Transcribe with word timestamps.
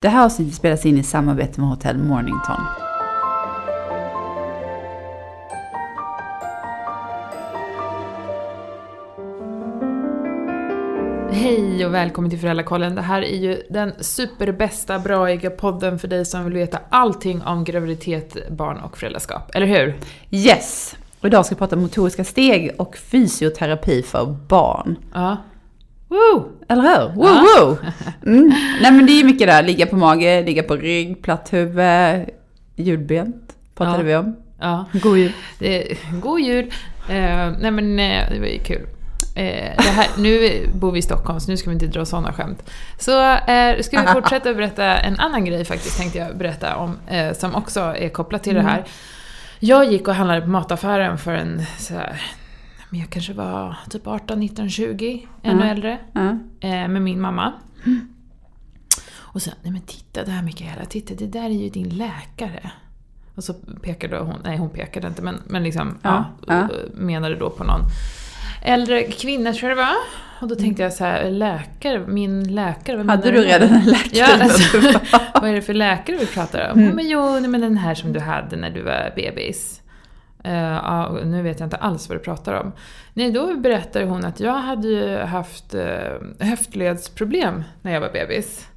Det 0.00 0.08
här 0.08 0.24
avsnittet 0.24 0.54
spelas 0.54 0.86
in 0.86 0.98
i 0.98 1.02
samarbete 1.02 1.60
med 1.60 1.70
Hotell 1.70 1.98
Mornington. 1.98 2.60
Hej 11.30 11.86
och 11.86 11.94
välkommen 11.94 12.30
till 12.30 12.38
Föräldrakollen. 12.38 12.94
Det 12.94 13.02
här 13.02 13.22
är 13.22 13.36
ju 13.36 13.62
den 13.70 13.92
superbästa, 14.00 14.98
braiga 14.98 15.50
podden 15.50 15.98
för 15.98 16.08
dig 16.08 16.24
som 16.24 16.44
vill 16.44 16.54
veta 16.54 16.78
allting 16.88 17.42
om 17.42 17.64
graviditet, 17.64 18.50
barn 18.50 18.78
och 18.78 18.98
föräldraskap. 18.98 19.50
Eller 19.54 19.66
hur? 19.66 19.96
Yes! 20.30 20.96
Och 21.20 21.26
idag 21.26 21.46
ska 21.46 21.54
vi 21.54 21.58
prata 21.58 21.76
motoriska 21.76 22.24
steg 22.24 22.74
och 22.78 22.96
fysioterapi 22.96 24.02
för 24.02 24.36
barn. 24.48 24.96
Ja. 25.14 25.36
Woo! 26.08 26.52
Eller 26.68 26.82
hur? 26.82 27.08
Woo, 27.14 27.24
Ja. 27.26 27.44
woo. 27.60 27.76
Mm. 28.26 28.52
Nej 28.82 28.92
men 28.92 29.06
det 29.06 29.12
är 29.20 29.24
mycket 29.24 29.46
där, 29.48 29.62
ligga 29.62 29.86
på 29.86 29.96
mage, 29.96 30.42
ligga 30.42 30.62
på 30.62 30.76
rygg, 30.76 31.22
platt 31.22 31.52
huvud, 31.52 32.28
hjulbent 32.76 33.52
pratade 33.74 33.98
Ja. 33.98 34.04
vi 34.04 34.16
om. 34.28 34.36
Ja. 34.60 34.84
God 34.92 35.18
jul. 35.18 35.32
God 36.22 36.40
jul! 36.40 36.72
Eh, 37.08 37.50
nej 37.60 37.70
men 37.70 37.98
eh, 37.98 38.30
det 38.30 38.38
var 38.40 38.46
ju 38.46 38.58
kul. 38.58 38.86
Det 39.34 39.80
här, 39.80 40.06
nu 40.18 40.66
bor 40.74 40.92
vi 40.92 40.98
i 40.98 41.02
Stockholm 41.02 41.40
så 41.40 41.50
nu 41.50 41.56
ska 41.56 41.70
vi 41.70 41.74
inte 41.74 41.86
dra 41.86 42.04
sådana 42.04 42.32
skämt. 42.32 42.70
Så 42.98 43.20
eh, 43.32 43.80
ska 43.80 44.00
vi 44.00 44.06
fortsätta 44.06 44.54
berätta 44.54 44.84
en 44.98 45.20
annan 45.20 45.44
grej 45.44 45.64
faktiskt 45.64 45.98
tänkte 45.98 46.18
jag 46.18 46.36
berätta 46.38 46.76
om 46.76 46.98
som 47.34 47.54
också 47.54 47.80
är 47.80 48.08
kopplat 48.08 48.42
till 48.42 48.54
det 48.54 48.62
här. 48.62 48.84
Jag 49.60 49.92
gick 49.92 50.08
och 50.08 50.14
handlade 50.14 50.40
på 50.40 50.48
mataffären 50.48 51.18
för 51.18 51.32
en 51.34 51.62
men 52.90 53.00
jag 53.00 53.10
kanske 53.10 53.32
var 53.32 53.76
typ 53.90 54.06
18, 54.06 54.40
19, 54.40 54.70
20, 54.70 55.26
ännu 55.42 55.62
Mm. 55.62 55.68
äldre. 55.68 55.98
Ja. 56.12 56.28
eh, 56.60 56.88
med 56.88 57.02
min 57.02 57.20
mamma. 57.20 57.52
Och 59.16 59.42
sen, 59.42 59.54
nej 59.62 59.72
men 59.72 59.80
titta 59.82 60.24
där 60.24 60.42
Mikaela, 60.42 60.84
titta 60.84 61.14
det 61.14 61.26
där 61.26 61.44
är 61.44 61.48
ju 61.62 61.68
din 61.68 61.88
läkare. 61.88 62.70
Och 63.34 63.44
så 63.44 63.54
pekade 63.82 64.18
hon, 64.18 64.34
nej 64.44 64.56
hon 64.56 64.70
pekade 64.70 65.06
inte 65.08 65.22
men, 65.22 65.42
men 65.46 65.62
liksom, 65.62 65.98
ja, 66.02 66.24
Ja, 66.46 66.68
menade 66.94 67.36
då 67.36 67.50
på 67.50 67.64
någon 67.64 67.80
äldre 68.62 69.02
kvinna 69.02 69.52
tror 69.52 69.68
jag 69.70 69.78
det 69.78 69.82
var. 69.82 69.94
Och 70.40 70.48
då 70.48 70.54
tänkte 70.54 70.82
jag 70.82 70.92
så 70.92 71.04
här, 71.04 71.30
läkare, 71.30 72.06
min 72.06 72.54
läkare, 72.54 72.96
vad 72.96 73.06
Hade 73.10 73.30
du 73.30 73.42
redan 73.42 73.68
en 73.68 73.84
läkare? 73.84 74.08
Ja, 74.12 74.26
alltså, 74.42 74.78
vad 75.34 75.50
är 75.50 75.54
det 75.54 75.62
för 75.62 75.74
läkare 75.74 76.16
vi 76.16 76.26
pratar 76.26 76.70
om? 76.72 76.78
Mm. 76.80 76.96
Bara, 76.96 77.02
jo, 77.02 77.32
nej, 77.40 77.48
men 77.50 77.60
den 77.60 77.76
här 77.76 77.94
som 77.94 78.12
du 78.12 78.20
hade 78.20 78.56
när 78.56 78.70
du 78.70 78.82
var 78.82 79.12
bebis. 79.16 79.82
Och 81.08 81.26
nu 81.26 81.42
vet 81.42 81.60
jag 81.60 81.66
inte 81.66 81.76
alls 81.76 82.08
vad 82.08 82.18
du 82.18 82.22
pratar 82.22 82.52
om. 82.52 82.72
Nej, 83.14 83.30
då 83.30 83.56
berättade 83.56 84.04
hon 84.04 84.24
att 84.24 84.40
jag 84.40 84.52
hade 84.52 84.88
ju 84.88 85.16
haft 85.16 85.74
uh, 85.74 85.80
höftledsproblem 86.46 87.64
när 87.82 87.92
jag 87.92 88.00
var 88.00 88.10
bebis. 88.12 88.68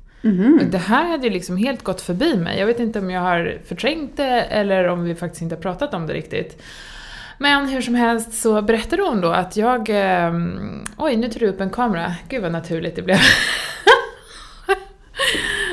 Och 0.59 0.65
Det 0.65 0.77
här 0.77 1.09
hade 1.09 1.27
ju 1.27 1.33
liksom 1.33 1.57
helt 1.57 1.83
gått 1.83 2.01
förbi 2.01 2.37
mig. 2.37 2.59
Jag 2.59 2.65
vet 2.65 2.79
inte 2.79 2.99
om 2.99 3.09
jag 3.09 3.21
har 3.21 3.57
förträngt 3.65 4.17
det 4.17 4.41
eller 4.41 4.87
om 4.87 5.03
vi 5.03 5.15
faktiskt 5.15 5.41
inte 5.41 5.55
har 5.55 5.61
pratat 5.61 5.93
om 5.93 6.07
det 6.07 6.13
riktigt. 6.13 6.61
Men 7.37 7.67
hur 7.67 7.81
som 7.81 7.95
helst 7.95 8.33
så 8.33 8.61
berättade 8.61 9.01
hon 9.03 9.21
då 9.21 9.31
att 9.31 9.57
jag... 9.57 9.89
Eh, 9.89 10.33
oj, 10.97 11.15
nu 11.15 11.29
tar 11.29 11.39
du 11.39 11.47
upp 11.47 11.61
en 11.61 11.69
kamera. 11.69 12.15
Gud 12.29 12.41
vad 12.41 12.51
naturligt 12.51 12.95
det 12.95 13.01
blev. 13.01 13.17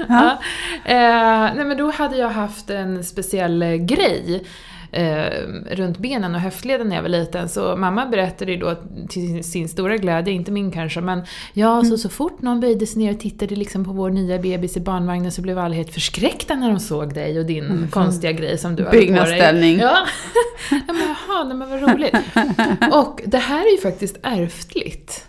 ja. 0.09 0.39
eh, 0.85 1.55
nej 1.55 1.65
men 1.65 1.77
då 1.77 1.91
hade 1.91 2.17
jag 2.17 2.29
haft 2.29 2.71
en 2.71 3.05
speciell 3.05 3.63
eh, 3.63 3.75
grej 3.75 4.45
eh, 4.93 5.31
runt 5.71 5.99
benen 5.99 6.35
och 6.35 6.41
höftleden 6.41 6.89
när 6.89 6.97
jag 6.97 7.03
var 7.03 7.09
liten. 7.09 7.49
Så 7.49 7.77
mamma 7.77 8.07
berättade 8.07 8.53
ju 8.53 8.59
då 8.59 8.75
till 9.09 9.45
sin, 9.45 9.69
stora 9.69 9.97
glädje, 9.97 10.33
inte 10.35 10.51
min 10.53 10.71
kanske, 10.71 11.01
men 11.01 11.23
ja, 11.53 11.85
så, 11.85 11.99
så 11.99 12.09
fort 12.09 12.43
någon 12.43 12.61
böjde 12.61 12.87
sig 12.87 12.99
ner 13.03 13.13
och 13.15 13.21
tittade 13.21 13.57
liksom 13.57 13.85
på 13.85 13.93
vår 13.93 14.11
nya 14.11 14.39
bebis 14.39 14.77
i 14.77 14.81
barnvagnen 14.81 15.33
så 15.33 15.43
blev 15.43 15.59
alla 15.59 15.75
helt 15.75 15.95
förskräckta 15.95 16.55
när 16.55 16.69
de 16.71 16.81
såg 16.81 17.15
dig 17.15 17.39
och 17.39 17.47
din 17.47 17.89
konstiga 17.91 18.33
grej 18.33 18.59
som 18.59 18.77
du 18.77 18.85
hade 18.85 18.97
på 19.07 19.25
dig. 19.25 19.77
Ja. 19.77 19.97
ja 20.71 20.79
men 20.87 20.97
jaha, 21.29 21.45
nej, 21.45 21.57
men 21.57 21.71
vad 21.71 21.83
roligt. 21.95 22.15
Och 22.93 23.21
det 23.27 23.39
här 23.39 23.67
är 23.67 23.71
ju 23.73 23.79
faktiskt 23.79 24.17
ärftligt. 24.23 25.25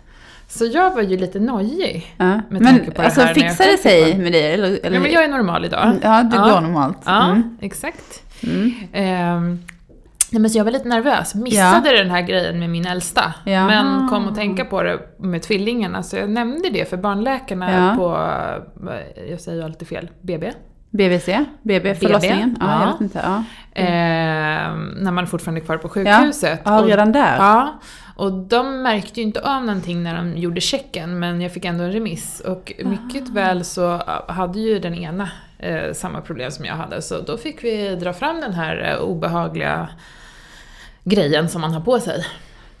Så 0.48 0.66
jag 0.66 0.94
var 0.94 1.02
ju 1.02 1.16
lite 1.16 1.40
nojig. 1.40 2.14
Ja. 2.16 2.24
Med 2.26 2.62
Men 2.62 2.78
på 2.84 2.90
det 2.90 2.98
alltså 3.04 3.20
här 3.20 3.34
när 3.34 3.42
jag 3.42 3.50
fixar 3.56 3.70
det 3.72 3.78
sig 3.78 4.18
med 4.18 4.32
dig? 4.32 4.52
Eller, 4.52 4.68
eller? 4.68 4.90
Ja, 4.96 5.00
men 5.00 5.12
jag 5.12 5.24
är 5.24 5.28
normal 5.28 5.64
idag. 5.64 5.98
Ja, 6.02 6.22
du 6.22 6.36
Ja. 6.36 6.42
går 6.44 6.60
normalt. 6.60 6.98
Ja, 7.04 7.24
Mm. 7.30 7.56
exakt. 7.60 8.22
Mm. 8.46 8.70
Ehm, 8.92 9.58
nej, 10.32 10.40
men 10.40 10.50
så 10.50 10.58
jag 10.58 10.64
var 10.64 10.70
lite 10.72 10.88
nervös. 10.88 11.34
Missade 11.34 11.96
den 11.96 12.10
här 12.10 12.22
grejen 12.22 12.58
med 12.58 12.70
min 12.70 12.86
äldsta. 12.86 13.34
Ja. 13.44 13.66
Men 13.66 14.08
kom 14.08 14.28
att 14.28 14.34
tänka 14.34 14.64
på 14.64 14.82
det 14.82 14.98
med 15.18 15.42
tvillingarna. 15.42 16.02
Så 16.02 16.16
jag 16.16 16.30
nämnde 16.30 16.70
det 16.70 16.88
för 16.90 16.96
barnläkarna 16.96 17.72
Ja. 17.72 17.94
på, 17.96 18.16
eh, 18.90 19.30
jag 19.30 19.40
säger 19.40 19.58
ju 19.58 19.64
alltid 19.64 19.88
fel, 19.88 20.10
BB. 20.22 20.52
BVC? 20.90 21.28
BB? 21.62 21.94
Förlossningen? 21.94 22.56
Ja, 22.60 22.66
Ja. 22.66 22.80
jag 22.84 22.92
vet 22.92 23.00
inte. 23.00 23.20
Ja. 23.24 23.44
Ehm, 23.82 24.88
när 24.88 25.10
man 25.12 25.26
fortfarande 25.26 25.60
är 25.60 25.64
kvar 25.64 25.76
på 25.76 25.88
sjukhuset. 25.88 26.60
Ja, 26.64 26.80
Och- 26.80 26.86
redan 26.86 27.12
där. 27.12 27.36
Ja, 27.36 27.78
och 28.16 28.32
de 28.32 28.82
märkte 28.82 29.20
ju 29.20 29.26
inte 29.26 29.40
av 29.40 29.64
någonting 29.64 30.02
när 30.02 30.16
de 30.16 30.36
gjorde 30.36 30.60
checken, 30.60 31.18
men 31.18 31.40
jag 31.40 31.52
fick 31.52 31.64
ändå 31.64 31.84
en 31.84 31.92
remiss. 31.92 32.40
Och 32.40 32.72
mycket 32.84 33.28
väl 33.28 33.64
så 33.64 34.02
hade 34.28 34.60
ju 34.60 34.78
den 34.78 34.94
ena 34.94 35.28
eh, 35.58 35.92
samma 35.92 36.20
problem 36.20 36.50
som 36.50 36.64
jag 36.64 36.74
hade, 36.74 37.02
så 37.02 37.20
då 37.20 37.36
fick 37.36 37.64
vi 37.64 37.96
dra 37.96 38.12
fram 38.12 38.40
den 38.40 38.52
här 38.52 38.90
eh, 38.92 39.02
obehagliga 39.02 39.88
grejen 41.04 41.48
som 41.48 41.60
man 41.60 41.72
har 41.74 41.80
på 41.80 42.00
sig. 42.00 42.26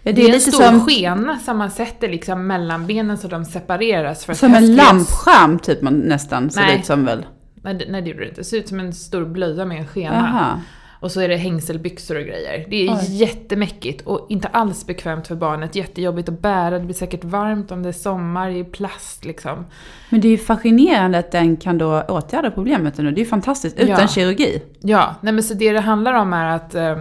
Ja, 0.02 0.12
Det 0.12 0.22
är, 0.22 0.26
en 0.26 0.32
lite 0.32 0.50
stor 0.52 0.62
som, 0.62 0.86
skena 0.86 1.38
som 1.38 1.58
man 1.58 1.70
sätter 1.70 2.08
liksom 2.08 2.46
mellan 2.46 2.86
benen 2.86 3.18
så 3.18 3.28
de 3.28 3.44
separeras. 3.44 4.24
För 4.24 4.32
att 4.32 4.38
som 4.38 4.54
en 4.54 4.62
höftleds- 4.64 4.76
lampskärm 4.76 5.58
typ 5.58 5.82
man 5.82 5.94
nästan 5.94 6.50
ser 6.50 6.60
Nej. 6.60 6.78
ut 6.78 6.86
som 6.86 7.04
väl. 7.04 7.26
Nej, 7.62 7.86
nej, 7.88 8.02
det 8.02 8.10
gjorde 8.10 8.22
det 8.22 8.28
inte. 8.28 8.40
Det 8.40 8.44
ser 8.44 8.56
ut 8.56 8.68
som 8.68 8.80
en 8.80 8.92
stor 8.92 9.24
blöja 9.24 9.64
med 9.64 9.78
en 9.78 9.86
skena. 9.86 10.14
Jaha. 10.14 10.60
Och 11.00 11.12
så 11.12 11.20
är 11.20 11.28
det 11.28 11.36
hängselbyxor 11.36 12.16
och 12.16 12.22
grejer. 12.24 12.66
Det 12.70 12.86
är 12.88 12.92
Oj. 12.94 13.16
jättemäckigt 13.16 14.06
och 14.06 14.26
inte 14.30 14.48
alls 14.48 14.86
bekvämt 14.86 15.26
för 15.26 15.34
barnet. 15.34 15.74
Jättejobbigt 15.74 16.28
att 16.28 16.40
bära, 16.40 16.78
det 16.78 16.84
blir 16.84 16.94
säkert 16.94 17.24
varmt 17.24 17.70
om 17.70 17.82
det 17.82 17.88
är 17.88 17.92
sommar 17.92 18.50
i 18.50 18.64
plast 18.64 19.24
liksom. 19.24 19.66
Men 20.10 20.20
det 20.20 20.28
är 20.28 20.30
ju 20.30 20.38
fascinerande 20.38 21.18
att 21.18 21.32
den 21.32 21.56
kan 21.56 21.78
då 21.78 22.02
åtgärda 22.02 22.50
problemet 22.50 22.98
nu. 22.98 23.10
Det 23.10 23.16
är 23.20 23.24
ju 23.24 23.28
fantastiskt, 23.30 23.76
utan 23.78 23.88
Ja. 24.00 24.06
kirurgi. 24.08 24.62
Ja, 24.80 25.14
nej 25.20 25.32
men 25.32 25.42
så 25.42 25.54
det 25.54 25.72
det 25.72 25.80
handlar 25.80 26.12
om 26.14 26.32
är 26.32 26.46
att 26.46 26.74
eh, 26.74 26.96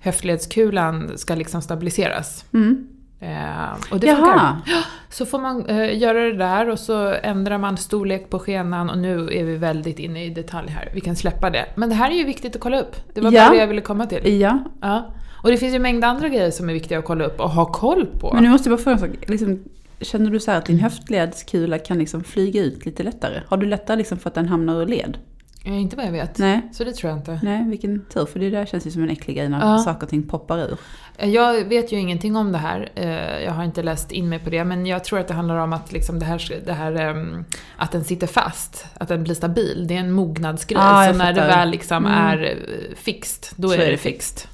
höftledskulan 0.00 1.10
ska 1.16 1.34
liksom 1.34 1.62
stabiliseras. 1.62 2.44
Mm. 2.54 2.86
Eh, 3.24 3.92
och 3.92 4.00
det 4.00 4.06
Jaha. 4.06 4.16
funkar. 4.16 4.84
Så 5.10 5.26
får 5.26 5.38
man 5.38 5.66
eh, 5.66 5.98
göra 5.98 6.20
det 6.20 6.36
där 6.36 6.68
och 6.68 6.78
så 6.78 7.14
ändrar 7.22 7.58
man 7.58 7.76
storlek 7.76 8.30
på 8.30 8.38
skenan 8.38 8.90
och 8.90 8.98
nu 8.98 9.28
är 9.32 9.44
vi 9.44 9.56
väldigt 9.56 9.98
inne 9.98 10.24
i 10.24 10.30
detalj 10.30 10.68
här. 10.70 10.90
Vi 10.94 11.00
kan 11.00 11.16
släppa 11.16 11.50
det. 11.50 11.66
Men 11.74 11.88
det 11.88 11.94
här 11.94 12.10
är 12.10 12.14
ju 12.14 12.24
viktigt 12.24 12.54
att 12.56 12.62
kolla 12.62 12.80
upp. 12.80 12.96
Det 13.14 13.20
var 13.20 13.32
Ja. 13.32 13.40
bara 13.44 13.50
det 13.54 13.60
jag 13.60 13.66
ville 13.66 13.80
komma 13.80 14.06
till. 14.06 14.40
Ja, 14.40 14.58
Ja. 14.80 15.14
Och 15.42 15.50
det 15.50 15.56
finns 15.56 15.72
ju 15.72 15.76
en 15.76 15.82
mängd 15.82 16.04
andra 16.04 16.28
grejer 16.28 16.50
som 16.50 16.68
är 16.68 16.72
viktiga 16.72 16.98
att 16.98 17.04
kolla 17.04 17.24
upp 17.24 17.40
och 17.40 17.50
ha 17.50 17.64
koll 17.64 18.06
på. 18.06 18.30
men 18.34 18.42
nu 18.42 18.50
måste 18.50 18.68
jag 18.68 18.78
bara 18.78 18.82
fråga 18.84 19.06
en 19.06 19.12
sak. 19.20 19.28
Liksom, 19.30 19.64
känner 20.00 20.30
du 20.30 20.40
så 20.40 20.50
här 20.50 20.58
att 20.58 20.66
din 20.66 20.78
höftledskula 20.80 21.78
kan 21.78 21.98
liksom 21.98 22.24
flyga 22.24 22.62
ut 22.62 22.86
lite 22.86 23.02
lättare? 23.02 23.40
Har 23.48 23.56
du 23.56 23.66
lättare 23.66 23.96
liksom 23.96 24.18
för 24.18 24.28
att 24.28 24.34
den 24.34 24.48
hamnar 24.48 24.82
ur 24.82 24.86
led? 24.86 25.18
Inte 25.66 25.96
vad 25.96 26.06
jag 26.06 26.12
vet. 26.12 26.38
Nej. 26.38 26.60
Så 26.72 26.84
det 26.84 26.92
tror 26.92 27.10
jag 27.10 27.18
inte. 27.18 27.40
Nej, 27.42 27.64
vilken 27.68 28.04
tur. 28.04 28.26
För 28.26 28.38
det 28.40 28.50
där 28.50 28.66
känns 28.66 28.86
ju 28.86 28.90
som 28.90 29.02
en 29.02 29.10
äcklig 29.10 29.36
grej 29.36 29.48
när 29.48 29.60
Ja. 29.72 29.78
saker 29.78 30.02
och 30.02 30.08
ting 30.10 30.22
poppar 30.28 30.58
ur. 30.58 30.76
Eh, 31.16 31.28
Jag 31.30 31.64
vet 31.64 31.92
ju 31.92 31.96
ingenting 31.98 32.36
om 32.36 32.52
det 32.52 32.58
här. 32.58 32.88
Eh, 32.94 33.44
Jag 33.44 33.52
har 33.52 33.64
inte 33.64 33.82
läst 33.82 34.12
in 34.12 34.28
mig 34.28 34.38
på 34.38 34.50
det. 34.50 34.64
Men 34.64 34.86
jag 34.86 35.04
tror 35.04 35.18
att 35.18 35.28
det 35.28 35.34
handlar 35.34 35.56
om 35.56 35.72
att 35.72 35.92
liksom 35.92 36.18
det 36.18 36.24
här, 36.24 36.62
det 36.66 36.72
här 36.72 36.92
ehm, 36.94 37.44
att 37.76 37.92
den 37.92 38.04
sitter 38.04 38.26
fast. 38.26 38.86
Att 38.94 39.08
den 39.08 39.24
blir 39.24 39.34
stabil. 39.34 39.84
Det 39.88 39.94
är 39.96 40.00
en 40.00 40.12
mognadsgrej. 40.12 40.78
Ah, 40.82 41.12
så 41.12 41.18
när 41.18 41.32
det 41.32 41.40
väl 41.40 41.70
liksom 41.70 42.06
Mm. 42.06 42.12
är 42.18 42.42
eh, 42.44 42.96
fixt, 42.96 43.52
då 43.56 43.68
Så 43.68 43.74
är 43.74 43.90
det 43.90 43.96
fixt. 43.96 44.48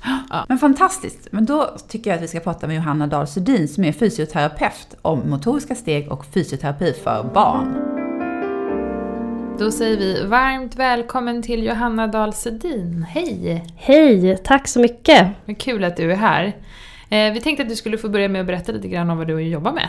Men 0.48 0.58
fantastiskt! 0.58 1.28
Men 1.30 1.46
då 1.46 1.76
tycker 1.88 2.10
jag 2.10 2.16
att 2.16 2.22
vi 2.22 2.28
ska 2.28 2.40
prata 2.40 2.66
med 2.66 2.76
Johanna 2.76 3.06
Dahl 3.06 3.26
Sudin 3.26 3.68
som 3.68 3.84
är 3.84 3.92
fysioterapeut 3.92 4.96
om 5.02 5.30
motoriska 5.30 5.74
steg 5.74 6.12
och 6.12 6.26
fysioterapi 6.26 6.92
för 7.04 7.30
barn. 7.34 7.99
Då 9.60 9.70
säger 9.70 9.96
vi 9.96 10.24
varmt 10.26 10.76
välkommen 10.76 11.42
till 11.42 11.64
Johanna 11.66 12.06
Dahl 12.06 12.32
Sedin. 12.32 13.06
Hej! 13.10 13.64
Hej, 13.76 14.36
tack 14.44 14.68
så 14.68 14.80
mycket. 14.80 15.26
Vad 15.44 15.58
kul 15.58 15.84
att 15.84 15.96
du 15.96 16.12
är 16.12 16.16
här. 16.16 16.44
Eh, 17.10 17.32
Vi 17.32 17.40
tänkte 17.40 17.62
att 17.62 17.68
du 17.68 17.76
skulle 17.76 17.98
få 17.98 18.08
börja 18.08 18.28
med 18.28 18.40
att 18.40 18.46
berätta 18.46 18.72
lite 18.72 18.88
grann 18.88 19.10
om 19.10 19.18
vad 19.18 19.26
du 19.26 19.40
jobbar 19.40 19.72
med. 19.72 19.88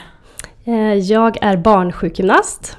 Eh, 0.66 0.94
Jag 1.00 1.38
är 1.42 1.58
barnsjukgymnast, 1.58 2.78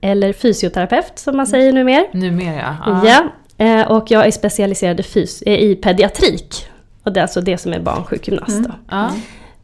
eller 0.00 0.32
fysioterapeut 0.32 1.12
som 1.18 1.36
man 1.36 1.46
säger 1.46 1.72
numera. 1.72 2.04
Numera. 2.12 2.76
Ja, 3.04 3.24
eh, 3.64 3.90
och 3.90 4.10
jag 4.10 4.26
är 4.26 4.30
specialiserad 4.30 5.00
i, 5.00 5.02
fys- 5.02 5.42
i 5.48 5.74
pediatrik. 5.76 6.66
Och 7.04 7.12
det 7.12 7.20
är 7.20 7.22
alltså 7.22 7.40
det 7.40 7.58
som 7.58 7.72
är 7.72 7.80
barnsjukgymnast. 7.80 8.64
Då. 8.64 8.70
Ja. 8.90 9.10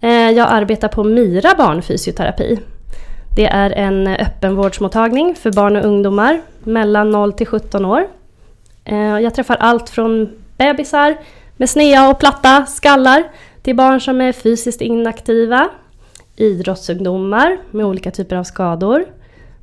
Eh, 0.00 0.10
Jag 0.30 0.48
arbetar 0.50 0.88
på 0.88 1.04
Mira 1.04 1.54
barnfysioterapi. 1.58 2.58
Det 3.36 3.46
är 3.46 3.70
en 3.70 4.06
öppenvårdsmottagning 4.06 5.34
för 5.34 5.52
barn 5.52 5.76
och 5.76 5.84
ungdomar 5.84 6.40
mellan 6.68 7.10
0 7.10 7.32
till 7.32 7.46
17 7.46 7.84
år. 7.84 8.06
Eh, 8.84 8.96
Jag 9.18 9.34
träffar 9.34 9.56
allt 9.60 9.90
från 9.90 10.28
bebisar 10.56 11.16
med 11.56 11.70
snea 11.70 12.08
och 12.10 12.18
platta 12.18 12.66
skallar 12.66 13.22
till 13.62 13.76
barn 13.76 14.00
som 14.00 14.20
är 14.20 14.32
fysiskt 14.32 14.80
inaktiva, 14.80 15.68
idrottsungdomar 16.36 17.56
med 17.70 17.86
olika 17.86 18.10
typer 18.10 18.36
av 18.36 18.44
skador, 18.44 19.04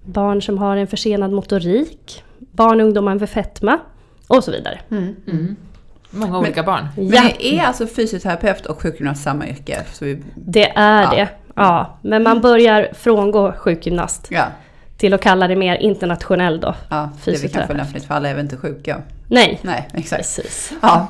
barn 0.06 0.42
som 0.42 0.58
har 0.58 0.78
en 0.78 0.88
försenad 0.88 1.32
motorik, 1.32 2.24
barn 2.40 2.80
och 2.82 2.86
ungdomar 2.86 3.16
med 3.16 3.30
fetma 3.30 3.80
och 4.28 4.44
så 4.44 4.52
vidare. 4.52 4.80
Mm. 4.92 5.56
Många 6.10 6.40
olika 6.40 6.64
barn. 6.64 6.88
Men 6.98 7.06
Ja, 7.08 7.30
är 7.40 7.62
alltså 7.64 7.88
fysioterapeut 7.88 8.66
och 8.66 8.82
sjukgymnast 8.82 9.24
samma 9.24 9.48
yrke? 9.48 9.84
Så 9.94 10.06
vi, 10.06 10.22
det 10.36 10.72
är 10.76 11.04
Ja. 11.04 11.10
det. 11.12 11.28
Ja, 11.56 11.98
men 12.02 12.24
man 12.24 12.42
börjar 12.42 12.90
frångå 12.94 13.52
sjukgymnast 13.52 14.28
ja, 14.32 14.46
till 14.98 15.14
att 15.14 15.22
kalla 15.22 15.48
det 15.48 15.56
mer 15.56 15.76
internationell 15.76 16.60
då. 16.60 16.68
ja, 16.90 16.96
det 16.96 17.10
kanske 17.10 17.32
Fysioterapeut. 17.32 17.78
lämpligt 17.78 18.04
för 18.06 18.14
alla 18.14 18.30
är 18.30 18.34
väl 18.34 18.44
inte 18.44 18.58
sjuka? 18.58 19.02
Nej, 19.30 19.60
Nej, 19.62 19.88
exakt. 19.94 20.22
precis. 20.22 20.74
Ja. 20.82 21.08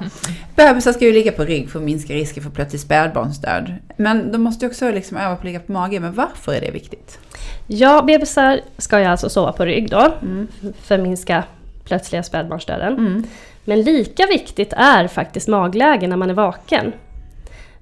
Bebisar 0.55 0.93
ska 0.93 1.05
ju 1.05 1.13
ligga 1.13 1.31
på 1.31 1.43
rygg 1.43 1.69
för 1.69 1.79
att 1.79 1.85
minska 1.85 2.13
risken 2.13 2.43
för 2.43 2.49
plötslig 2.49 2.81
spädbarnsdöd. 2.81 3.73
Men 3.97 4.31
de 4.31 4.37
måste 4.41 4.65
ju 4.65 4.69
också 4.69 4.91
liksom 4.91 5.17
öva 5.17 5.35
på 5.35 5.39
att 5.39 5.43
ligga 5.45 5.59
på 5.59 5.71
mage. 5.71 5.99
Men 5.99 6.13
varför 6.13 6.53
är 6.53 6.61
det 6.61 6.71
viktigt? 6.71 7.19
Ja, 7.67 8.01
bebisar 8.01 8.59
ska 8.77 8.99
ju 8.99 9.05
alltså 9.05 9.29
sova 9.29 9.51
på 9.51 9.65
rygg 9.65 9.89
då, 9.89 10.13
Mm. 10.21 10.47
för 10.81 10.95
att 10.95 11.01
minska 11.01 11.43
plötsliga 11.83 12.23
spädbarnsdöden. 12.23 12.93
Mm. 12.97 13.23
Men 13.65 13.81
lika 13.81 14.25
viktigt 14.27 14.73
är 14.77 15.07
faktiskt 15.07 15.47
magläge 15.47 16.07
när 16.07 16.17
man 16.17 16.29
är 16.29 16.33
vaken. 16.33 16.93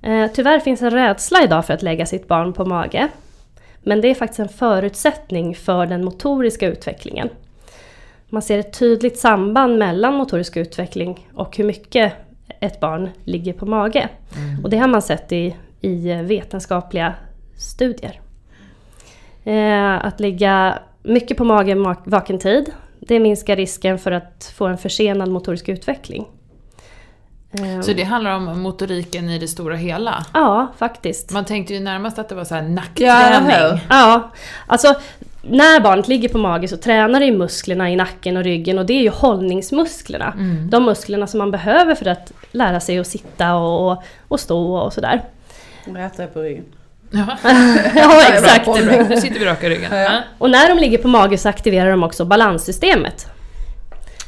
Eh, 0.01 0.27
tyvärr 0.33 0.59
finns 0.59 0.81
en 0.81 0.91
rädsla 0.91 1.43
idag 1.43 1.65
för 1.65 1.73
att 1.73 1.81
lägga 1.83 2.05
sitt 2.05 2.27
barn 2.27 2.53
på 2.53 2.65
mage. 2.65 3.07
Men 3.83 4.01
det 4.01 4.07
är 4.07 4.15
faktiskt 4.15 4.39
en 4.39 4.49
förutsättning 4.49 5.55
för 5.55 5.85
den 5.85 6.05
motoriska 6.05 6.67
utvecklingen. 6.67 7.29
Man 8.29 8.41
ser 8.41 8.59
ett 8.59 8.79
tydligt 8.79 9.19
samband 9.19 9.77
mellan 9.77 10.13
motorisk 10.13 10.57
utveckling 10.57 11.27
och 11.33 11.57
hur 11.57 11.63
mycket 11.63 12.13
ett 12.59 12.79
barn 12.79 13.09
ligger 13.23 13.53
på 13.53 13.65
mage. 13.65 14.09
Och 14.63 14.69
det 14.69 14.77
har 14.77 14.87
man 14.87 15.01
sett 15.01 15.31
i, 15.31 15.55
i 15.81 16.13
vetenskapliga 16.13 17.13
studier. 17.57 18.21
Eh, 19.43 20.05
att 20.05 20.19
ligga 20.19 20.79
mycket 21.03 21.37
på 21.37 21.43
mage 21.43 21.95
vaken 22.05 22.39
tid, 22.39 22.71
det 22.99 23.19
minskar 23.19 23.55
risken 23.55 23.99
för 23.99 24.11
att 24.11 24.53
få 24.55 24.67
en 24.67 24.77
försenad 24.77 25.29
motorisk 25.31 25.69
utveckling. 25.69 26.25
Så 27.83 27.93
det 27.93 28.03
handlar 28.03 28.31
om 28.35 28.61
motoriken 28.61 29.29
i 29.29 29.39
det 29.39 29.47
stora 29.47 29.75
hela? 29.75 30.25
Ja, 30.33 30.67
faktiskt. 30.77 31.31
Man 31.31 31.45
tänkte 31.45 31.73
ju 31.73 31.79
närmast 31.79 32.19
att 32.19 32.29
det 32.29 32.35
var 32.35 32.45
så 32.45 32.55
här 32.55 32.61
Ja, 32.63 32.69
nackträning. 32.69 33.49
hur? 33.51 33.79
Ja, 33.89 34.31
alltså 34.67 34.95
när 35.41 35.79
barnet 35.79 36.07
ligger 36.07 36.29
på 36.29 36.37
mage 36.37 36.67
så 36.67 36.77
tränar 36.77 37.19
det 37.19 37.25
ju 37.25 37.37
musklerna 37.37 37.89
i 37.91 37.95
nacken 37.95 38.37
och 38.37 38.43
ryggen 38.43 38.79
och 38.79 38.85
det 38.85 38.93
är 38.93 39.01
ju 39.01 39.09
hållningsmusklerna. 39.09 40.33
Mm. 40.37 40.69
De 40.69 40.85
musklerna 40.85 41.27
som 41.27 41.37
man 41.37 41.51
behöver 41.51 41.95
för 41.95 42.05
att 42.05 42.31
lära 42.51 42.79
sig 42.79 42.99
att 42.99 43.07
sitta 43.07 43.55
och, 43.55 43.91
och, 43.91 44.03
och 44.27 44.39
stå 44.39 44.75
och 44.75 44.93
sådär. 44.93 45.21
Rätare 45.85 46.27
på 46.27 46.39
ryggen. 46.41 46.65
Ja, 47.11 47.37
Ja, 47.95 48.21
exakt. 48.33 48.67
Nu 49.09 49.17
sitter 49.17 49.39
vi 49.39 49.45
raka 49.45 49.67
i 49.67 49.69
ryggen. 49.69 49.97
Ja. 49.97 50.19
Och 50.37 50.49
när 50.49 50.69
de 50.69 50.81
ligger 50.81 50.97
på 50.97 51.07
mage 51.07 51.37
så 51.37 51.49
aktiverar 51.49 51.91
de 51.91 52.03
också 52.03 52.25
balanssystemet. 52.25 53.27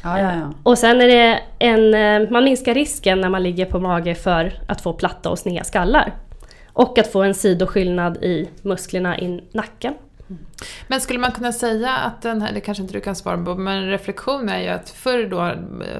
Ja, 0.06 0.20
ja, 0.20 0.32
ja. 0.34 0.52
Och 0.62 0.78
sen 0.78 1.00
är 1.00 1.06
det 1.06 1.40
en, 1.58 1.94
eh, 1.94 2.30
man 2.30 2.44
minskar 2.44 2.74
risken 2.74 3.20
när 3.20 3.28
man 3.28 3.42
ligger 3.42 3.66
på 3.66 3.80
mage 3.80 4.14
för 4.14 4.52
att 4.66 4.80
få 4.80 4.92
platta 4.92 5.30
och 5.30 5.38
sneda 5.38 5.64
skallar. 5.64 6.12
Och 6.72 6.98
att 6.98 7.12
få 7.12 7.22
en 7.22 7.34
sidoskillnad 7.34 8.16
i 8.16 8.48
musklerna 8.62 9.18
i 9.18 9.40
nacken. 9.52 9.94
Men 10.88 11.00
skulle 11.00 11.18
man 11.18 11.32
kunna 11.32 11.52
säga 11.52 11.92
att 11.92 12.22
den 12.22 12.42
här, 12.42 12.52
det 12.52 12.60
kanske 12.60 12.82
inte 12.82 12.94
du 12.94 13.00
kan 13.00 13.16
svara 13.16 13.44
på, 13.44 13.54
men 13.54 13.86
reflektion 13.86 14.48
är 14.48 14.60
ju 14.60 14.68
att 14.68 14.90
förr 14.90 15.26
då 15.30 15.36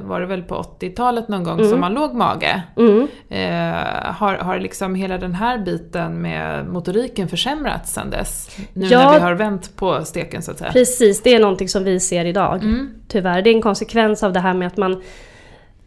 var 0.02 0.20
det 0.20 0.26
väl 0.26 0.43
på 0.43 0.55
80-talet 0.81 1.28
någon 1.28 1.44
gång 1.44 1.64
som 1.64 1.81
man 1.81 1.94
låg 1.94 2.14
mage. 2.14 2.62
Mm. 2.76 3.08
Eh, 3.28 4.12
har, 4.12 4.34
har 4.34 4.58
liksom 4.58 4.94
hela 4.94 5.19
den 5.19 5.34
här 5.34 5.58
biten 5.58 6.23
med 6.23 6.67
motoriken 6.67 7.28
försämrats 7.28 7.93
sedan 7.93 8.11
dess? 8.11 8.56
Nu 8.73 8.87
Ja. 8.87 8.99
när 9.05 9.14
vi 9.19 9.20
har 9.25 9.34
vänt 9.34 9.76
på 9.76 10.05
steken 10.05 10.43
så 10.43 10.50
att 10.50 10.58
säga. 10.58 10.73
Precis, 10.73 11.23
det 11.23 11.34
är 11.34 11.40
någonting 11.40 11.69
som 11.69 11.84
vi 11.84 12.00
ser 12.00 12.25
idag. 12.25 12.62
Mm. 12.62 12.90
Tyvärr. 13.08 13.43
Det 13.43 13.50
är 13.50 13.55
en 13.55 13.62
konsekvens 13.62 14.23
av 14.23 14.32
det 14.32 14.40
här 14.40 14.55
med 14.55 14.67
att 14.67 14.76
man 14.76 15.02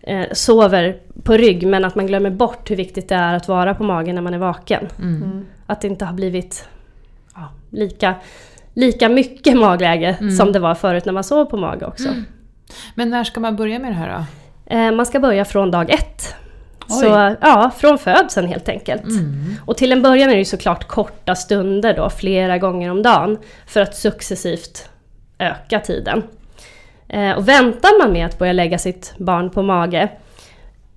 eh, 0.01 0.25
sover 0.31 0.97
på 1.24 1.33
rygg 1.33 1.68
men 1.68 1.86
att 1.86 1.95
man 1.95 2.07
glömmer 2.07 2.30
bort 2.30 2.71
hur 2.71 2.75
viktigt 2.75 3.09
det 3.09 3.15
är 3.15 3.33
att 3.36 3.47
vara 3.47 3.75
på 3.75 3.83
magen 3.83 4.15
när 4.15 4.21
man 4.21 4.33
är 4.33 4.38
vaken. 4.38 4.88
Mm. 5.00 5.45
Att 5.65 5.81
det 5.81 5.88
inte 5.88 6.06
har 6.06 6.13
blivit 6.13 6.68
lika, 7.69 8.16
lika 8.74 9.10
mycket 9.10 9.57
magläge 9.57 10.18
Mm. 10.21 10.36
som 10.36 10.51
det 10.51 10.60
var 10.60 10.75
förut 10.75 11.06
när 11.06 11.13
man 11.13 11.24
sov 11.24 11.45
på 11.45 11.57
mage 11.57 11.86
också. 11.86 12.10
Men 12.95 13.10
när 13.10 13.24
ska 13.24 13.39
man 13.39 13.56
börja 13.56 13.80
med 13.80 13.92
det 13.92 13.95
här 13.95 14.18
då? 14.18 14.25
Eh, 14.75 14.92
man 14.92 15.06
ska 15.06 15.19
börja 15.19 15.45
från 15.45 15.71
dag 15.71 15.89
ett. 15.89 16.36
Oj. 16.89 17.00
Så 17.00 17.36
ja, 17.42 17.71
från 17.77 17.98
födseln 17.98 18.48
helt 18.48 18.69
enkelt. 18.69 19.04
Mm. 19.04 19.56
Och 19.66 19.77
till 19.77 19.92
en 19.92 20.01
början 20.01 20.30
är 20.30 20.36
det 20.38 20.45
såklart 20.45 20.88
korta 20.88 21.36
stunder 21.36 21.94
då, 21.94 22.10
flera 22.10 22.57
gånger 22.57 22.92
om 22.92 23.01
dagen. 23.04 23.38
För 23.68 23.81
att 23.81 23.95
successivt 23.95 24.89
öka 25.39 25.80
tiden. 25.80 26.24
Eh, 27.10 27.31
och 27.31 27.48
väntar 27.48 28.00
man 28.04 28.12
med 28.13 28.25
att 28.25 28.39
börja 28.39 28.54
lägga 28.54 28.77
sitt 28.77 29.13
barn 29.18 29.50
på 29.50 29.62
mage, 29.62 30.10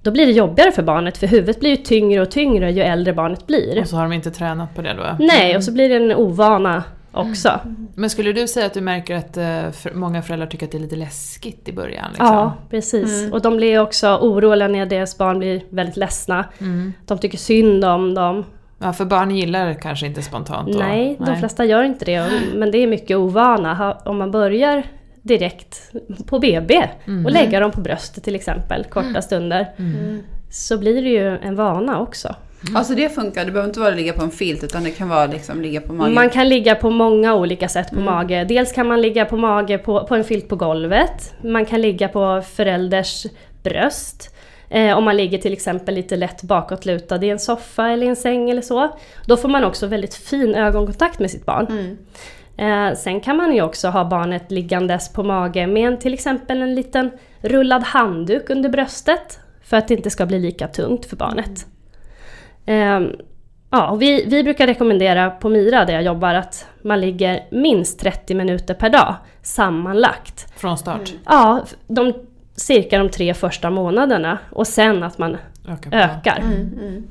då 0.02 0.10
blir 0.10 0.26
det 0.26 0.32
jobbigare 0.32 0.72
för 0.72 0.82
barnet 0.82 1.18
för 1.18 1.26
huvudet 1.26 1.60
blir 1.60 1.70
ju 1.70 1.76
tyngre 1.76 2.20
och 2.22 2.30
tyngre 2.30 2.70
ju 2.72 2.82
äldre 2.82 3.12
barnet 3.12 3.46
blir. 3.46 3.80
Och 3.80 3.86
så 3.88 3.96
har 3.96 4.02
de 4.02 4.12
inte 4.12 4.30
tränat 4.30 4.74
på 4.74 4.82
det 4.82 4.94
då? 4.94 5.16
Nej, 5.24 5.56
och 5.56 5.64
så 5.64 5.72
blir 5.72 5.88
det 5.88 5.94
en 5.96 6.12
ovana 6.14 6.82
också. 7.12 7.60
Men 7.94 8.10
skulle 8.10 8.32
du 8.32 8.48
säga 8.48 8.66
att 8.66 8.74
du 8.74 8.80
märker 8.80 9.16
att 9.16 9.36
eh, 9.36 9.70
för, 9.70 9.94
många 9.94 10.22
föräldrar 10.22 10.46
tycker 10.46 10.66
att 10.66 10.72
det 10.72 10.78
är 10.78 10.82
lite 10.82 10.96
läskigt 10.96 11.68
i 11.68 11.72
början? 11.72 12.04
Liksom? 12.10 12.26
Ja, 12.26 12.52
precis. 12.70 13.32
Och 13.32 13.42
de 13.42 13.56
blir 13.56 13.80
också 13.80 14.16
oroliga 14.22 14.68
när 14.68 14.86
deras 14.86 15.18
barn 15.18 15.38
blir 15.38 15.62
väldigt 15.70 15.96
ledsna. 15.96 16.44
Mm. 16.60 16.92
De 17.06 17.18
tycker 17.18 17.38
synd 17.38 17.84
om 17.84 18.14
dem. 18.14 18.44
ja, 18.78 18.92
för 18.92 19.04
barn 19.04 19.30
gillar 19.30 19.66
det 19.66 19.74
kanske 19.74 20.06
inte 20.06 20.22
spontant 20.22 20.72
då? 20.72 20.78
Nej, 20.78 21.16
de 21.26 21.36
flesta 21.36 21.64
gör 21.64 21.82
inte 21.82 22.04
det. 22.04 22.20
och- 22.20 22.28
Men 22.54 22.70
det 22.70 22.78
är 22.78 22.86
mycket 22.86 23.16
ovana. 23.16 23.96
Om 24.04 24.18
man 24.18 24.30
börjar 24.30 24.82
direkt 25.22 25.92
på 26.26 26.38
BB 26.38 26.88
och 27.24 27.30
lägga 27.30 27.60
dem 27.60 27.70
på 27.70 27.80
bröstet 27.80 28.24
till 28.24 28.34
exempel, 28.34 28.84
korta 28.84 29.22
stunder. 29.22 29.66
Så 30.50 30.78
blir 30.78 31.02
det 31.02 31.10
ju 31.10 31.38
en 31.38 31.56
vana 31.56 32.00
också. 32.00 32.34
Alltså 32.74 32.94
det 32.94 33.08
funkar. 33.08 33.44
Det 33.44 33.50
behöver 33.50 33.68
inte 33.68 33.80
vara 33.80 33.90
att 33.90 33.96
ligga 33.96 34.12
på 34.12 34.22
en 34.22 34.30
filt 34.30 34.64
utan 34.64 34.84
det 34.84 34.90
kan 34.90 35.08
vara 35.08 35.26
liksom 35.26 35.62
ligga 35.62 35.80
på 35.80 35.92
magen. 35.92 36.14
Man 36.14 36.30
kan 36.30 36.48
ligga 36.48 36.74
på 36.74 36.90
många 36.90 37.34
olika 37.34 37.68
sätt 37.68 37.90
på 37.90 38.00
mage. 38.00 38.44
Dels 38.44 38.72
kan 38.72 38.86
man 38.86 39.00
ligga 39.02 39.24
på 39.24 39.36
mage 39.36 39.78
på, 39.78 40.06
på 40.06 40.14
en 40.14 40.24
filt 40.24 40.48
på 40.48 40.56
golvet. 40.56 41.34
Man 41.44 41.64
kan 41.64 41.80
ligga 41.80 42.08
på 42.08 42.42
förälders 42.54 43.26
bröst. 43.62 44.34
Eh, 44.68 44.98
om 44.98 45.04
man 45.04 45.16
ligger 45.16 45.38
till 45.38 45.52
exempel 45.52 45.94
lite 45.94 46.16
lätt 46.16 46.42
bakåtlutad 46.42 47.24
i 47.24 47.30
en 47.30 47.38
soffa 47.38 47.88
eller 47.88 48.06
i 48.06 48.08
en 48.08 48.16
säng 48.16 48.50
eller 48.50 48.62
så. 48.62 48.96
Då 49.26 49.36
får 49.36 49.48
man 49.48 49.64
också 49.64 49.86
väldigt 49.86 50.14
fin 50.14 50.54
ögonkontakt 50.54 51.18
med 51.18 51.30
sitt 51.30 51.46
barn. 51.46 51.66
Mm. 51.66 51.98
Eh, 52.56 52.92
sen 52.96 53.20
kan 53.20 53.36
man 53.36 53.54
ju 53.54 53.62
också 53.62 53.88
ha 53.88 54.04
barnet 54.04 54.50
liggandes 54.50 55.12
på 55.12 55.22
mage 55.22 55.66
med 55.66 55.86
en, 55.92 55.98
till 55.98 56.14
exempel 56.14 56.62
en 56.62 56.74
liten 56.74 57.10
rullad 57.40 57.82
handduk 57.82 58.50
under 58.50 58.68
bröstet. 58.68 59.38
För 59.64 59.76
att 59.76 59.88
det 59.88 59.94
inte 59.94 60.10
ska 60.10 60.26
bli 60.26 60.38
lika 60.38 60.68
tungt 60.68 61.06
för 61.06 61.16
barnet. 61.16 61.66
Ehm, 62.66 63.08
ja, 63.70 63.88
och 63.90 64.02
vi, 64.02 64.24
vi 64.26 64.42
brukar 64.44 64.66
rekommendera 64.66 65.30
på 65.30 65.48
Mira 65.48 65.84
där 65.84 65.94
jag 65.94 66.02
jobbar 66.02 66.34
att 66.34 66.66
man 66.82 67.00
ligger 67.00 67.40
minst 67.50 67.98
30 68.00 68.34
minuter 68.34 68.74
per 68.74 68.88
dag 68.90 69.14
sammanlagt. 69.42 70.52
Från 70.60 70.78
start? 70.78 71.12
Ja, 71.26 71.60
f- 71.64 71.74
de, 71.86 72.12
cirka 72.56 72.98
de 72.98 73.08
tre 73.08 73.34
första 73.34 73.70
månaderna 73.70 74.38
och 74.50 74.66
sen 74.66 75.02
att 75.02 75.18
man 75.18 75.36
Öka 75.68 75.90
på. 75.90 75.96
ökar. 75.96 76.38
Mm, 76.38 77.06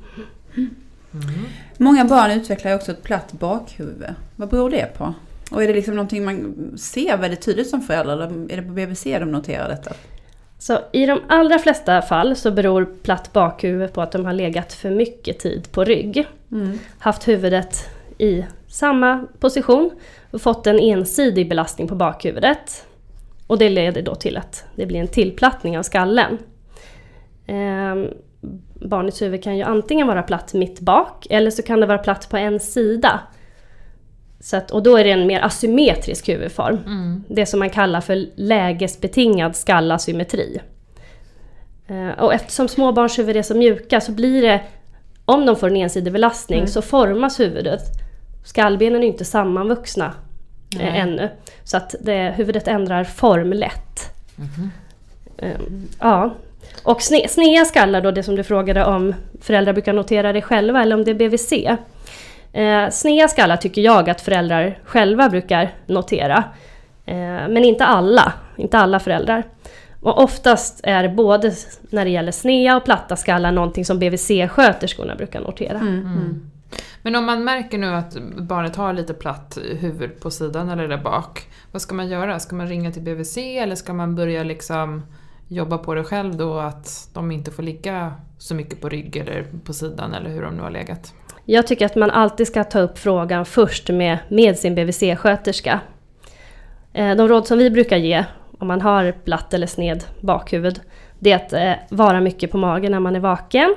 Många 1.78 2.06
barn 2.06 2.32
utvecklar 2.32 2.76
också 2.76 2.92
ett 2.92 3.04
platt 3.04 3.32
bakhuvud. 3.34 4.04
Vad 4.36 4.50
beror 4.50 4.70
det 4.70 4.98
på? 4.98 5.14
Och 5.52 5.64
är 5.64 5.68
det 5.68 5.74
liksom 5.74 5.96
någonting 5.96 6.26
man 6.26 6.74
ser 6.78 7.18
väldigt 7.18 7.42
tydligt 7.42 7.70
som 7.70 7.82
förälder 7.82 8.14
eller 8.14 8.52
är 8.52 8.58
det 8.58 8.64
på 8.64 8.74
BBC 8.74 9.20
de 9.20 9.32
noterar 9.32 9.70
detta? 9.70 9.94
Så 10.60 10.80
i 10.92 11.06
de 11.06 11.20
allra 11.28 11.60
flesta 11.60 12.02
fall 12.02 12.36
så 12.36 12.52
beror 12.52 12.86
platt 13.04 13.34
bakhuvud 13.34 13.94
på 13.94 14.02
att 14.02 14.12
de 14.12 14.26
har 14.26 14.34
legat 14.34 14.74
för 14.74 14.90
mycket 14.90 15.40
tid 15.40 15.72
på 15.72 15.84
rygg. 15.84 16.28
Haft 17.00 17.28
huvudet 17.28 17.90
i 18.18 18.46
samma 18.68 19.28
position 19.40 19.92
och 20.32 20.42
fått 20.42 20.68
en 20.68 20.80
ensidig 20.80 21.50
belastning 21.50 21.88
på 21.88 21.96
bakhuvudet. 21.96 22.86
Och 23.48 23.58
det 23.58 23.70
leder 23.70 24.02
då 24.02 24.16
till 24.16 24.38
att 24.38 24.66
det 24.76 24.86
blir 24.86 25.00
en 25.00 25.08
tillplattning 25.08 25.78
av 25.78 25.84
skallen. 25.84 26.38
Ehm, 27.48 28.08
barnets 28.74 29.22
huvud 29.22 29.44
kan 29.44 29.58
ju 29.58 29.64
antingen 29.64 30.08
vara 30.08 30.24
platt 30.24 30.54
mitt 30.54 30.80
bak 30.80 31.28
eller 31.30 31.52
så 31.52 31.64
kan 31.64 31.80
det 31.80 31.86
vara 31.86 31.98
platt 31.98 32.30
på 32.30 32.38
en 32.38 32.60
sida. 32.60 33.20
Så 34.44 34.58
att, 34.58 34.72
och 34.72 34.84
då 34.84 34.98
är 34.98 35.04
det 35.04 35.12
en 35.12 35.28
mer 35.28 35.42
asymmetrisk 35.42 36.30
huvudform. 36.30 36.78
Mm. 36.86 37.24
Det 37.28 37.46
som 37.46 37.60
man 37.60 37.70
kallar 37.70 38.02
för 38.02 38.26
lägesbetingad 38.36 39.56
skallasymmetri. 39.56 40.62
Eh, 41.88 42.10
Och 42.24 42.34
eftersom 42.34 42.68
småbarnshuvud 42.68 43.38
är 43.38 43.42
så 43.44 43.56
mjuka 43.56 44.02
så 44.02 44.12
blir 44.12 44.42
det, 44.42 44.62
om 45.26 45.46
de 45.46 45.56
får 45.56 45.68
en 45.68 45.76
ensidig 45.76 46.14
belastning 46.14 46.68
så 46.68 46.82
formas 46.82 47.40
huvudet. 47.40 47.82
Skallbenen 48.46 49.04
är 49.04 49.08
inte 49.08 49.26
sammanvuxna 49.26 50.14
eh, 50.80 51.00
ännu. 51.00 51.30
Så 51.64 51.78
att 51.78 51.96
det, 52.02 52.34
huvudet 52.38 52.68
ändrar 52.68 53.04
form 53.04 53.54
lätt. 53.54 54.14
Eh, 55.38 55.52
Ja. 56.00 56.36
Och 56.84 57.02
sne, 57.02 57.28
sneda 57.28 57.66
skallar 57.66 58.02
då, 58.02 58.12
det 58.12 58.24
som 58.24 58.36
du 58.36 58.44
frågade 58.44 58.86
om 58.86 59.14
föräldrar 59.42 59.74
brukar 59.74 59.94
notera 59.94 60.34
det 60.34 60.42
själva 60.42 60.82
eller 60.82 60.96
om 60.96 61.04
det 61.04 61.12
är 61.12 61.16
BVC. 61.16 61.54
Eh, 62.54 62.90
sneda 62.90 63.28
skallar 63.28 63.58
tycker 63.58 63.82
jag 63.82 64.10
att 64.10 64.22
föräldrar 64.22 64.80
själva 64.84 65.30
brukar 65.30 65.74
notera. 65.86 66.44
Eh, 67.06 67.16
men 67.50 67.66
inte 67.66 67.86
alla 67.86 68.34
inte 68.62 68.78
alla 68.78 69.00
föräldrar. 69.00 69.44
Och 70.02 70.24
oftast 70.24 70.82
är 70.84 71.10
både 71.10 71.54
när 71.90 72.06
det 72.06 72.12
gäller 72.12 72.32
snea 72.32 72.78
och 72.78 72.86
platta 72.86 73.16
skallar 73.16 73.52
någonting 73.52 73.86
som 73.86 74.00
BVC-sköterskorna 74.00 75.16
brukar 75.16 75.40
notera. 75.42 75.78
Mm. 75.78 76.52
Men 77.02 77.16
om 77.16 77.26
man 77.26 77.44
märker 77.44 77.78
nu 77.78 77.88
att 77.88 78.18
barnet 78.38 78.76
har 78.76 78.94
lite 78.94 79.14
platt 79.14 79.58
huvud 79.80 80.20
på 80.20 80.32
sidan 80.32 80.70
eller 80.70 80.88
där 80.88 80.98
bak, 80.98 81.48
vad 81.72 81.82
ska 81.82 81.96
man 81.96 82.10
göra? 82.10 82.40
Ska 82.40 82.56
man 82.56 82.68
ringa 82.68 82.92
till 82.92 83.02
BVC 83.02 83.38
eller 83.38 83.76
ska 83.76 83.94
man 83.94 84.16
börja 84.16 84.44
liksom 84.44 85.04
jobba 85.48 85.78
på 85.78 85.94
det 85.94 86.04
själv 86.04 86.38
då 86.38 86.60
att 86.60 87.10
de 87.14 87.32
inte 87.32 87.52
får 87.52 87.64
ligga 87.64 88.14
så 88.38 88.56
mycket 88.56 88.82
på 88.82 88.90
rygg 88.90 89.18
eller 89.18 89.46
på 89.66 89.74
sidan 89.74 90.14
eller 90.14 90.30
hur 90.30 90.42
de 90.42 90.56
nu 90.56 90.62
har 90.62 90.72
legat? 90.72 91.14
Jag 91.46 91.68
tycker 91.68 91.86
att 91.86 91.96
man 91.96 92.12
alltid 92.12 92.48
ska 92.48 92.64
ta 92.64 92.80
upp 92.80 93.00
frågan 93.00 93.46
först 93.46 93.90
med, 93.90 94.18
med 94.28 94.58
sin 94.58 94.76
BVC-sköterska. 94.76 95.80
Eh, 96.94 97.16
De 97.16 97.28
råd 97.28 97.48
som 97.48 97.58
vi 97.58 97.70
brukar 97.70 97.98
ge 97.98 98.26
om 98.60 98.68
man 98.68 98.82
har 98.82 99.12
platt 99.12 99.54
eller 99.54 99.68
sned 99.68 100.04
bakhuvud, 100.20 100.80
det 101.20 101.32
är 101.32 101.36
att 101.36 101.54
eh, 101.54 101.74
vara 101.90 102.22
mycket 102.22 102.52
på 102.52 102.58
magen 102.58 102.92
när 102.92 103.00
man 103.00 103.16
är 103.16 103.20
vaken. 103.20 103.76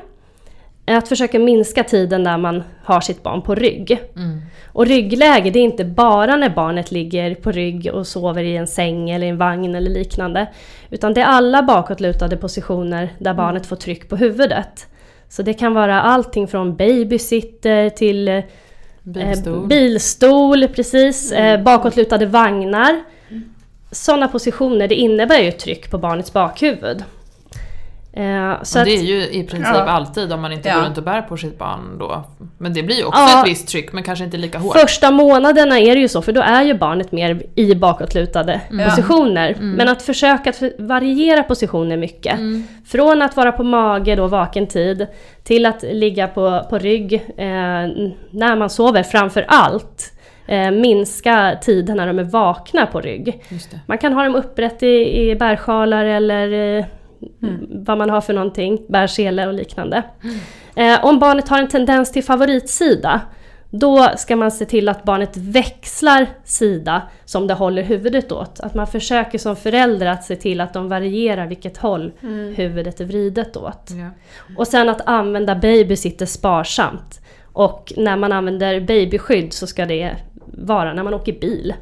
Att 0.87 1.09
försöka 1.09 1.39
minska 1.39 1.85
tiden 1.85 2.25
där 2.25 2.39
man 2.39 2.63
har 2.85 3.01
sitt 3.01 3.23
barn 3.23 3.43
på 3.43 3.55
rygg. 3.55 4.01
Mm. 4.17 4.41
Och 4.67 4.87
ryggläge, 4.87 5.51
det 5.51 5.59
är 5.59 5.65
inte 5.65 5.85
bara 5.85 6.37
när 6.37 6.51
barnet 6.51 6.91
ligger 6.91 7.35
på 7.35 7.51
rygg 7.53 7.91
och 7.93 8.07
sover 8.07 8.43
i 8.43 8.57
en 8.57 8.67
säng 8.67 9.11
eller 9.11 9.27
i 9.27 9.31
en 9.31 9.39
vagn 9.39 9.75
eller 9.75 9.91
liknande. 9.91 10.47
Utan 10.91 11.15
det 11.15 11.21
är 11.21 11.25
alla 11.25 11.63
bakåtlutade 11.63 12.37
positioner 12.37 13.13
där 13.19 13.35
barnet 13.35 13.67
får 13.67 13.77
tryck 13.77 14.09
på 14.09 14.17
huvudet. 14.17 14.87
Så 15.29 15.43
det 15.43 15.55
kan 15.55 15.75
vara 15.75 16.03
allting 16.03 16.49
från 16.49 16.77
babysitter 16.77 17.91
till 17.91 18.29
eh, 18.29 18.43
Bilstol. 19.03 19.67
bilstol, 19.67 20.69
precis. 20.69 21.33
Eh, 21.33 21.63
bakåtlutade 21.63 22.27
vagnar. 22.27 23.03
Sådana 23.91 24.29
positioner, 24.29 24.89
det 24.89 24.95
innebär 24.95 25.39
ju 25.39 25.53
tryck 25.53 25.91
på 25.91 25.99
barnets 25.99 26.33
bakhuvud. 26.33 27.05
Eh, 28.17 28.63
så 28.63 28.79
och 28.79 28.83
att, 28.83 28.87
det 28.89 28.97
är 28.97 29.03
ju 29.03 29.23
i 29.23 29.45
princip 29.45 29.75
Ja. 29.75 29.81
alltid 29.83 30.33
om 30.33 30.41
man 30.41 30.53
inte 30.53 30.69
Ja. 30.69 30.75
går 30.75 30.83
runt 30.83 30.99
och 30.99 31.05
bär 31.05 31.23
på 31.23 31.37
sitt 31.37 31.59
barn 31.59 31.99
då. 31.99 32.25
Men 32.59 32.73
det 32.75 32.83
blir 32.83 32.97
ju 32.97 33.05
också 33.05 33.21
Ja. 33.21 33.41
ett 33.43 33.51
visst 33.51 33.69
tryck 33.69 33.93
men 33.93 34.03
kanske 34.03 34.25
inte 34.25 34.37
lika 34.37 34.59
hårt. 34.59 34.81
Första 34.81 35.11
månaderna 35.11 35.79
är 35.79 35.95
det 35.95 36.01
ju 36.01 36.09
så, 36.09 36.23
för 36.23 36.33
då 36.33 36.41
är 36.41 36.63
ju 36.63 36.75
barnet 36.75 37.13
mer 37.13 37.43
i 37.55 37.75
bakåtlutade 37.75 38.61
Mm. 38.71 38.91
positioner. 38.91 39.57
Men 39.61 39.89
att 39.89 40.03
försöka 40.03 40.51
att 40.51 40.63
variera 40.79 41.43
positioner 41.43 41.97
mycket. 41.97 42.33
Mm. 42.35 42.65
Från 42.87 43.23
att 43.23 43.37
vara 43.37 43.53
på 43.53 43.63
mage 43.65 44.15
då 44.17 44.27
vaken 44.27 44.67
tid, 44.67 45.07
till 45.45 45.67
att 45.67 45.83
ligga 45.83 46.29
på, 46.29 46.67
på 46.71 46.79
rygg 46.79 47.15
eh, 47.15 47.47
när 48.31 48.57
man 48.57 48.71
sover 48.71 49.03
framför 49.03 49.45
allt. 49.49 50.11
Eh, 50.47 50.71
minska 50.71 51.59
tiden 51.63 51.97
när 51.97 52.07
de 52.07 52.19
är 52.19 52.25
vakna 52.25 52.87
på 52.87 53.01
rygg. 53.01 53.45
Just 53.49 53.71
det. 53.71 53.81
Man 53.87 53.99
kan 53.99 54.13
ha 54.13 54.25
dem 54.25 54.35
upprätt 54.35 54.83
i, 54.83 55.21
i 55.31 55.37
bärsjalar 55.37 56.05
eller 56.05 56.87
eh, 57.43 57.49
vad 57.69 57.99
man 57.99 58.11
har 58.11 58.21
för 58.21 58.33
någonting, 58.33 58.83
bärsele 58.89 59.47
och 59.47 59.55
liknande. 59.55 60.03
Eh, 60.77 61.05
om 61.05 61.19
barnet 61.19 61.49
har 61.49 61.59
en 61.59 61.69
tendens 61.69 62.13
till 62.13 62.25
favoritsida, 62.25 63.21
då 63.71 64.09
ska 64.17 64.37
man 64.37 64.51
se 64.51 64.65
till 64.65 64.89
att 64.89 65.05
barnet 65.05 65.37
växlar 65.37 66.27
sida 66.45 67.03
som 67.25 67.47
det 67.47 67.55
håller 67.55 67.83
huvudet 67.83 68.33
åt. 68.33 68.61
Att 68.61 68.75
man 68.75 68.87
försöker 68.87 69.39
som 69.39 69.57
förälder 69.57 70.07
att 70.07 70.25
se 70.25 70.37
till 70.37 70.61
att 70.61 70.73
de 70.73 70.89
varierar 70.89 71.47
vilket 71.47 71.77
håll 71.77 72.13
huvudet 72.57 73.01
är 73.01 73.05
vridet 73.05 73.57
åt. 73.57 73.91
Ja. 73.91 74.11
Och 74.57 74.67
sen 74.67 74.89
att 74.89 75.01
använda 75.07 75.55
babysitter 75.55 76.27
sparsamt. 76.27 77.21
Och 77.53 77.93
när 77.97 78.17
man 78.17 78.33
använder 78.33 78.81
babyskydd 78.81 79.53
så 79.53 79.67
ska 79.67 79.87
det 79.87 80.17
vara 80.47 80.95
när 80.95 81.03
man 81.03 81.15
åker 81.15 81.33
bil. 81.33 81.75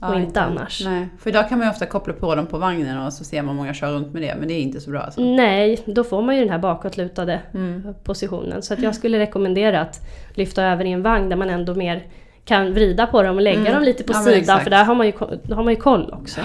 Och 0.00 0.14
inte 0.20 0.40
annars. 0.40 0.82
Nej, 0.84 1.08
för 1.18 1.30
idag 1.30 1.48
kan 1.48 1.58
man 1.58 1.66
ju 1.66 1.70
ofta 1.70 1.86
koppla 1.86 2.12
på 2.12 2.34
dem 2.34 2.46
på 2.46 2.58
vagnen 2.58 2.98
och 3.06 3.12
så 3.12 3.24
ser 3.24 3.42
man 3.42 3.56
många 3.56 3.74
köra 3.74 3.90
runt 3.90 4.12
med 4.12 4.22
det. 4.22 4.34
Men 4.38 4.48
det 4.48 4.54
är 4.54 4.60
inte 4.62 4.80
så 4.80 4.90
bra 4.90 5.00
alltså. 5.00 5.20
Nej, 5.20 5.82
då 5.86 6.04
får 6.04 6.22
man 6.22 6.34
ju 6.36 6.40
den 6.40 6.50
här 6.50 6.58
bakåtlutade 6.58 7.40
Mm. 7.54 7.94
positionen. 8.04 8.62
Så 8.62 8.74
att 8.74 8.82
jag 8.82 8.94
skulle 8.94 9.18
rekommendera 9.18 9.80
att 9.80 10.00
lyfta 10.34 10.62
över 10.64 10.84
i 10.84 10.92
en 10.92 11.02
vagn 11.02 11.28
där 11.28 11.36
man 11.36 11.50
ändå 11.50 11.74
mer 11.74 12.02
kan 12.44 12.74
vrida 12.74 13.06
på 13.06 13.22
dem 13.22 13.36
och 13.36 13.42
lägga 13.42 13.60
Mm. 13.60 13.72
dem 13.72 13.82
lite 13.82 14.04
på 14.04 14.12
Ja, 14.12 14.18
sidan 14.22 14.60
för 14.60 14.70
där 14.70 14.84
har 14.84 14.94
man, 14.94 15.06
ju, 15.06 15.12
har 15.54 15.64
man 15.64 15.74
ju 15.74 15.80
koll 15.80 16.14
också. 16.20 16.40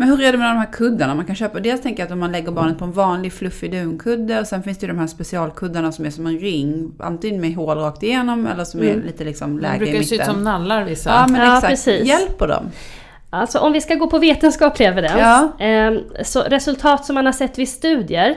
Men 0.00 0.08
hur 0.08 0.20
är 0.22 0.32
det 0.32 0.38
med 0.38 0.50
de 0.50 0.56
här 0.58 0.72
kuddarna 0.72 1.14
man 1.14 1.24
kan 1.24 1.36
köpa? 1.36 1.60
Dels 1.60 1.82
tänker 1.82 2.02
jag 2.02 2.06
att 2.06 2.12
om 2.12 2.18
man 2.18 2.32
lägger 2.32 2.50
barnet 2.52 2.78
på 2.78 2.84
en 2.84 2.92
vanlig 2.92 3.32
fluffig 3.32 3.72
dunkudde 3.72 4.40
och 4.40 4.46
sen 4.46 4.62
finns 4.62 4.78
det 4.78 4.86
ju 4.86 4.92
de 4.92 4.98
här 4.98 5.06
specialkuddarna 5.06 5.92
som 5.92 6.04
är 6.06 6.10
som 6.10 6.26
en 6.26 6.38
ring. 6.38 6.92
Antingen 6.98 7.40
med 7.40 7.54
hål 7.54 7.78
rakt 7.78 8.02
igenom 8.02 8.46
eller 8.46 8.64
som 8.64 8.80
är 8.80 8.84
Mm. 8.92 9.06
lite 9.06 9.24
liksom 9.24 9.56
De 9.56 9.62
lägre 9.62 9.76
i 9.76 9.78
brukar 9.78 9.94
ju 9.98 10.04
se 10.04 10.14
ut 10.14 10.20
mitten. 10.20 10.34
som 10.34 10.44
nallar 10.44 10.84
vissa. 10.84 11.10
Ja 11.10 11.26
men 11.28 11.40
Ja, 11.40 11.46
exakt. 11.54 11.68
precis. 11.68 12.08
Hjälper 12.08 12.48
dem? 12.48 12.70
Alltså 13.30 13.58
om 13.58 13.72
vi 13.72 13.80
ska 13.80 13.94
gå 13.94 14.06
på 14.10 14.18
vetenskaplig 14.18 14.86
evidens. 14.86 15.14
Ja. 15.18 15.48
ehm, 15.58 15.98
så 16.24 16.40
resultat 16.40 17.04
som 17.04 17.14
man 17.14 17.26
har 17.26 17.32
sett 17.32 17.58
vid 17.58 17.68
studier, 17.68 18.34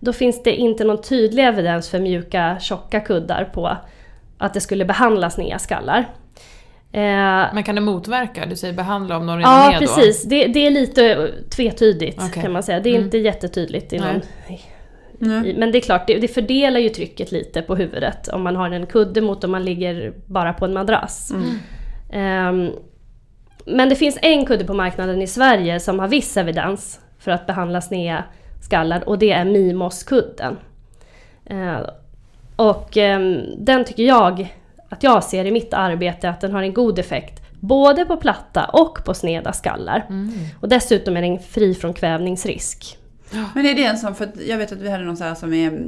då 0.00 0.12
finns 0.12 0.42
det 0.42 0.54
inte 0.56 0.84
någon 0.84 1.02
tydlig 1.02 1.44
evidens 1.44 1.88
för 1.90 2.00
mjuka, 2.00 2.56
tjocka 2.60 3.00
kuddar 3.00 3.44
på 3.44 3.76
att 4.38 4.54
det 4.54 4.60
skulle 4.60 4.84
behandla 4.84 5.30
sneda 5.30 5.58
skallar. 5.58 6.08
Eh, 6.92 7.00
Men 7.54 7.62
kan 7.62 7.74
det 7.74 7.80
motverka? 7.80 8.46
Du 8.46 8.56
säger 8.56 8.74
behandla 8.74 9.16
om 9.16 9.26
de 9.26 9.36
redan 9.38 9.52
Ja, 9.52 9.72
är 9.72 9.78
precis. 9.78 10.22
Det, 10.24 10.46
det 10.46 10.66
är 10.66 10.70
lite 10.70 11.30
tvetydigt 11.56 12.22
Okej. 12.28 12.42
kan 12.42 12.52
man 12.52 12.62
säga. 12.62 12.80
Det 12.80 12.88
är 12.88 12.94
Mm. 12.94 13.04
inte 13.04 13.18
jättetydligt. 13.18 13.92
I 13.92 13.98
någon, 13.98 14.20
Nej. 15.18 15.54
men 15.58 15.72
det 15.72 15.78
är 15.78 15.82
klart, 15.82 16.06
det, 16.06 16.18
det 16.18 16.28
fördelar 16.28 16.80
ju 16.80 16.88
trycket 16.88 17.32
lite 17.32 17.62
på 17.62 17.76
huvudet 17.76 18.28
om 18.28 18.42
man 18.42 18.56
har 18.56 18.70
en 18.70 18.86
kudde 18.86 19.20
mot 19.20 19.44
om 19.44 19.50
man 19.50 19.64
ligger 19.64 20.12
bara 20.26 20.52
på 20.52 20.64
en 20.64 20.72
madrass. 20.72 21.30
Mm. 21.30 21.48
Ehm, 22.10 22.72
men 23.66 23.88
det 23.88 23.96
finns 23.96 24.18
en 24.22 24.46
kudde 24.46 24.64
på 24.64 24.74
marknaden 24.74 25.22
i 25.22 25.26
Sverige 25.26 25.80
som 25.80 25.98
har 25.98 26.08
viss 26.08 26.36
evidens 26.36 27.00
för 27.18 27.30
att 27.30 27.46
behandla 27.46 27.80
sneda 27.80 28.24
skallar 28.62 29.08
och 29.08 29.18
det 29.18 29.30
är 29.32 29.44
Mimos-kudden. 29.44 30.56
Ehm, 31.46 31.84
och 32.56 32.96
ehm, 32.96 33.40
den 33.58 33.84
tycker 33.84 34.02
jag 34.02 34.54
att 34.88 35.02
jag 35.02 35.24
ser 35.24 35.44
i 35.44 35.50
mitt 35.50 35.74
arbete 35.74 36.30
att 36.30 36.40
den 36.40 36.52
har 36.52 36.62
en 36.62 36.74
god 36.74 36.98
effekt 36.98 37.42
både 37.60 38.04
på 38.04 38.16
platta 38.16 38.64
och 38.64 39.04
på 39.04 39.14
sneda 39.14 39.52
skallar. 39.52 40.06
Mm. 40.08 40.32
Och 40.60 40.68
dessutom 40.68 41.16
är 41.16 41.22
den 41.22 41.38
fri 41.38 41.74
från 41.74 41.94
kvävningsrisk. 41.94 42.98
Men 43.54 43.66
är 43.66 43.74
det 43.74 43.84
en 43.84 43.98
sån, 43.98 44.14
för 44.14 44.24
att 44.24 44.46
jag 44.46 44.58
vet 44.58 44.72
att 44.72 44.78
vi 44.78 44.90
hade 44.90 45.04
någon 45.04 45.16
så 45.16 45.24
här 45.24 45.34
som 45.34 45.54
är 45.54 45.82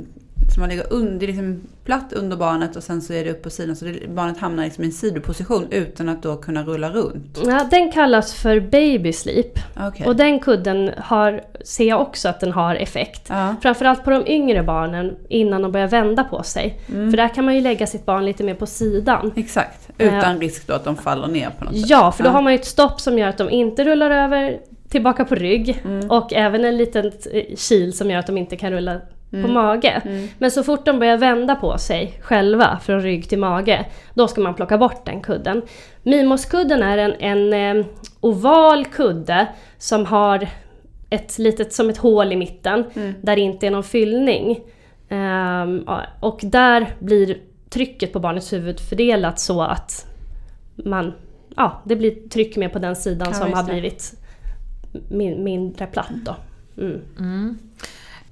som 0.55 0.61
man 0.61 0.71
ligger 0.71 0.93
under, 0.93 1.19
det 1.19 1.25
är 1.25 1.27
liksom 1.27 1.61
platt 1.85 2.13
under 2.13 2.37
barnet 2.37 2.77
och 2.77 2.83
sen 2.83 3.03
så 3.03 3.13
är 3.13 3.25
det 3.25 3.31
upp 3.31 3.43
på 3.43 3.51
sidan 3.51 3.77
så 3.77 3.85
det, 3.85 4.09
barnet 4.09 4.39
hamnar 4.39 4.65
liksom 4.65 4.85
i 4.85 4.87
en 4.87 4.93
sidoposition 4.93 5.67
utan 5.71 6.09
att 6.09 6.23
då 6.23 6.37
kunna 6.37 6.63
rulla 6.63 6.91
runt. 6.91 7.39
Ja, 7.47 7.67
den 7.71 7.93
kallas 7.93 8.35
för 8.35 8.61
baby 8.61 9.13
sleep 9.13 9.59
Okej. 9.89 10.07
och 10.07 10.17
den 10.17 10.39
kudden 10.41 10.91
har, 10.99 11.41
ser 11.65 11.89
jag 11.89 12.01
också 12.01 12.29
att 12.29 12.41
den 12.41 12.53
har 12.53 12.75
effekt. 12.75 13.27
Ja. 13.29 13.55
Framförallt 13.63 14.05
på 14.05 14.11
de 14.11 14.27
yngre 14.27 14.63
barnen 14.63 15.17
innan 15.29 15.63
de 15.63 15.73
börjar 15.73 15.89
vända 15.89 16.25
på 16.25 16.43
sig. 16.43 16.81
Mm. 16.89 17.11
För 17.11 17.17
där 17.17 17.29
kan 17.29 17.45
man 17.45 17.55
ju 17.55 17.61
lägga 17.61 17.87
sitt 17.87 18.07
barn 18.07 18.25
lite 18.25 18.45
mer 18.45 18.55
på 18.55 18.67
sidan. 18.67 19.33
Exakt, 19.37 19.89
utan 19.99 20.41
risk 20.41 20.67
då 20.67 20.75
att 20.75 20.85
de 20.85 20.97
faller 20.97 21.29
ner 21.29 21.51
på 21.59 21.65
något 21.65 21.77
sätt. 21.77 21.91
Ja, 21.91 22.13
för 22.13 22.23
då 22.25 22.29
Ja. 22.29 22.33
har 22.33 22.43
man 22.43 22.53
ju 22.53 22.59
ett 22.59 22.65
stopp 22.67 23.01
som 23.01 23.19
gör 23.19 23.29
att 23.29 23.39
de 23.39 23.51
inte 23.51 23.85
rullar 23.85 24.11
över 24.11 24.59
tillbaka 24.89 25.25
på 25.25 25.35
rygg. 25.35 25.83
Mm. 25.85 26.11
Och 26.11 26.33
även 26.33 26.65
en 26.65 26.77
liten 26.77 27.07
eh, 27.07 27.43
kil 27.57 27.93
som 27.93 28.11
gör 28.11 28.19
att 28.19 28.27
de 28.27 28.39
inte 28.39 28.57
kan 28.57 28.71
rulla 28.73 29.01
på 29.31 29.37
Mm. 29.37 29.53
mage. 29.53 30.03
Mm. 30.05 30.29
Men 30.39 30.51
så 30.51 30.63
fort 30.63 30.85
de 30.87 30.99
börjar 30.99 31.17
vända 31.19 31.55
på 31.55 31.79
sig 31.79 32.19
själva 32.23 32.79
från 32.83 33.01
rygg 33.01 33.29
till 33.29 33.39
mage, 33.39 33.87
då 34.15 34.29
ska 34.29 34.41
man 34.41 34.55
plocka 34.55 34.79
bort 34.79 35.05
den 35.07 35.21
kudden. 35.21 35.63
Mimoskudden 36.03 36.83
är 36.83 36.99
en, 36.99 37.15
en 37.53 37.79
eh, 37.79 37.87
oval 38.21 38.85
kudde 38.85 39.47
som 39.79 40.07
har 40.07 40.49
ett 41.11 41.39
litet, 41.39 41.73
som 41.73 41.89
ett 41.91 41.99
hål 41.99 42.33
i 42.33 42.37
mitten, 42.37 42.85
Mm. 42.95 43.15
där 43.23 43.37
det 43.37 43.43
inte 43.43 43.67
är 43.67 43.71
någon 43.71 43.85
fyllning. 43.85 44.61
Ja, 45.09 46.01
och 46.21 46.41
där 46.43 46.87
blir 46.99 47.37
trycket 47.71 48.13
på 48.13 48.21
barnets 48.21 48.53
huvud 48.53 48.81
fördelat 48.81 49.41
så 49.41 49.63
att 49.63 50.07
man, 50.85 51.13
ja, 51.57 51.83
det 51.85 51.97
blir 51.97 52.29
tryck 52.29 52.57
mer 52.57 52.69
på 52.69 52.79
den 52.79 52.97
sidan 52.97 53.29
Ja, 53.33 53.35
som 53.39 53.53
har 53.53 53.63
det. 53.63 53.73
blivit 53.73 54.13
min, 55.11 55.45
mindre 55.45 55.87
platt 55.87 56.11
då. 56.25 56.35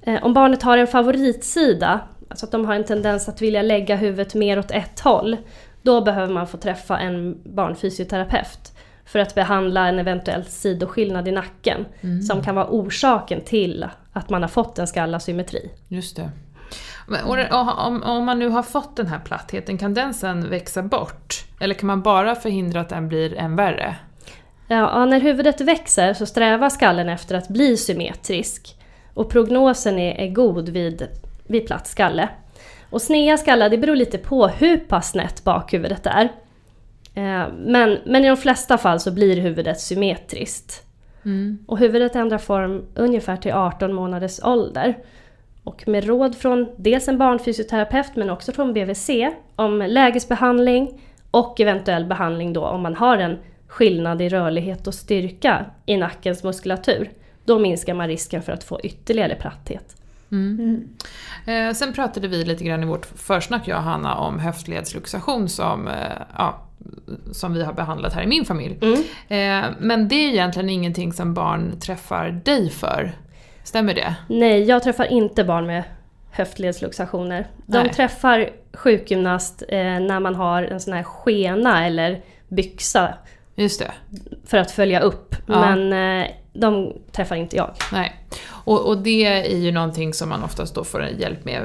Eh, 0.01 0.23
om 0.23 0.33
barnet 0.33 0.63
har 0.63 0.77
en 0.77 0.87
favoritsida, 0.87 1.99
alltså 2.29 2.45
att 2.45 2.51
de 2.51 2.65
har 2.65 2.75
en 2.75 2.83
tendens 2.85 3.29
att 3.29 3.41
vilja 3.41 3.61
lägga 3.61 3.95
huvudet 3.95 4.35
mer 4.35 4.59
åt 4.59 4.71
ett 4.71 4.99
håll, 4.99 5.37
då 5.81 6.01
behöver 6.01 6.33
man 6.33 6.47
få 6.47 6.57
träffa 6.57 6.99
en 6.99 7.37
barnfysioterapeut 7.55 8.71
för 9.05 9.19
att 9.19 9.35
behandla 9.35 9.87
en 9.87 9.99
eventuell 9.99 10.45
sidoskillnad 10.45 11.27
i 11.27 11.31
nacken 11.31 11.85
Mm. 12.01 12.21
som 12.21 12.43
kan 12.43 12.55
vara 12.55 12.67
orsaken 12.69 13.41
till 13.41 13.85
att 14.13 14.29
man 14.29 14.41
har 14.41 14.49
fått 14.49 14.79
en 14.79 14.87
skallasymmetri. 14.87 15.71
Just 15.87 16.15
det. 16.15 16.29
Om 18.03 18.25
man 18.25 18.39
nu 18.39 18.49
har 18.49 18.63
fått 18.63 18.95
den 18.95 19.07
här 19.07 19.19
plattheten, 19.19 19.77
kan 19.77 19.93
den 19.93 20.13
sen 20.13 20.49
växa 20.49 20.83
bort? 20.83 21.45
Eller 21.59 21.75
kan 21.75 21.87
man 21.87 22.01
bara 22.01 22.35
förhindra 22.35 22.81
att 22.81 22.89
den 22.89 23.07
blir 23.07 23.37
än 23.37 23.55
värre? 23.55 23.95
Ja, 24.67 25.05
när 25.05 25.19
huvudet 25.19 25.61
växer 25.61 26.13
så 26.13 26.25
strävar 26.25 26.69
skallen 26.69 27.09
efter 27.09 27.35
att 27.35 27.47
bli 27.47 27.77
symmetrisk 27.77 28.75
och 29.19 29.29
prognosen 29.29 29.99
är, 29.99 30.15
är 30.15 30.27
god 30.27 30.69
vid, 30.69 31.07
vid 31.47 31.67
platt 31.67 31.87
skalle. 31.87 32.29
Och 32.89 33.01
sneda 33.01 33.37
skallar 33.37 33.69
det 33.69 33.77
beror 33.77 33.95
lite 33.95 34.17
på 34.17 34.47
hur 34.47 34.77
pass 34.77 35.11
snett 35.11 35.43
bakhuvudet 35.43 36.05
är. 36.05 36.23
Eh, 37.15 37.53
Men, 37.57 37.97
men 38.05 38.25
i 38.25 38.27
de 38.27 38.37
flesta 38.37 38.77
fall 38.77 38.99
så 38.99 39.11
blir 39.11 39.41
huvudet 39.41 39.79
symmetriskt. 39.79 40.83
Mm. 41.25 41.65
Och 41.67 41.77
huvudet 41.77 42.15
ändrar 42.15 42.37
form 42.37 42.85
ungefär 42.95 43.37
till 43.37 43.51
18 43.51 43.93
månaders 43.93 44.39
ålder. 44.43 44.97
Och 45.63 45.87
med 45.87 46.05
råd 46.05 46.35
från 46.35 46.69
dels 46.77 47.07
en 47.07 47.17
barnfysioterapeut 47.17 48.15
men 48.15 48.29
också 48.29 48.51
från 48.51 48.73
BVC 48.73 49.09
om 49.55 49.81
lägesbehandling 49.87 51.01
och 51.31 51.59
eventuell 51.59 52.05
behandling 52.05 52.53
då 52.53 52.65
om 52.65 52.81
man 52.81 52.95
har 52.95 53.17
en 53.17 53.37
skillnad 53.67 54.21
i 54.21 54.29
rörlighet 54.29 54.87
och 54.87 54.93
styrka 54.93 55.65
i 55.85 55.97
nackens 55.97 56.43
muskulatur. 56.43 57.11
Då 57.45 57.59
minskar 57.59 57.93
man 57.93 58.07
risken 58.07 58.41
för 58.41 58.51
att 58.51 58.63
få 58.63 58.81
ytterligare 58.83 59.35
platthet. 59.35 59.95
Mm. 60.31 60.89
Eh, 61.45 61.73
sen 61.73 61.93
pratade 61.93 62.27
vi 62.27 62.43
lite 62.43 62.63
grann 62.63 62.83
i 62.83 62.85
vårt 62.85 63.05
försnack, 63.05 63.67
jag 63.67 63.77
och 63.77 63.83
Hanna, 63.83 64.15
om 64.15 64.39
höftledsluxation 64.39 65.49
som, 65.49 65.87
eh, 65.87 65.93
ja, 66.37 66.61
som 67.31 67.53
vi 67.53 67.63
har 67.63 67.73
behandlat 67.73 68.13
här 68.13 68.23
i 68.23 68.27
min 68.27 68.45
familj. 68.45 68.77
Mm. 68.81 68.99
Eh, 69.27 69.71
men 69.79 70.07
det 70.07 70.15
är 70.15 70.29
egentligen 70.29 70.69
ingenting 70.69 71.13
som 71.13 71.33
barn 71.33 71.79
träffar 71.79 72.41
dig 72.45 72.69
för. 72.69 73.11
Stämmer 73.63 73.93
det? 73.93 74.15
Nej, 74.27 74.63
jag 74.63 74.83
träffar 74.83 75.05
inte 75.05 75.43
barn 75.43 75.65
med 75.65 75.83
höftledsluxationer. 76.31 77.47
De 77.65 77.77
Nej. 77.77 77.93
träffar 77.93 78.49
sjukgymnast 78.73 79.63
eh, 79.67 79.77
när 79.77 80.19
man 80.19 80.35
har 80.35 80.63
en 80.63 80.79
sån 80.79 80.93
här 80.93 81.03
skena 81.03 81.85
eller 81.85 82.21
byxa 82.47 83.13
Just 83.59 83.79
det. 83.79 83.91
för 84.45 84.57
att 84.57 84.71
följa 84.71 84.99
upp. 84.99 85.35
Ja. 85.47 85.75
Men 85.75 85.93
eh, 86.23 86.31
de 86.53 86.93
träffar 87.11 87.35
inte 87.35 87.55
jag. 87.55 87.73
Nej. 87.91 88.15
Och, 88.47 88.87
och 88.87 88.97
det 88.97 89.25
är 89.25 89.57
ju 89.57 89.71
någonting 89.71 90.13
som 90.13 90.29
man 90.29 90.43
oftast 90.43 90.75
då 90.75 90.83
får 90.83 91.03
hjälp 91.03 91.45
med, 91.45 91.61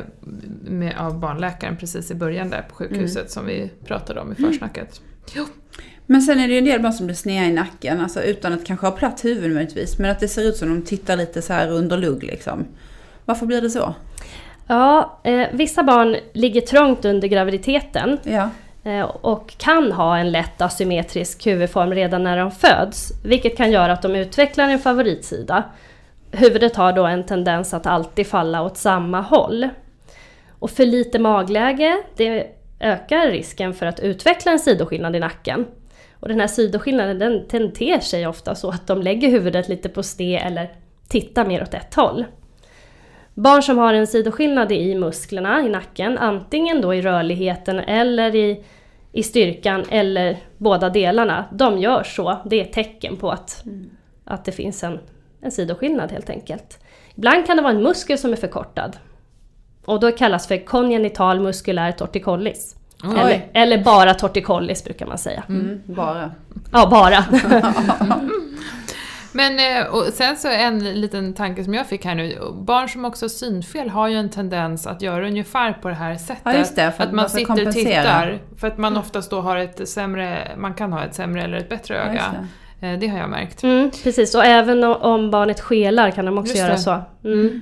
med 0.65 0.95
av 0.99 1.21
barnläkaren 1.21 1.77
precis 1.77 2.11
i 2.11 2.15
början 2.15 2.51
där 2.51 2.63
på 2.63 2.75
sjukhuset 2.75 3.31
som 3.31 3.47
vi 3.47 3.71
pratade 3.87 4.21
om 4.21 4.33
i 4.33 4.35
försnacket. 4.35 5.01
Jo. 5.35 5.45
Men 6.07 6.23
sen 6.23 6.41
är 6.41 6.49
det 6.49 6.53
ju 6.53 6.59
en 6.59 6.65
del 6.65 6.83
barn 6.83 6.93
som 6.93 7.07
blir 7.07 7.17
sneda 7.17 7.47
i 7.47 7.53
nacken, 7.53 8.01
alltså 8.01 8.23
utan 8.23 8.53
att 8.53 8.67
kanske 8.67 8.87
ha 8.87 8.97
platt 8.97 9.25
huvud 9.25 9.55
möjligtvis. 9.55 9.99
Men 9.99 10.11
att 10.11 10.21
det 10.21 10.29
ser 10.29 10.43
ut 10.43 10.57
som 10.57 10.69
de 10.69 10.83
tittar 10.83 11.17
lite 11.17 11.43
så 11.43 11.53
här 11.53 11.71
under 11.71 11.97
lugg 11.97 12.23
liksom. 12.23 12.65
Varför 13.25 13.47
blir 13.47 13.63
det 13.63 13.71
så? 13.71 13.95
Ja, 14.67 15.21
eh, 15.25 15.49
vissa 15.53 15.83
barn 15.83 16.17
ligger 16.33 16.61
trångt 16.61 17.05
under 17.05 17.29
graviditeten 17.29 18.19
Ja. 18.23 18.51
Eh, 18.85 19.03
och 19.03 19.59
kan 19.59 19.93
ha 19.93 20.19
en 20.19 20.33
lätt 20.33 20.61
asymmetrisk 20.61 21.47
huvudform 21.47 21.95
redan 21.95 22.25
när 22.25 22.37
de 22.37 22.51
föds, 22.51 23.13
vilket 23.25 23.57
kan 23.57 23.71
göra 23.71 23.93
att 23.93 24.03
de 24.03 24.17
utvecklar 24.17 24.69
en 24.69 24.79
favoritsida. 24.79 25.65
Huvudet 26.31 26.77
har 26.77 26.93
då 26.93 27.07
en 27.07 27.27
tendens 27.27 27.75
att 27.75 27.87
alltid 27.87 28.27
falla 28.27 28.63
åt 28.63 28.77
samma 28.77 29.21
håll. 29.21 29.69
Och 30.59 30.71
för 30.71 30.87
lite 30.87 31.19
magläge, 31.19 32.03
det 32.17 32.47
ökar 32.81 33.31
risken 33.31 33.75
för 33.75 33.87
att 33.87 34.01
utveckla 34.01 34.53
en 34.53 34.59
sidoskillnad 34.59 35.17
i 35.17 35.21
nacken. 35.21 35.67
Och 36.21 36.29
den 36.29 36.41
här 36.41 36.47
sidoskillnaden 36.47 37.19
den, 37.19 37.47
den 37.51 37.73
ter 37.73 38.01
sig 38.01 38.27
ofta 38.27 38.55
så 38.55 38.69
att 38.69 38.87
de 38.87 39.03
lägger 39.03 39.31
huvudet 39.31 39.69
lite 39.69 39.89
på 39.89 40.03
sned 40.03 40.43
eller 40.47 40.73
tittar 41.09 41.47
mer 41.47 41.63
åt 41.63 41.75
ett 41.75 41.95
håll. 41.95 42.25
Barn 43.35 43.63
som 43.63 43.79
har 43.79 43.95
en 43.95 44.07
sidoskillnad 44.07 44.73
i 44.73 44.95
musklerna 44.95 45.63
i 45.63 45.69
nacken, 45.69 46.19
antingen 46.19 46.81
då 46.81 46.95
i 46.95 47.03
rörligheten 47.03 47.79
eller 47.79 48.35
i, 48.35 48.65
i 49.13 49.23
styrkan 49.23 49.85
eller 49.89 50.39
båda 50.59 50.91
delarna, 50.91 51.45
de 51.53 51.79
gör 51.79 52.03
så. 52.03 52.39
Det 52.45 52.61
är 52.61 52.65
ett 52.65 52.73
tecken 52.73 53.17
på 53.17 53.31
att, 53.31 53.65
att 54.25 54.45
det 54.45 54.53
finns 54.53 54.85
en, 54.85 54.99
en 55.41 55.51
sidoskillnad 55.51 56.13
helt 56.13 56.31
enkelt. 56.31 56.79
Ibland 57.15 57.47
kan 57.47 57.57
det 57.57 57.63
vara 57.63 57.73
en 57.73 57.83
muskel 57.83 58.19
som 58.19 58.33
är 58.33 58.37
förkortad. 58.37 58.97
Och 59.85 60.01
då 60.01 60.13
kallas 60.13 60.49
för 60.49 60.67
kongenital 60.67 61.41
muskulär 61.41 61.93
torticollis. 61.93 62.77
Eller, 63.05 63.47
eller 63.53 63.85
bara 63.85 64.15
torticollis 64.15 64.85
brukar 64.85 65.07
man 65.07 65.19
säga. 65.19 65.45
Mm, 65.49 65.81
bara. 65.85 66.33
Ja, 66.73 66.89
bara. 66.91 67.25
Men 69.35 69.59
eh, 69.83 69.87
och 69.87 70.05
sen 70.05 70.37
så 70.37 70.49
en 70.49 71.01
liten 71.01 71.35
tanke 71.35 71.65
som 71.65 71.75
jag 71.75 71.87
fick 71.87 72.05
här 72.05 72.15
nu. 72.15 72.39
Barn 72.55 72.89
som 72.89 73.05
också 73.05 73.25
har 73.25 73.29
synfel 73.29 73.89
har 73.91 74.09
ju 74.09 74.17
en 74.17 74.31
tendens 74.31 74.87
att 74.87 75.03
göra 75.03 75.27
ungefär 75.27 75.73
på 75.73 75.89
det 75.89 75.95
här 75.95 76.17
sättet. 76.17 76.43
Ja, 76.45 76.55
just 76.55 76.77
det, 76.77 76.93
för 76.97 77.03
att 77.03 77.09
att 77.09 77.15
man 77.15 77.31
sitter 77.31 77.67
och 77.69 77.73
tittar. 77.75 78.39
För 78.61 78.67
att 78.67 78.79
man 78.79 78.97
oftast 78.97 79.31
då 79.31 79.41
har 79.41 79.57
ett 79.57 79.89
sämre, 79.89 80.49
man 80.57 80.75
kan 80.75 80.93
ha 80.93 81.05
ett 81.05 81.15
sämre 81.15 81.43
eller 81.43 81.57
ett 81.57 81.69
bättre 81.69 81.95
Ja, 81.95 82.01
öga. 82.01 82.13
just 82.15 82.27
det. 82.81 82.87
Eh, 82.87 82.99
Det 82.99 83.09
har 83.09 83.19
jag 83.19 83.31
märkt. 83.31 83.63
Mm, 83.63 83.91
precis, 84.05 84.35
och 84.35 84.45
även 84.45 84.85
om 84.85 85.31
barnet 85.31 85.61
skelar 85.61 86.11
kan 86.11 86.25
de 86.25 86.39
också 86.39 86.51
Just 86.55 86.61
göra 86.63 86.73
det. 86.73 86.79
så. 86.79 87.03
Mm. 87.25 87.61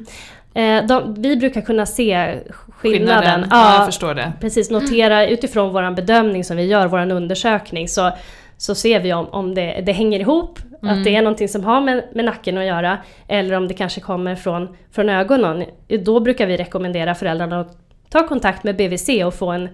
Eh, 0.55 0.87
de, 0.87 1.15
vi 1.23 1.37
brukar 1.37 1.61
kunna 1.61 1.87
se 1.87 2.39
skillnaden. 2.69 3.47
Ja, 3.51 3.75
jag 3.77 3.87
förstår 3.87 4.15
det. 4.15 4.33
Precis, 4.41 4.71
notera 4.71 5.27
utifrån 5.27 5.73
vår 5.73 5.91
bedömning 5.95 6.45
som 6.45 6.57
vi 6.57 6.63
gör, 6.65 6.87
vår 6.87 7.11
undersökning, 7.13 7.89
så, 7.89 8.11
så 8.57 8.75
ser 8.75 9.01
vi 9.01 9.13
om, 9.13 9.27
om 9.29 9.55
det, 9.55 9.83
det 9.87 9.93
hänger 9.93 10.21
ihop, 10.21 10.59
Mm. 10.83 10.99
att 10.99 11.05
det 11.05 11.17
är 11.17 11.23
någonting 11.23 11.49
som 11.49 11.65
har 11.65 11.81
med, 11.81 12.05
med 12.15 12.25
nacken 12.25 12.59
att 12.59 12.65
göra, 12.65 12.99
eller 13.29 13.57
om 13.57 13.69
det 13.69 13.75
kanske 13.75 14.01
kommer 14.01 14.35
från, 14.35 14.77
från 14.91 15.09
ögonen. 15.09 15.65
Då 15.89 16.21
brukar 16.21 16.47
vi 16.47 16.57
rekommendera 16.57 17.15
föräldrarna 17.15 17.61
att 17.61 17.77
ta 18.11 18.29
kontakt 18.29 18.65
med 18.65 18.77
BVC 18.77 19.09
och 19.25 19.35
få 19.35 19.51
en, 19.51 19.69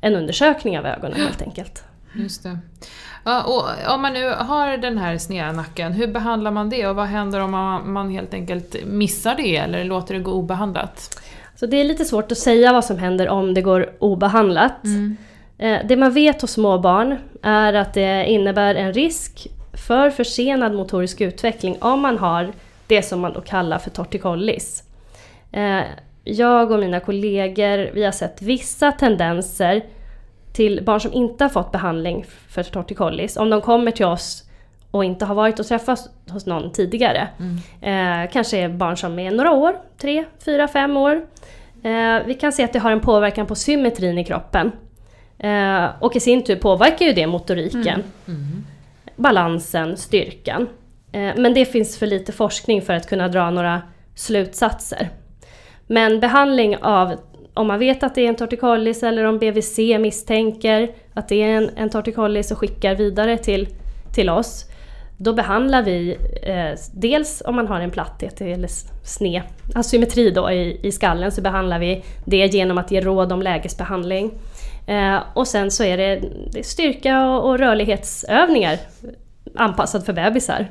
en 0.00 0.16
undersökning 0.16 0.78
av 0.78 0.86
ögonen 0.86 1.20
helt 1.20 1.42
enkelt. 1.42 1.84
Just 2.16 2.42
det. 2.42 2.58
Ja, 3.24 3.42
och 3.42 3.94
om 3.94 4.02
man 4.02 4.12
nu 4.12 4.30
har 4.30 4.76
den 4.76 4.98
här 4.98 5.18
sneda 5.18 5.52
nacken, 5.52 5.92
hur 5.92 6.06
behandlar 6.06 6.50
man 6.50 6.70
det 6.70 6.86
och 6.86 6.96
vad 6.96 7.06
händer 7.06 7.40
om 7.40 7.50
man, 7.50 7.92
man 7.92 8.10
helt 8.10 8.34
enkelt 8.34 8.76
missar 8.86 9.34
det 9.34 9.56
eller 9.56 9.84
låter 9.84 10.14
det 10.14 10.20
gå 10.20 10.32
obehandlat? 10.32 11.20
Så 11.56 11.66
det 11.66 11.76
är 11.80 11.84
lite 11.84 12.04
svårt 12.04 12.32
att 12.32 12.38
säga 12.38 12.72
vad 12.72 12.84
som 12.84 12.98
händer 12.98 13.28
om 13.28 13.54
det 13.54 13.62
går 13.62 13.90
obehandlat. 13.98 14.84
Mm. 14.84 15.16
Eh, 15.58 15.78
Det 15.88 15.96
man 15.96 16.12
vet 16.12 16.40
hos 16.40 16.50
små 16.50 16.78
barn 16.78 17.16
är 17.42 17.72
att 17.72 17.94
det 17.94 18.24
innebär 18.26 18.74
en 18.74 18.92
risk 18.92 19.46
för 19.74 20.10
försenad 20.10 20.74
motorisk 20.74 21.20
utveckling 21.20 21.76
om 21.80 22.00
man 22.00 22.18
har 22.18 22.52
det 22.86 23.02
som 23.02 23.20
man 23.20 23.32
då 23.32 23.40
kallar 23.40 23.78
för 23.78 23.90
torticollis. 23.90 24.82
Eh, 25.52 25.80
Jag 26.24 26.70
och 26.70 26.78
mina 26.78 27.00
kollegor 27.00 27.90
vi 27.94 28.04
har 28.04 28.12
sett 28.12 28.42
vissa 28.42 28.92
tendenser 28.92 29.82
till 30.52 30.84
barn 30.84 31.00
som 31.00 31.12
inte 31.12 31.44
har 31.44 31.48
fått 31.48 31.72
behandling 31.72 32.24
för 32.48 32.62
torticollis. 32.62 33.36
Om 33.36 33.50
de 33.50 33.60
kommer 33.60 33.90
till 33.90 34.06
oss 34.06 34.44
och 34.90 35.04
inte 35.04 35.24
har 35.24 35.34
varit 35.34 35.60
och 35.60 35.66
träffat 35.66 36.08
hos 36.30 36.46
någon 36.46 36.72
tidigare. 36.72 37.28
Eh, 37.80 38.30
kanske 38.32 38.58
är 38.58 38.68
barn 38.68 38.96
som 38.96 39.18
är 39.18 39.30
några 39.30 39.52
år, 39.52 39.76
tre, 39.98 40.24
fyra, 40.44 40.68
fem 40.68 40.96
år. 40.96 41.26
Eh, 41.82 42.18
vi 42.26 42.34
kan 42.40 42.52
se 42.52 42.64
att 42.64 42.72
det 42.72 42.78
har 42.78 42.90
en 42.92 43.00
påverkan 43.00 43.46
på 43.46 43.54
symmetrin 43.54 44.18
i 44.18 44.24
kroppen. 44.24 44.72
Eh, 45.38 45.84
och 46.00 46.16
i 46.16 46.20
sin 46.20 46.44
tur 46.44 46.56
påverkar 46.56 47.06
ju 47.06 47.12
det 47.12 47.26
motoriken, 47.26 48.02
balansen, 49.16 49.96
styrkan. 49.96 50.68
Eh, 51.12 51.32
men 51.36 51.54
det 51.54 51.64
finns 51.64 51.98
för 51.98 52.06
lite 52.06 52.32
forskning 52.32 52.82
för 52.82 52.92
att 52.92 53.08
kunna 53.08 53.28
dra 53.28 53.50
några 53.50 53.82
slutsatser. 54.14 55.08
Men 55.86 56.20
behandling 56.20 56.76
av, 56.76 57.14
om 57.54 57.66
man 57.66 57.78
vet 57.78 58.02
att 58.02 58.14
det 58.14 58.20
är 58.20 58.28
en 58.28 58.34
torticollis 58.34 59.02
eller 59.02 59.24
om 59.24 59.38
BVC 59.38 59.78
misstänker 59.78 60.90
att 61.14 61.28
det 61.28 61.42
är 61.42 61.56
en, 61.56 61.70
en 61.76 61.90
torticollis 61.90 62.50
och 62.50 62.58
skickar 62.58 62.94
vidare 62.94 63.38
till, 63.38 63.68
till 64.14 64.30
oss, 64.30 64.64
då 65.16 65.32
behandlar 65.32 65.82
vi 65.82 66.16
eh, 66.42 66.78
dels 66.94 67.42
om 67.46 67.56
man 67.56 67.66
har 67.66 67.80
en 67.80 67.90
platthet 67.90 68.40
eller 68.40 68.68
sned 69.04 69.42
asymmetri 69.74 70.30
då 70.30 70.50
i, 70.50 70.80
i 70.82 70.92
skallen 70.92 71.32
så 71.32 71.42
behandlar 71.42 71.78
vi 71.78 72.04
det 72.24 72.46
genom 72.46 72.78
att 72.78 72.90
ge 72.90 73.00
råd 73.00 73.32
om 73.32 73.42
lägesbehandling. 73.42 74.30
Eh, 74.86 75.22
och 75.34 75.48
sen 75.48 75.70
så 75.70 75.84
är 75.84 75.96
det, 75.96 76.22
det 76.52 76.58
är 76.58 76.62
styrka 76.62 77.26
och, 77.26 77.48
och 77.48 77.58
rörlighetsövningar 77.58 78.78
anpassad 79.54 80.06
för 80.06 80.12
bebisar. 80.12 80.70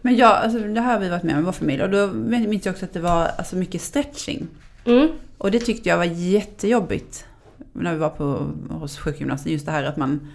Men 0.00 0.16
jag, 0.16 0.30
alltså, 0.30 0.58
det 0.58 0.80
här 0.80 0.92
har 0.92 1.00
vi 1.00 1.08
varit 1.08 1.22
med 1.22 1.34
om 1.34 1.40
i 1.40 1.44
vår 1.44 1.52
familj 1.52 1.82
och 1.82 1.90
då 1.90 2.06
minns 2.06 2.66
jag 2.66 2.72
också 2.72 2.84
att 2.84 2.92
det 2.92 3.00
var 3.00 3.30
alltså, 3.38 3.56
mycket 3.56 3.82
stretching. 3.82 4.48
Mm. 4.84 5.08
Och 5.38 5.50
det 5.50 5.58
tyckte 5.58 5.88
jag 5.88 5.96
var 5.96 6.04
jättejobbigt 6.04 7.26
när 7.72 7.92
vi 7.92 7.98
var 7.98 8.08
på, 8.08 8.52
hos 8.70 8.98
sjukgymnasten. 8.98 9.52
Just 9.52 9.66
det 9.66 9.72
här 9.72 9.84
att 9.84 9.96
man 9.96 10.32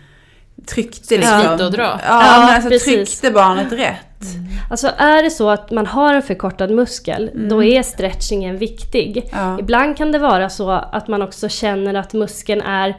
tryckte 0.67 1.17
liksom. 1.17 1.39
Slita 1.39 1.65
och 1.65 1.71
dra. 1.71 1.83
Ja, 1.83 1.99
Ja, 2.07 2.39
men 2.45 2.55
alltså 2.55 2.69
precis. 2.69 3.19
tryckte 3.19 3.31
barnet 3.31 3.71
rätt. 3.71 3.97
Alltså 4.69 4.87
är 4.97 5.23
det 5.23 5.29
så 5.29 5.49
att 5.49 5.71
man 5.71 5.85
har 5.87 6.13
en 6.13 6.21
förkortad 6.21 6.71
muskel, 6.71 7.31
då 7.49 7.63
är 7.63 7.83
stretchingen 7.83 8.57
viktig. 8.57 9.29
Ja. 9.31 9.59
Ibland 9.59 9.97
kan 9.97 10.11
det 10.11 10.19
vara 10.19 10.49
så 10.49 10.71
att 10.71 11.07
man 11.07 11.21
också 11.21 11.49
känner 11.49 11.93
att 11.93 12.13
muskeln 12.13 12.61
är, 12.61 12.97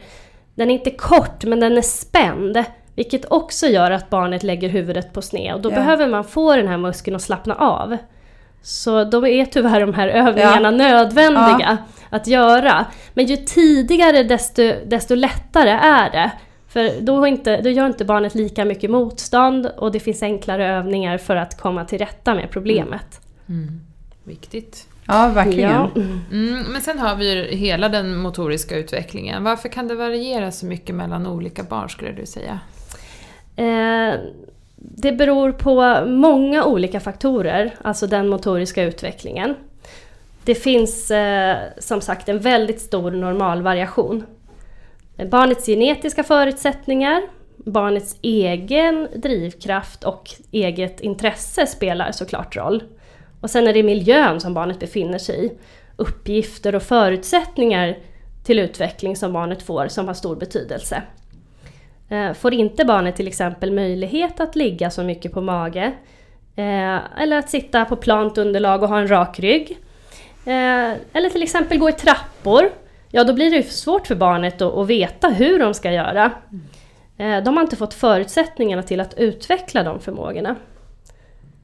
den 0.55 0.69
är 0.69 0.73
inte 0.73 0.91
kort 0.91 1.43
men 1.43 1.59
den 1.59 1.77
är 1.77 1.81
spänd. 1.81 2.63
Vilket 2.95 3.31
också 3.31 3.67
gör 3.67 3.91
att 3.91 4.09
barnet 4.09 4.43
lägger 4.43 4.69
huvudet 4.69 5.13
på 5.13 5.21
sned 5.21 5.53
och 5.55 5.61
då 5.61 5.69
Ja. 5.71 5.75
behöver 5.75 6.07
man 6.07 6.23
få 6.23 6.55
den 6.55 6.67
här 6.67 6.77
muskeln 6.77 7.15
att 7.15 7.21
slappna 7.21 7.55
av. 7.55 7.97
Så 8.63 9.03
då 9.03 9.27
är 9.27 9.45
tyvärr 9.45 9.79
de 9.79 9.93
här 9.93 10.07
övningarna 10.07 10.71
nödvändiga 10.71 11.77
att 12.09 12.27
göra. 12.27 12.85
Men 13.13 13.25
ju 13.25 13.35
tidigare 13.37 14.23
desto, 14.23 14.73
desto 14.85 15.15
lättare 15.15 15.69
är 15.69 16.09
det. 16.09 16.31
För 16.73 17.01
då, 17.01 17.27
inte, 17.27 17.61
då 17.61 17.69
gör 17.69 17.87
inte 17.87 18.05
barnet 18.05 18.35
lika 18.35 18.65
mycket 18.65 18.89
motstånd 18.89 19.65
och 19.77 19.91
det 19.91 19.99
finns 19.99 20.23
enklare 20.23 20.67
övningar 20.67 21.17
för 21.17 21.35
att 21.35 21.57
komma 21.57 21.85
till 21.85 21.99
rätta 21.99 22.35
med 22.35 22.51
problemet. 22.51 23.21
Mm. 23.49 23.81
Viktigt. 24.23 24.87
Ja, 25.07 25.31
verkligen. 25.35 25.71
Ja. 25.71 25.89
Mm, 26.31 26.63
men 26.63 26.81
sen 26.81 26.99
har 26.99 27.15
vi 27.15 27.33
ju 27.33 27.55
hela 27.55 27.89
den 27.89 28.17
motoriska 28.17 28.77
utvecklingen. 28.77 29.43
Varför 29.43 29.69
kan 29.69 29.87
det 29.87 29.95
variera 29.95 30.51
så 30.51 30.65
mycket 30.65 30.95
mellan 30.95 31.27
olika 31.27 31.63
barn 31.63 31.89
skulle 31.89 32.11
du 32.11 32.25
säga? 32.25 32.59
Eh, 33.55 34.19
det 34.75 35.11
beror 35.11 35.51
på 35.51 36.05
många 36.05 36.65
olika 36.65 36.99
faktorer, 36.99 37.75
alltså 37.81 38.07
den 38.07 38.27
motoriska 38.27 38.83
utvecklingen. 38.83 39.55
Det 40.43 40.55
finns 40.55 41.11
eh, 41.11 41.57
som 41.79 42.01
sagt 42.01 42.29
en 42.29 42.39
väldigt 42.39 42.81
stor 42.81 43.11
normalvariation. 43.11 44.25
Barnets 45.17 45.65
genetiska 45.65 46.23
förutsättningar, 46.23 47.21
barnets 47.57 48.15
egen 48.21 49.07
drivkraft 49.15 50.03
och 50.03 50.29
eget 50.51 50.99
intresse 50.99 51.67
spelar 51.67 52.11
såklart 52.11 52.55
roll. 52.55 52.83
Och 53.41 53.49
sen 53.49 53.67
är 53.67 53.73
det 53.73 53.83
miljön 53.83 54.39
som 54.39 54.53
barnet 54.53 54.79
befinner 54.79 55.17
sig 55.17 55.45
i, 55.45 55.51
uppgifter 55.95 56.75
och 56.75 56.83
förutsättningar 56.83 57.97
till 58.43 58.59
utveckling 58.59 59.15
som 59.15 59.33
barnet 59.33 59.63
får 59.63 59.87
som 59.87 60.07
har 60.07 60.13
stor 60.13 60.35
betydelse. 60.35 61.03
Eh, 62.09 62.33
får 62.33 62.53
inte 62.53 62.85
barnet 62.85 63.15
till 63.15 63.27
exempel 63.27 63.71
möjlighet 63.71 64.39
att 64.39 64.55
ligga 64.55 64.89
så 64.89 65.03
mycket 65.03 65.31
på 65.31 65.41
mage 65.41 65.93
eh, 66.55 67.21
eller 67.21 67.37
att 67.37 67.49
sitta 67.49 67.85
på 67.85 67.95
plant 67.95 68.37
underlag 68.37 68.83
och 68.83 68.89
ha 68.89 68.99
en 68.99 69.07
rak 69.07 69.39
rygg 69.39 69.77
eh, 70.45 70.91
eller 71.13 71.29
till 71.29 71.43
exempel 71.43 71.77
gå 71.77 71.89
i 71.89 71.93
trappor 71.93 72.69
ja 73.15 73.23
då 73.23 73.33
blir 73.33 73.51
det 73.51 73.63
svårt 73.63 74.07
för 74.07 74.15
barnet 74.15 74.61
att 74.61 74.87
veta 74.87 75.29
hur 75.29 75.59
de 75.59 75.73
ska 75.73 75.91
göra. 75.91 76.31
Eh, 77.17 77.43
de 77.43 77.57
har 77.57 77.61
inte 77.63 77.75
fått 77.75 77.93
förutsättningarna 77.93 78.83
till 78.83 78.99
att 78.99 79.13
utveckla 79.17 79.83
de 79.83 79.99
förmågorna. 79.99 80.55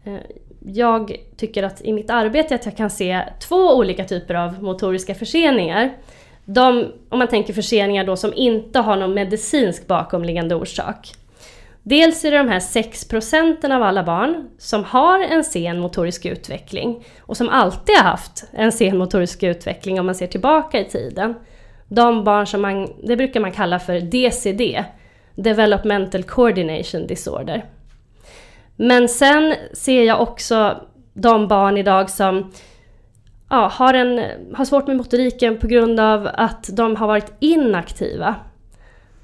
Eh, 0.04 0.14
jag 0.66 1.16
tycker 1.38 1.64
att 1.64 1.82
i 1.82 1.94
mitt 1.94 2.10
arbete 2.10 2.56
att 2.56 2.66
jag 2.66 2.78
kan 2.78 2.90
se 2.90 3.24
två 3.40 3.76
olika 3.76 4.06
typer 4.06 4.34
av 4.34 4.64
motoriska 4.64 5.16
förseningar 5.16 5.92
de, 6.54 6.92
om 7.10 7.20
man 7.20 7.28
tänker 7.28 7.54
förseningar 7.54 8.06
då 8.06 8.16
som 8.16 8.34
inte 8.34 8.80
har 8.80 8.96
någon 8.96 9.14
medicinsk 9.14 9.88
bakomliggande 9.88 10.56
orsak. 10.56 11.14
Dels 11.90 12.26
är 12.26 12.32
det 12.32 12.38
de 12.38 12.48
här 12.48 12.60
6 12.60 13.08
procenten 13.08 13.72
av 13.72 13.84
alla 13.84 14.04
barn 14.04 14.50
som 14.58 14.84
har 14.84 15.20
en 15.20 15.44
sen 15.44 15.80
motorisk 15.80 16.26
utveckling 16.26 17.06
och 17.22 17.38
som 17.38 17.50
alltid 17.50 17.96
har 17.96 18.04
haft 18.04 18.46
en 18.52 18.72
sen 18.72 18.98
motorisk 18.98 19.44
utveckling 19.44 20.00
om 20.00 20.06
man 20.06 20.16
ser 20.16 20.28
tillbaka 20.28 20.80
i 20.80 20.86
tiden. 20.86 21.36
De 21.88 22.24
barn 22.24 22.48
som 22.48 22.62
man, 22.62 22.88
det 23.04 23.18
brukar 23.18 23.40
man 23.40 23.52
kalla 23.52 23.80
för 23.80 24.00
DCD, 24.00 24.84
Developmental 25.36 26.24
Coordination 26.24 27.08
Disorder. 27.08 27.66
Men 28.76 29.10
sen 29.10 29.56
ser 29.74 30.04
jag 30.04 30.22
också 30.22 30.78
de 31.14 31.48
barn 31.48 31.78
idag 31.78 32.10
som 32.10 32.52
ja, 33.50 33.72
har, 33.74 33.94
en, 33.94 34.22
har 34.54 34.66
svårt 34.66 34.88
med 34.88 34.98
motoriken 34.98 35.58
på 35.58 35.68
grund 35.68 36.00
av 36.00 36.30
att 36.34 36.70
de 36.74 36.96
har 36.96 37.08
varit 37.08 37.34
inaktiva. 37.40 38.36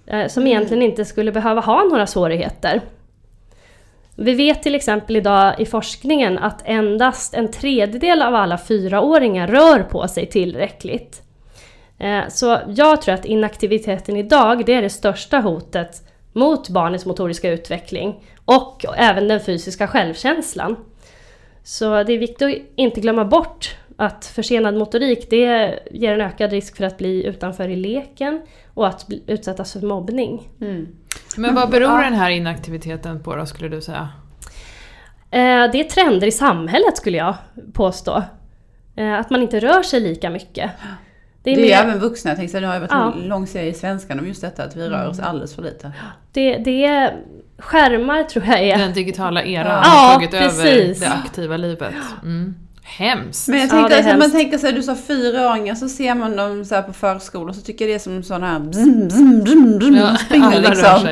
Eh, 0.08 0.28
som 0.28 0.44
mm. 0.44 0.52
egentligen 0.52 0.84
inte 0.84 1.06
skulle 1.06 1.32
behöva 1.32 1.62
ha 1.62 1.84
några 1.84 2.08
svårigheter. 2.08 2.82
Vi 4.16 4.34
vet 4.34 4.64
till 4.64 4.76
exempel 4.76 5.16
idag 5.16 5.60
i 5.60 5.66
forskningen 5.66 6.38
att 6.38 6.62
endast 6.66 7.34
en 7.34 7.52
tredjedel 7.52 8.22
av 8.22 8.36
alla 8.36 8.58
fyraåringar 8.58 9.48
rör 9.48 9.80
på 9.80 10.08
sig 10.08 10.26
tillräckligt. 10.26 11.22
Eh, 12.00 12.22
så 12.30 12.60
jag 12.68 13.02
tror 13.02 13.16
att 13.16 13.26
inaktiviteten 13.26 14.18
idag 14.18 14.66
det 14.66 14.74
är 14.74 14.82
det 14.82 14.90
största 14.90 15.40
hotet 15.40 16.02
mot 16.34 16.70
barnets 16.70 17.06
motoriska 17.06 17.52
utveckling 17.52 18.24
och 18.46 18.86
även 18.98 19.28
den 19.28 19.40
fysiska 19.40 19.88
självkänslan. 19.88 20.76
Så 21.64 22.04
det 22.04 22.14
är 22.14 22.18
viktigt 22.18 22.42
att 22.42 22.62
inte 22.76 23.02
glömma 23.02 23.26
bort 23.26 23.76
att 23.98 24.26
försenad 24.26 24.76
motorik 24.76 25.30
det 25.30 25.80
ger 25.92 26.14
en 26.14 26.22
ökad 26.22 26.52
risk 26.52 26.78
för 26.78 26.84
att 26.84 26.98
bli 26.98 27.26
utanför 27.26 27.70
i 27.70 27.76
leken 27.76 28.42
och 28.76 28.88
att 28.88 29.06
utsättas 29.28 29.74
för 29.74 29.82
mobbning. 29.82 30.50
Mm. 30.62 30.88
Men 31.38 31.56
vad 31.56 31.70
beror 31.70 32.02
den 32.02 32.14
här 32.14 32.30
inaktiviteten 32.30 33.24
på 33.24 33.36
då 33.36 33.46
skulle 33.46 33.70
du 33.70 33.82
säga? 33.82 34.10
Eh, 35.32 35.72
det 35.72 35.80
är 35.80 35.84
trender 35.84 36.28
i 36.28 36.32
samhället 36.32 36.98
skulle 36.98 37.18
jag 37.18 37.36
påstå. 37.74 38.24
Eh, 38.96 39.14
att 39.14 39.30
man 39.30 39.42
inte 39.42 39.60
rör 39.60 39.84
sig 39.84 40.00
lika 40.00 40.30
mycket. 40.30 40.72
Det 41.44 41.52
är, 41.52 41.56
det 41.56 41.74
är 41.74 41.84
mer... 41.84 41.90
även 41.90 42.00
vuxna. 42.00 42.32
Jag 42.32 42.38
tänkte, 42.38 42.60
det 42.60 42.68
har 42.68 42.74
ju 42.74 42.80
varit 42.80 42.92
ja. 42.92 43.14
en 43.14 43.28
lång 43.28 43.48
serie 43.48 43.70
i 43.70 43.74
Svenskan 43.74 44.20
om 44.20 44.28
just 44.28 44.42
detta 44.42 44.64
att 44.64 44.76
vi 44.76 44.90
rör 44.90 45.08
oss 45.08 45.20
mm. 45.20 45.30
alldeles 45.30 45.56
för 45.56 45.62
lite. 45.62 45.92
Det, 46.32 46.58
det 46.58 46.86
är 46.86 47.18
skärmar 47.58 48.24
tror 48.24 48.46
jag 48.46 48.60
är... 48.60 48.78
Den 48.78 48.94
digitala 48.94 49.44
eran 49.44 49.68
ja. 49.68 49.90
har 49.90 50.14
tagit 50.14 50.32
precis. 50.32 50.64
över 50.64 51.00
det 51.00 51.08
aktiva 51.08 51.58
livet. 51.58 51.94
Mm. 52.24 52.56
Hemskt! 52.88 53.48
Men 53.48 53.60
jag 53.60 53.70
tänker, 53.70 53.92
ja, 53.92 53.98
alltså, 53.98 54.18
man 54.18 54.32
tänker 54.32 54.58
så 54.58 54.66
här, 54.66 54.74
du 54.74 54.84
sa 54.84 54.96
fyraåringar, 54.96 55.76
så 55.76 55.90
ser 55.90 56.16
man 56.16 56.36
dem 56.36 56.66
så 56.66 56.76
här 56.76 56.82
på 56.82 56.94
förskolan 56.94 57.54
så 57.54 57.62
tycker 57.62 57.86
jag 57.86 57.92
det 57.92 57.96
är 57.96 58.00
som 58.00 58.24
sådana 58.24 58.48
här 58.48 58.60
bzm, 58.60 59.08
bzm, 59.08 59.44
bzm, 59.44 59.80
bzm, 59.80 59.96
ja, 59.96 60.18
springer 60.18 60.62
liksom. 60.62 61.08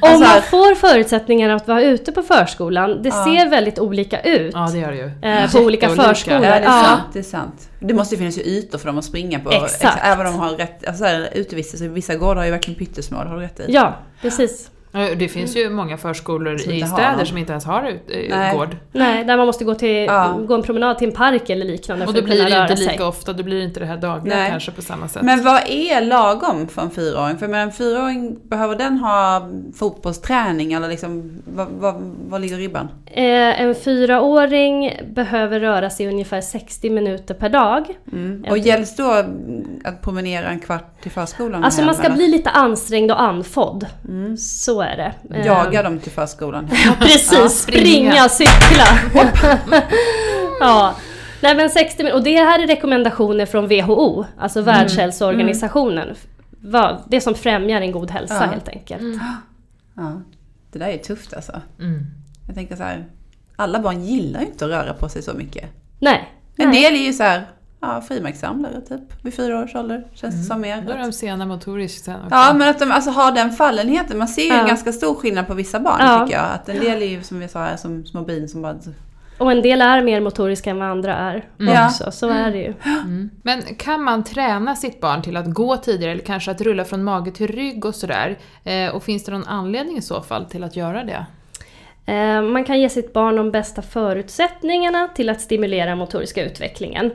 Om 0.00 0.08
alltså 0.10 0.32
man 0.34 0.42
får 0.42 0.74
förutsättningar 0.74 1.50
att 1.50 1.68
vara 1.68 1.82
ute 1.82 2.12
på 2.12 2.22
förskolan, 2.22 3.02
det 3.02 3.08
ja. 3.08 3.24
ser 3.24 3.50
väldigt 3.50 3.78
olika 3.78 4.20
ut. 4.20 4.52
Ja 4.54 4.68
det 4.72 4.78
gör 4.78 4.90
det 4.90 4.96
ju. 4.96 5.30
Eh, 5.30 5.52
på 5.52 5.58
olika 5.58 5.88
förskolor. 5.88 6.44
Ja 6.44 6.50
det 6.50 6.66
är, 6.66 6.84
sant, 6.84 7.02
det 7.12 7.18
är 7.18 7.22
sant. 7.22 7.70
Det 7.80 7.94
måste 7.94 8.14
ju 8.14 8.18
finnas 8.18 8.38
ju 8.38 8.42
ytor 8.42 8.78
för 8.78 8.86
dem 8.86 8.98
att 8.98 9.04
springa 9.04 9.40
på. 9.40 9.50
Exakt. 9.50 9.98
Även 10.02 10.26
om 10.26 10.32
de 10.32 10.38
har 10.38 10.50
rätt, 10.50 10.86
alltså 10.88 11.06
utevistelse, 11.32 11.88
vissa 11.88 12.14
gårdar 12.14 12.36
har 12.36 12.44
ju 12.44 12.50
verkligen 12.50 12.78
pyttesmå, 12.78 13.22
det 13.22 13.28
har 13.28 13.36
du 13.36 13.42
rätt 13.42 13.60
i. 13.60 13.64
Ja, 13.68 13.96
precis. 14.22 14.70
Det 15.18 15.28
finns 15.28 15.56
ju 15.56 15.70
många 15.70 15.96
förskolor 15.96 16.54
i 16.54 16.82
städer 16.82 17.24
som 17.24 17.38
inte 17.38 17.52
ens 17.52 17.64
har 17.64 17.88
ut, 17.88 18.02
äh, 18.08 18.16
Nej. 18.30 18.56
gård. 18.56 18.76
Nej, 18.92 19.24
där 19.24 19.36
man 19.36 19.46
måste 19.46 19.64
gå, 19.64 19.74
till, 19.74 20.04
ja. 20.04 20.38
gå 20.48 20.54
en 20.54 20.62
promenad 20.62 20.98
till 20.98 21.08
en 21.08 21.14
park 21.14 21.50
eller 21.50 21.66
liknande 21.66 22.06
Och 22.06 22.14
då 22.14 22.22
blir 22.22 22.44
det 22.44 22.62
inte 22.62 22.74
lika 22.74 22.96
sig. 22.96 23.02
ofta, 23.02 23.32
då 23.32 23.42
blir 23.42 23.56
det 23.56 23.64
inte 23.64 23.80
det 23.80 23.86
här 23.86 23.96
dagliga 23.96 24.36
Nej. 24.36 24.50
kanske 24.50 24.70
på 24.70 24.82
samma 24.82 25.08
sätt. 25.08 25.22
Men 25.22 25.44
vad 25.44 25.62
är 25.66 26.00
lagom 26.00 26.68
för 26.68 26.82
en 26.82 26.90
fyraåring? 26.90 27.38
För 27.38 27.54
en 27.54 27.72
fyraåring, 27.72 28.38
behöver 28.42 28.76
den 28.76 28.98
ha 28.98 29.48
fotbollsträning 29.74 30.72
eller 30.72 30.88
liksom, 30.88 31.42
vad, 31.44 31.68
vad, 31.68 31.94
vad 32.28 32.40
ligger 32.40 32.56
ribban? 32.56 32.88
Eh, 33.06 33.60
en 33.60 33.74
fyraåring 33.74 35.00
behöver 35.14 35.60
röra 35.60 35.90
sig 35.90 36.08
ungefär 36.08 36.40
60 36.40 36.90
minuter 36.90 37.34
per 37.34 37.48
dag. 37.48 37.98
Mm. 38.12 38.44
Och 38.50 38.58
gälls 38.58 38.96
då 38.96 39.24
att 39.84 40.02
promenera 40.02 40.48
en 40.48 40.60
kvart 40.60 41.02
till 41.02 41.10
förskolan? 41.10 41.64
Alltså 41.64 41.82
man 41.82 41.94
ska 41.94 42.04
eller? 42.04 42.16
bli 42.16 42.28
lite 42.28 42.50
ansträngd 42.50 43.10
och 43.10 43.20
andfådd. 43.20 43.86
Mm. 44.08 44.36
Så 44.36 44.82
är 44.88 44.96
det. 44.96 45.44
Jaga 45.44 45.82
dem 45.82 45.98
till 45.98 46.12
förskolan. 46.12 46.70
Ja, 46.84 46.92
precis, 47.00 47.32
ja, 47.32 47.48
springa, 47.48 48.28
cykla. 48.28 48.86
ja. 50.60 50.94
Nej 51.40 51.56
men 51.56 51.70
60 51.70 52.02
minuter, 52.02 52.18
och 52.18 52.24
det 52.24 52.36
här 52.36 52.62
är 52.62 52.66
rekommendationer 52.66 53.46
från 53.46 53.68
WHO, 53.68 54.24
alltså 54.38 54.58
mm. 54.60 54.74
Världshälsoorganisationen. 54.74 56.14
Mm. 56.64 56.96
Det 57.08 57.20
som 57.20 57.34
främjar 57.34 57.80
en 57.80 57.92
god 57.92 58.10
hälsa 58.10 58.34
ja. 58.34 58.50
helt 58.50 58.68
enkelt. 58.68 59.00
Mm. 59.00 59.20
Ja. 59.96 60.22
Det 60.72 60.78
där 60.78 60.88
är 60.88 60.98
tufft 60.98 61.34
alltså. 61.34 61.60
Mm. 61.80 62.06
Jag 62.46 62.54
tänker 62.54 62.76
så 62.76 62.82
här, 62.82 63.06
alla 63.56 63.80
barn 63.80 64.04
gillar 64.04 64.40
ju 64.40 64.46
inte 64.46 64.64
att 64.64 64.70
röra 64.70 64.94
på 64.94 65.08
sig 65.08 65.22
så 65.22 65.34
mycket. 65.34 65.64
Nej. 65.98 66.32
En 66.56 66.72
del 66.72 66.94
är 66.94 67.06
ju 67.06 67.12
så 67.12 67.22
här, 67.22 67.46
ja, 67.80 68.00
frimärkssamlare 68.00 68.80
typ 68.80 69.24
vid 69.24 69.34
fyra 69.34 69.62
års 69.62 69.74
ålder. 69.74 70.06
Känns 70.12 70.34
det 70.34 70.38
mm. 70.38 70.44
som 70.44 70.60
mer. 70.60 70.82
Då 70.86 70.92
är 70.92 70.98
de 70.98 71.12
sena 71.12 71.46
motoriskt 71.46 72.04
sen 72.04 72.16
också. 72.16 72.28
Ja, 72.30 72.54
men 72.58 72.68
att 72.68 72.78
de 72.78 72.92
alltså, 72.92 73.10
har 73.10 73.32
den 73.32 73.52
fallenheten. 73.52 74.18
Man 74.18 74.28
ser 74.28 74.42
ju 74.42 74.48
ja. 74.48 74.60
en 74.60 74.66
ganska 74.66 74.92
stor 74.92 75.14
skillnad 75.14 75.46
på 75.46 75.54
vissa 75.54 75.80
barn 75.80 75.96
ja. 76.00 76.20
tycker 76.20 76.38
jag. 76.38 76.50
Att 76.50 76.68
en 76.68 76.80
del 76.80 77.02
är 77.02 77.06
ju 77.06 77.22
som 77.22 77.40
vi 77.40 77.48
sa, 77.48 77.76
som 77.76 78.06
små 78.06 78.22
bin 78.22 78.48
som 78.48 78.62
bara 78.62 78.76
och 79.38 79.52
en 79.52 79.62
del 79.62 79.82
är 79.82 80.02
mer 80.02 80.20
motoriska 80.20 80.70
än 80.70 80.78
vad 80.78 80.88
andra 80.88 81.14
är 81.14 81.44
mm. 81.60 81.86
också, 81.86 82.10
så 82.10 82.28
är 82.28 82.50
det 82.50 82.58
ju. 82.58 82.74
Mm. 82.84 83.30
Men 83.42 83.62
kan 83.62 84.02
man 84.02 84.24
träna 84.24 84.76
sitt 84.76 85.00
barn 85.00 85.22
till 85.22 85.36
att 85.36 85.46
gå 85.46 85.76
tidigare 85.76 86.12
eller 86.12 86.24
kanske 86.24 86.50
att 86.50 86.60
rulla 86.60 86.84
från 86.84 87.04
mage 87.04 87.30
till 87.30 87.46
rygg 87.46 87.84
och 87.84 87.94
sådär? 87.94 88.38
Eh, 88.64 88.94
och 88.94 89.02
finns 89.02 89.24
det 89.24 89.32
någon 89.32 89.44
anledning 89.44 89.96
i 89.96 90.02
så 90.02 90.22
fall 90.22 90.44
till 90.44 90.64
att 90.64 90.76
göra 90.76 91.04
det? 91.04 91.26
Eh, 92.12 92.42
man 92.42 92.64
kan 92.64 92.80
ge 92.80 92.88
sitt 92.88 93.12
barn 93.12 93.36
de 93.36 93.50
bästa 93.50 93.82
förutsättningarna 93.82 95.08
till 95.14 95.28
att 95.28 95.40
stimulera 95.40 95.96
motoriska 95.96 96.44
utvecklingen. 96.44 97.10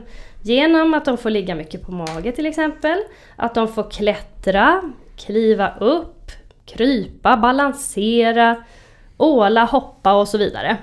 Genom 0.46 0.94
att 0.94 1.04
de 1.04 1.18
får 1.18 1.30
ligga 1.30 1.54
mycket 1.54 1.82
på 1.82 1.92
mage 1.92 2.32
till 2.32 2.46
exempel, 2.46 2.98
att 3.36 3.54
de 3.54 3.68
får 3.68 3.90
klättra, 3.90 4.82
kliva 5.16 5.74
upp, 5.80 6.30
krypa, 6.64 7.36
balansera, 7.36 8.56
åla, 9.16 9.64
hoppa 9.64 10.14
och 10.14 10.28
så 10.28 10.38
vidare. 10.38 10.76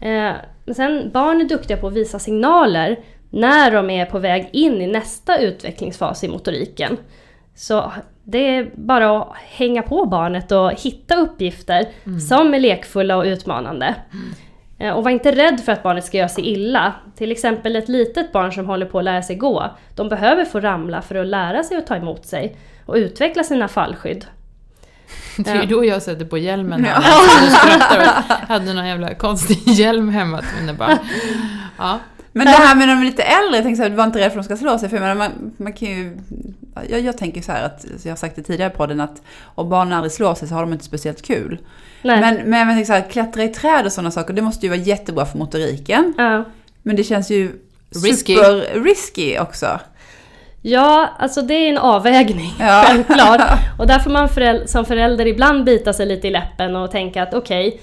Eh, 0.00 0.32
sen, 0.74 1.10
barn 1.12 1.40
är 1.40 1.44
duktiga 1.44 1.76
på 1.76 1.86
att 1.86 1.92
visa 1.92 2.18
signaler 2.18 2.98
när 3.30 3.70
de 3.70 3.90
är 3.90 4.06
på 4.06 4.18
väg 4.18 4.48
in 4.52 4.82
i 4.82 4.86
nästa 4.86 5.38
utvecklingsfas 5.38 6.24
i 6.24 6.28
motoriken. 6.28 6.96
Så 7.54 7.92
det 8.24 8.56
är 8.56 8.70
bara 8.74 9.22
att 9.22 9.36
hänga 9.36 9.82
på 9.82 10.04
barnet 10.06 10.52
och 10.52 10.72
hitta 10.72 11.16
uppgifter 11.16 11.88
mm. 12.04 12.20
som 12.20 12.54
är 12.54 12.60
lekfulla 12.60 13.16
och 13.16 13.24
utmanande. 13.24 13.94
Mm. 14.12 14.34
Och 14.80 15.04
var 15.04 15.10
inte 15.10 15.32
rädd 15.32 15.60
för 15.64 15.72
att 15.72 15.82
barnet 15.82 16.04
ska 16.04 16.16
göra 16.16 16.28
sig 16.28 16.46
illa. 16.46 16.94
Till 17.16 17.32
exempel 17.32 17.76
ett 17.76 17.88
litet 17.88 18.32
barn 18.32 18.52
som 18.52 18.66
håller 18.66 18.86
på 18.86 18.98
att 18.98 19.04
lära 19.04 19.22
sig 19.22 19.36
gå. 19.36 19.70
De 19.94 20.08
behöver 20.08 20.44
få 20.44 20.60
ramla 20.60 21.02
för 21.02 21.14
att 21.14 21.26
lära 21.26 21.62
sig 21.62 21.76
att 21.76 21.86
ta 21.86 21.96
emot 21.96 22.26
sig 22.26 22.56
och 22.86 22.94
utveckla 22.94 23.44
sina 23.44 23.68
fallskydd. 23.68 24.26
Det 25.36 25.50
är 25.50 25.60
ju 25.62 25.66
då 25.66 25.84
jag 25.84 26.02
sätter 26.02 26.24
på 26.24 26.38
hjälmen. 26.38 26.86
Ja. 26.88 26.98
och 26.98 28.48
hade 28.48 28.74
någon 28.74 28.86
jävla 28.86 29.14
konstig 29.14 29.68
hjälm 29.68 30.08
hemma 30.08 30.38
till 30.38 30.60
mina 30.60 30.74
barn. 30.74 30.98
Ja. 31.78 31.98
Men 32.32 32.46
det 32.46 32.52
här 32.52 32.76
med 32.76 32.88
de 32.88 33.02
lite 33.02 33.22
äldre, 33.22 33.56
jag 33.56 33.64
tänkte 33.64 33.76
så 33.76 33.82
här, 33.82 33.90
du 33.90 33.96
var 33.96 34.04
inte 34.04 34.18
rädd 34.18 34.32
för 34.32 34.40
att 34.40 34.48
de 34.48 34.56
ska 34.56 34.64
slå 34.64 34.78
sig, 34.78 34.88
för 34.88 35.14
man, 35.14 35.52
man 35.56 35.72
kan 35.72 35.88
ju 35.88 36.16
jag, 36.90 37.00
jag 37.00 37.18
tänker 37.18 37.42
så 37.42 37.52
här 37.52 37.62
att, 37.64 37.84
jag 38.04 38.10
har 38.12 38.16
sagt 38.16 38.36
det 38.36 38.42
tidigare 38.42 38.72
i 38.72 38.76
podden, 38.76 39.00
att 39.00 39.22
om 39.54 39.68
barnen 39.68 39.92
aldrig 39.92 40.12
slår 40.12 40.34
sig 40.34 40.48
så 40.48 40.54
har 40.54 40.60
de 40.62 40.72
inte 40.72 40.84
speciellt 40.84 41.22
kul. 41.22 41.58
Nej. 42.02 42.20
Men, 42.20 42.36
men 42.50 42.58
jag 42.58 42.68
tänker 42.68 42.84
så 42.84 42.92
här, 42.92 43.10
klättra 43.10 43.42
i 43.44 43.48
träd 43.48 43.86
och 43.86 43.92
sådana 43.92 44.10
saker, 44.10 44.34
det 44.34 44.42
måste 44.42 44.66
ju 44.66 44.70
vara 44.70 44.80
jättebra 44.80 45.26
för 45.26 45.38
motoriken. 45.38 46.14
Ja. 46.18 46.44
Men 46.82 46.96
det 46.96 47.04
känns 47.04 47.30
ju 47.30 47.52
Risky. 48.04 48.34
super 48.36 48.80
risky 48.84 49.38
också. 49.38 49.80
Ja, 50.62 51.08
alltså 51.18 51.42
det 51.42 51.54
är 51.54 51.70
en 51.70 51.78
avvägning, 51.78 52.54
Ja. 52.60 52.84
självklart. 52.88 53.40
Och 53.78 53.86
där 53.86 53.98
får 53.98 54.10
man 54.10 54.28
föräl- 54.28 54.68
som 54.68 54.84
förälder 54.84 55.26
ibland 55.26 55.64
bita 55.64 55.92
sig 55.92 56.06
lite 56.06 56.28
i 56.28 56.30
läppen 56.30 56.76
och 56.76 56.90
tänka 56.90 57.22
att 57.22 57.34
okej, 57.34 57.80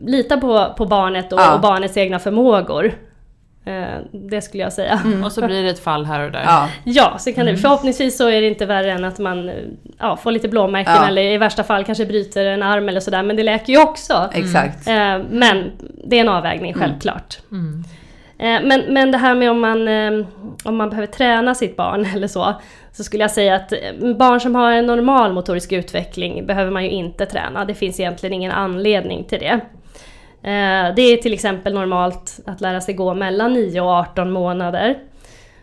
lita 0.00 0.36
på, 0.36 0.74
på 0.76 0.86
barnet 0.86 1.32
och, 1.32 1.40
Ja. 1.40 1.54
och 1.54 1.60
barnets 1.60 1.96
egna 1.96 2.18
förmågor. 2.18 2.92
Eh, 3.70 3.98
det 4.12 4.40
skulle 4.40 4.62
jag 4.62 4.72
säga. 4.72 5.00
Och 5.24 5.32
så 5.32 5.46
blir 5.46 5.62
det 5.62 5.70
ett 5.70 5.84
fall 5.84 6.04
här 6.04 6.26
och 6.26 6.32
där. 6.32 6.42
Ja. 6.46 6.68
Ja, 6.84 7.18
så 7.18 7.32
kan 7.32 7.46
det, 7.46 7.56
förhoppningsvis 7.56 8.16
så 8.16 8.28
är 8.28 8.40
det 8.40 8.46
inte 8.46 8.66
värre 8.66 8.92
än 8.92 9.04
att 9.04 9.18
man 9.18 9.48
eh, 9.48 9.54
ja, 9.98 10.16
får 10.16 10.32
lite 10.32 10.48
blåmärken 10.48 10.94
Ja. 10.96 11.08
eller 11.08 11.22
i 11.22 11.38
värsta 11.38 11.64
fall 11.64 11.84
kanske 11.84 12.06
bryter 12.06 12.44
en 12.46 12.62
arm 12.62 12.88
eller 12.88 13.00
sådär. 13.00 13.22
Men 13.22 13.36
det 13.36 13.42
läker 13.42 13.72
ju 13.72 13.82
också. 13.82 14.30
Exakt. 14.32 14.88
Eh, 14.88 15.18
men 15.30 15.72
det 16.04 16.16
är 16.16 16.20
en 16.20 16.28
avvägning, 16.28 16.74
självklart. 16.74 17.38
Mm. 17.52 17.84
Men, 18.42 18.80
men 18.88 19.10
det 19.10 19.18
här 19.18 19.34
med 19.34 19.50
om 19.50 19.60
man, 19.60 19.88
om 20.64 20.76
man 20.76 20.90
behöver 20.90 21.06
träna 21.06 21.54
sitt 21.54 21.76
barn 21.76 22.06
eller 22.14 22.28
så, 22.28 22.54
så 22.92 23.04
skulle 23.04 23.24
jag 23.24 23.30
säga 23.30 23.54
att 23.54 23.72
barn 24.18 24.40
som 24.40 24.54
har 24.54 24.72
en 24.72 24.86
normal 24.86 25.32
motorisk 25.32 25.72
utveckling 25.72 26.46
behöver 26.46 26.70
man 26.70 26.84
ju 26.84 26.90
inte 26.90 27.26
träna. 27.26 27.64
Det 27.64 27.74
finns 27.74 28.00
egentligen 28.00 28.32
ingen 28.34 28.52
anledning 28.52 29.24
till 29.24 29.38
det. 29.38 29.60
Eh, 30.42 30.94
Det 30.96 31.02
är 31.02 31.16
till 31.16 31.32
exempel 31.32 31.74
normalt 31.74 32.40
att 32.46 32.60
lära 32.60 32.80
sig 32.80 32.94
gå 32.94 33.14
mellan 33.14 33.52
9 33.52 33.80
och 33.80 33.88
18 33.90 34.30
månader. 34.30 34.98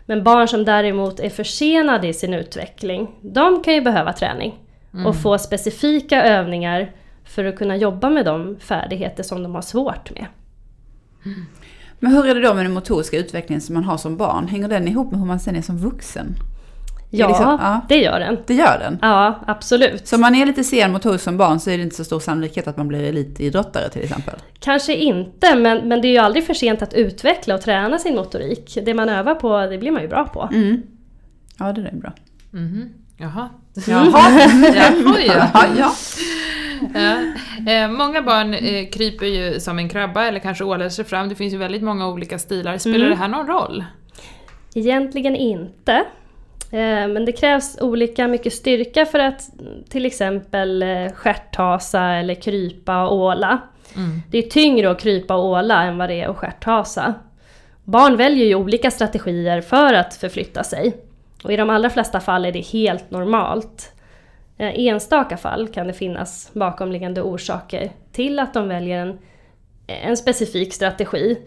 Men 0.06 0.24
barn 0.24 0.48
som 0.48 0.64
däremot 0.64 1.20
är 1.20 1.30
försenade 1.30 2.08
i 2.08 2.12
sin 2.14 2.34
utveckling, 2.34 3.10
de 3.20 3.62
kan 3.62 3.74
ju 3.74 3.80
behöva 3.80 4.12
träning. 4.12 4.58
Och 5.06 5.16
få 5.16 5.38
specifika 5.38 6.22
övningar 6.22 6.92
för 7.24 7.44
att 7.44 7.56
kunna 7.56 7.76
jobba 7.76 8.10
med 8.10 8.24
de 8.24 8.56
färdigheter 8.60 9.22
som 9.22 9.42
de 9.42 9.54
har 9.54 9.62
svårt 9.62 10.10
med. 10.14 10.26
Men 11.98 12.12
hur 12.12 12.26
är 12.26 12.34
det 12.34 12.40
då 12.40 12.54
med 12.54 12.64
den 12.64 12.72
motoriska 12.72 13.18
utvecklingen 13.18 13.60
som 13.60 13.74
man 13.74 13.84
har 13.84 13.96
som 13.96 14.16
barn? 14.16 14.48
Hänger 14.48 14.68
den 14.68 14.88
ihop 14.88 15.10
med 15.10 15.20
hur 15.20 15.26
man 15.26 15.40
sen 15.40 15.56
är 15.56 15.62
som 15.62 15.78
vuxen? 15.78 16.34
Ja, 17.10 17.28
liksom- 17.28 17.58
ja. 17.60 17.80
det 17.88 17.96
gör 17.98 18.20
den. 18.20 18.38
Det 18.46 18.54
gör 18.54 18.78
den. 18.78 18.98
Ja, 19.02 19.40
absolut. 19.46 20.08
Så 20.08 20.14
om 20.16 20.20
man 20.20 20.34
är 20.34 20.46
lite 20.46 20.64
sen 20.64 20.92
motoriskt 20.92 21.24
som 21.24 21.36
barn 21.36 21.60
så 21.60 21.70
är 21.70 21.76
det 21.76 21.82
inte 21.82 21.96
så 21.96 22.04
stor 22.04 22.20
sannolikhet 22.20 22.68
att 22.68 22.76
man 22.76 22.88
blir 22.88 23.02
elitidrottare 23.08 23.88
till 23.88 24.02
exempel. 24.02 24.34
Kanske 24.60 24.94
inte, 24.94 25.54
men, 25.56 25.88
men 25.88 26.00
det 26.00 26.08
är 26.08 26.12
ju 26.12 26.18
aldrig 26.18 26.46
för 26.46 26.54
sent 26.54 26.82
att 26.82 26.94
utveckla 26.94 27.54
och 27.54 27.60
träna 27.62 27.98
sin 27.98 28.14
motorik. 28.14 28.78
Det 28.84 28.94
man 28.94 29.08
övar 29.08 29.34
på, 29.34 29.66
det 29.66 29.78
blir 29.78 29.90
man 29.90 30.02
ju 30.02 30.08
bra 30.08 30.24
på. 30.24 30.48
Mm. 30.52 30.82
Ja, 31.58 31.72
det 31.72 31.80
är 31.80 31.94
bra. 31.96 32.12
Mhm. 32.50 32.88
Jaha. 33.16 33.48
Jaha. 33.86 34.10
Jaha, 34.74 35.20
ja. 35.26 35.50
ja, 35.54 35.64
ja. 35.78 35.92
Ja. 36.94 37.72
Eh, 37.72 37.90
många 37.90 38.22
barn 38.22 38.54
eh, 38.54 38.88
kryper 38.88 39.26
ju 39.26 39.60
som 39.60 39.78
en 39.78 39.88
krabba 39.88 40.24
eller 40.24 40.38
kanske 40.38 40.64
ålar 40.64 40.88
sig 40.88 41.04
fram. 41.04 41.28
Det 41.28 41.34
finns 41.34 41.54
ju 41.54 41.58
väldigt 41.58 41.82
många 41.82 42.08
olika 42.08 42.38
stilar. 42.38 42.78
Spelar 42.78 42.96
Mm. 42.96 43.10
det 43.10 43.16
här 43.16 43.28
någon 43.28 43.46
roll? 43.46 43.84
Egentligen 44.74 45.36
inte. 45.36 46.04
Eh, 46.70 47.08
Men 47.08 47.24
det 47.24 47.32
krävs 47.32 47.78
olika 47.80 48.28
mycket 48.28 48.52
styrka 48.52 49.06
för 49.06 49.18
att 49.18 49.50
till 49.88 50.06
exempel 50.06 50.82
eh, 50.82 51.12
stjärthasa 51.12 52.02
eller 52.04 52.34
krypa 52.34 53.06
och 53.06 53.16
åla. 53.16 53.58
Mm. 53.96 54.22
Det 54.30 54.38
är 54.38 54.42
tyngre 54.42 54.90
att 54.90 55.00
krypa 55.00 55.34
och 55.34 55.44
åla 55.44 55.82
än 55.82 55.98
vad 55.98 56.08
det 56.08 56.20
är 56.20 56.28
att 56.28 56.36
stjärthasa. 56.36 57.14
Barn 57.84 58.16
väljer 58.16 58.46
ju 58.46 58.54
olika 58.54 58.90
strategier 58.90 59.60
för 59.60 59.94
att 59.94 60.14
förflytta 60.14 60.64
sig. 60.64 60.96
Och 61.44 61.52
i 61.52 61.56
de 61.56 61.70
allra 61.70 61.90
flesta 61.90 62.20
fall 62.20 62.44
är 62.44 62.52
det 62.52 62.60
helt 62.60 63.10
normalt. 63.10 63.92
Eh, 64.58 64.74
I 64.74 64.88
enstaka 64.88 65.36
fall 65.36 65.68
kan 65.68 65.86
det 65.86 65.92
finnas 65.92 66.50
bakomliggande 66.52 67.22
orsaker 67.22 67.90
till 68.12 68.38
att 68.38 68.54
de 68.54 68.68
väljer 68.68 68.98
en, 68.98 69.18
en 69.86 70.16
specifik 70.16 70.74
strategi. 70.74 71.38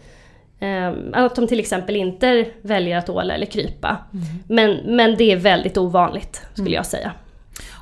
Eh, 0.62 0.93
Att 1.13 1.36
de 1.36 1.47
till 1.47 1.60
exempel 1.60 1.95
inte 1.95 2.45
väljer 2.62 2.97
att 2.97 3.10
åla 3.10 3.34
eller 3.34 3.45
krypa. 3.45 3.97
Men, 4.47 4.78
men 4.95 5.15
det 5.17 5.32
är 5.32 5.36
väldigt 5.38 5.78
ovanligt 5.78 6.41
skulle 6.54 6.76
jag 6.76 6.86
säga. 6.86 7.12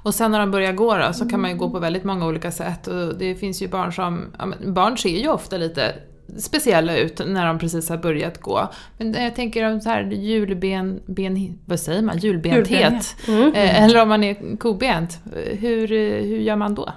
Och 0.04 0.14
sen 0.16 0.32
när 0.32 0.40
de 0.40 0.52
börjar 0.52 0.74
gå 0.74 0.98
då, 0.98 1.14
så 1.14 1.30
kan 1.30 1.42
man 1.42 1.50
ju 1.52 1.58
gå 1.58 1.70
på 1.70 1.80
väldigt 1.80 2.04
många 2.04 2.28
olika 2.28 2.52
sätt. 2.52 2.88
Och 2.88 3.18
det 3.18 3.36
finns 3.36 3.62
ju 3.62 3.68
barn 3.68 3.94
som... 3.94 4.26
Ja, 4.40 4.46
men 4.46 4.74
barn 4.74 4.98
ser 4.98 5.10
ju 5.20 5.28
ofta 5.30 5.58
lite 5.58 5.94
speciella 6.38 6.98
ut 6.98 7.22
när 7.28 7.46
de 7.46 7.60
precis 7.60 7.90
har 7.90 7.98
börjat 7.98 8.38
gå. 8.38 8.70
Men 8.98 9.14
jag 9.14 9.36
tänker 9.36 9.72
om 9.72 9.82
så 9.82 9.90
här 9.90 10.04
hjulben... 10.04 11.00
Ben, 11.06 11.60
vad 11.66 11.80
säger 11.80 12.02
man? 12.02 12.18
Hjulbenthet. 12.18 12.70
Hjulbenhet. 12.70 13.16
Mm. 13.28 13.54
Eh, 13.54 13.84
Eller 13.84 14.02
om 14.02 14.10
man 14.10 14.24
är 14.24 14.58
kobent. 14.58 15.20
Hur, 15.60 15.92
eh, 15.92 16.24
hur 16.24 16.38
gör 16.40 16.56
man 16.56 16.76
då? 16.76 16.90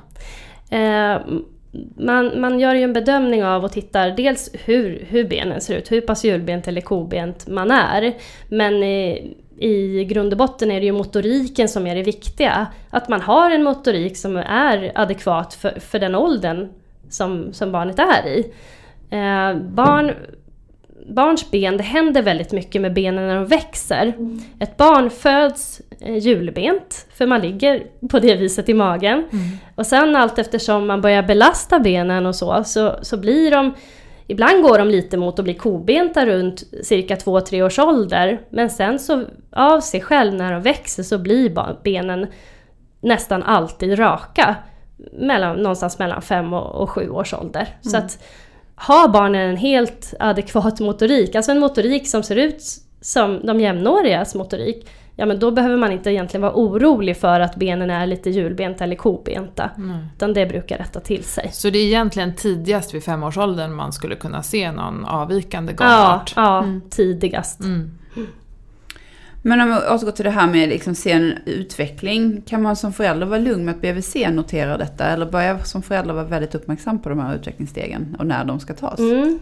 Man, 1.97 2.41
man 2.41 2.61
gör 2.61 2.75
ju 2.75 2.83
en 2.83 2.93
bedömning 2.93 3.45
av 3.45 3.65
och 3.65 3.73
tittar 3.73 4.11
dels 4.11 4.51
hur, 4.65 5.07
hur 5.09 5.29
benen 5.29 5.61
ser 5.61 5.79
ut, 5.79 5.93
hur 5.93 6.01
pass 6.01 6.25
hjulbent 6.25 6.69
eller 6.69 6.81
kobent 6.81 7.49
man 7.49 7.71
är. 7.71 8.15
Men 8.49 8.83
i, 8.83 9.35
i 9.59 10.05
grund 10.05 10.33
och 10.33 10.39
botten 10.39 10.71
är 10.71 10.81
det 10.81 10.87
ju 10.87 10.93
motoriken 10.93 11.69
som 11.69 11.87
är 11.87 11.95
det 11.95 12.03
viktiga. 12.03 12.67
Att 12.91 13.09
man 13.09 13.21
har 13.21 13.51
en 13.51 13.63
motorik 13.63 14.17
som 14.17 14.37
är 14.37 14.93
adekvat 14.95 15.55
för, 15.55 15.81
för 15.81 15.99
den 15.99 16.15
åldern 16.15 16.69
som, 17.11 17.53
som 17.53 17.73
barnet 17.73 17.99
är 17.99 18.27
i. 18.27 18.53
Eh, 19.11 19.57
barn, 19.57 20.13
barns 21.07 21.51
ben, 21.51 21.77
det 21.77 21.83
händer 21.83 22.23
väldigt 22.23 22.53
mycket 22.53 22.83
med 22.83 22.95
benen 22.95 23.29
när 23.29 23.35
de 23.35 23.47
växer. 23.47 24.15
Ett 24.59 24.77
barn 24.77 25.11
föds 25.11 25.81
eh, 26.01 26.17
hjulbent, 26.17 27.07
för 27.15 27.27
man 27.27 27.41
ligger 27.41 27.83
på 28.11 28.19
det 28.19 28.37
viset 28.37 28.69
i 28.69 28.75
magen. 28.75 29.25
Och 29.75 29.87
sen 29.87 30.17
allt 30.17 30.38
eftersom 30.38 30.87
man 30.87 31.01
börjar 31.01 31.23
belasta 31.23 31.81
benen 31.81 32.27
och 32.27 32.35
så, 32.35 32.65
så, 32.65 32.97
så 33.03 33.17
blir 33.17 33.51
de 33.51 33.75
Ibland 34.27 34.62
går 34.62 34.79
de 34.79 34.88
lite 34.88 35.17
mot 35.17 35.38
att 35.38 35.45
bli 35.45 35.55
kobenta 35.55 36.27
runt 36.27 36.65
cirka 36.83 37.15
2-3 37.15 37.62
års 37.62 37.79
ålder. 37.79 38.41
Men 38.51 38.71
sen 38.71 38.99
så 38.99 39.25
av 39.53 39.81
sig 39.81 40.01
själv 40.01 40.35
när 40.35 40.53
de 40.53 40.62
växer 40.62 41.03
så 41.03 41.19
blir 41.19 41.83
benen 41.83 42.27
nästan 43.01 43.43
alltid 43.43 43.99
raka. 43.99 44.57
Mellan, 45.12 45.57
någonstans 45.57 45.99
mellan 45.99 46.23
5 46.23 46.53
och, 46.53 46.83
och 46.83 46.91
7 46.91 47.11
års 47.11 47.35
ålder. 47.35 47.69
Så 47.81 47.97
att 47.97 48.25
har 48.75 49.09
barnen 49.09 49.51
en 49.51 49.57
helt 49.57 50.15
adekvat 50.21 50.81
motorik, 50.81 51.35
alltså 51.35 51.53
en 51.53 51.59
motorik 51.61 52.09
som 52.09 52.23
ser 52.23 52.37
ut 52.37 52.63
som 53.01 53.41
de 53.47 53.61
jämnårigas 53.61 54.35
motorik, 54.35 54.89
ja 55.17 55.27
men 55.27 55.39
då 55.39 55.51
behöver 55.51 55.77
man 55.77 55.93
inte 55.93 56.11
egentligen 56.11 56.43
vara 56.43 56.53
orolig 56.55 57.17
för 57.17 57.41
att 57.41 57.57
benen 57.57 57.91
är 57.91 58.07
lite 58.07 58.31
hjulbenta 58.31 58.85
eller 58.85 58.97
kobenta. 58.97 59.71
Utan 60.17 60.35
det 60.35 60.47
brukar 60.47 60.79
rätta 60.79 61.01
till 61.01 61.25
sig. 61.25 61.51
Så 61.53 61.71
det 61.71 61.79
är 61.79 61.87
egentligen 61.87 62.35
tidigast 62.35 62.95
vid 62.95 63.05
femårsåldern 63.05 63.75
man 63.75 63.93
skulle 63.93 64.15
kunna 64.17 64.43
se 64.43 64.73
någon 64.73 65.05
avvikande 65.05 65.75
Ja, 65.79 65.85
gångart? 65.87 66.33
ja 66.37 66.65
tidigast. 66.91 67.61
Mm. 67.61 67.99
Men 69.43 69.61
om 69.61 69.69
vi 69.69 69.95
återgår 69.95 70.13
till 70.13 70.25
det 70.25 70.31
här 70.31 70.47
med 70.47 70.69
liksom 70.69 70.95
sen 70.95 71.39
utveckling. 71.47 72.43
Kan 72.47 72.63
man 72.63 72.77
som 72.77 72.93
förälder 72.93 73.27
vara 73.27 73.41
lugn 73.41 73.65
med 73.65 73.75
att 73.75 73.81
BVC 73.81 74.15
noterar 74.15 74.79
detta? 74.79 75.05
Eller 75.07 75.27
bör 75.27 75.41
jag 75.41 75.67
som 75.67 75.83
förälder 75.83 76.15
vara 76.15 76.25
väldigt 76.25 76.55
uppmärksam 76.55 77.03
på 77.03 77.09
de 77.09 77.21
här 77.21 77.35
utvecklingsstegen 77.35 78.17
och 78.19 78.27
när 78.27 78.45
de 78.45 78.61
ska 78.61 78.75
tas? 78.75 78.99
Mm. 78.99 79.39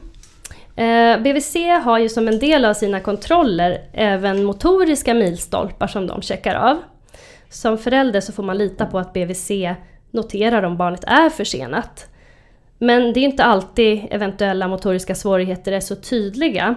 Eh, 0.77 1.23
BVC 1.23 1.57
har 1.85 1.99
ju 1.99 2.09
som 2.09 2.29
en 2.29 2.39
del 2.39 2.65
av 2.65 2.75
sina 2.75 3.01
kontroller 3.01 3.79
även 3.93 4.45
motoriska 4.45 5.15
milstolpar 5.15 5.87
som 5.87 6.07
de 6.07 6.23
checkar 6.23 6.55
av. 6.55 6.79
Som 7.49 7.79
förälder 7.79 8.21
så 8.21 8.33
får 8.33 8.43
man 8.43 8.59
lita 8.59 8.87
på 8.87 8.99
att 8.99 9.13
BVC 9.13 9.51
noterar 10.11 10.63
om 10.63 10.77
barnet 10.77 11.05
är 11.05 11.31
försenat. 11.31 12.07
Men 12.79 13.13
det 13.13 13.21
är 13.21 13.25
inte 13.25 13.45
alltid 13.45 14.07
eventuella 14.11 14.69
motoriska 14.69 15.15
svårigheter 15.15 15.73
är 15.73 15.81
så 15.81 15.97
tydliga 15.97 16.75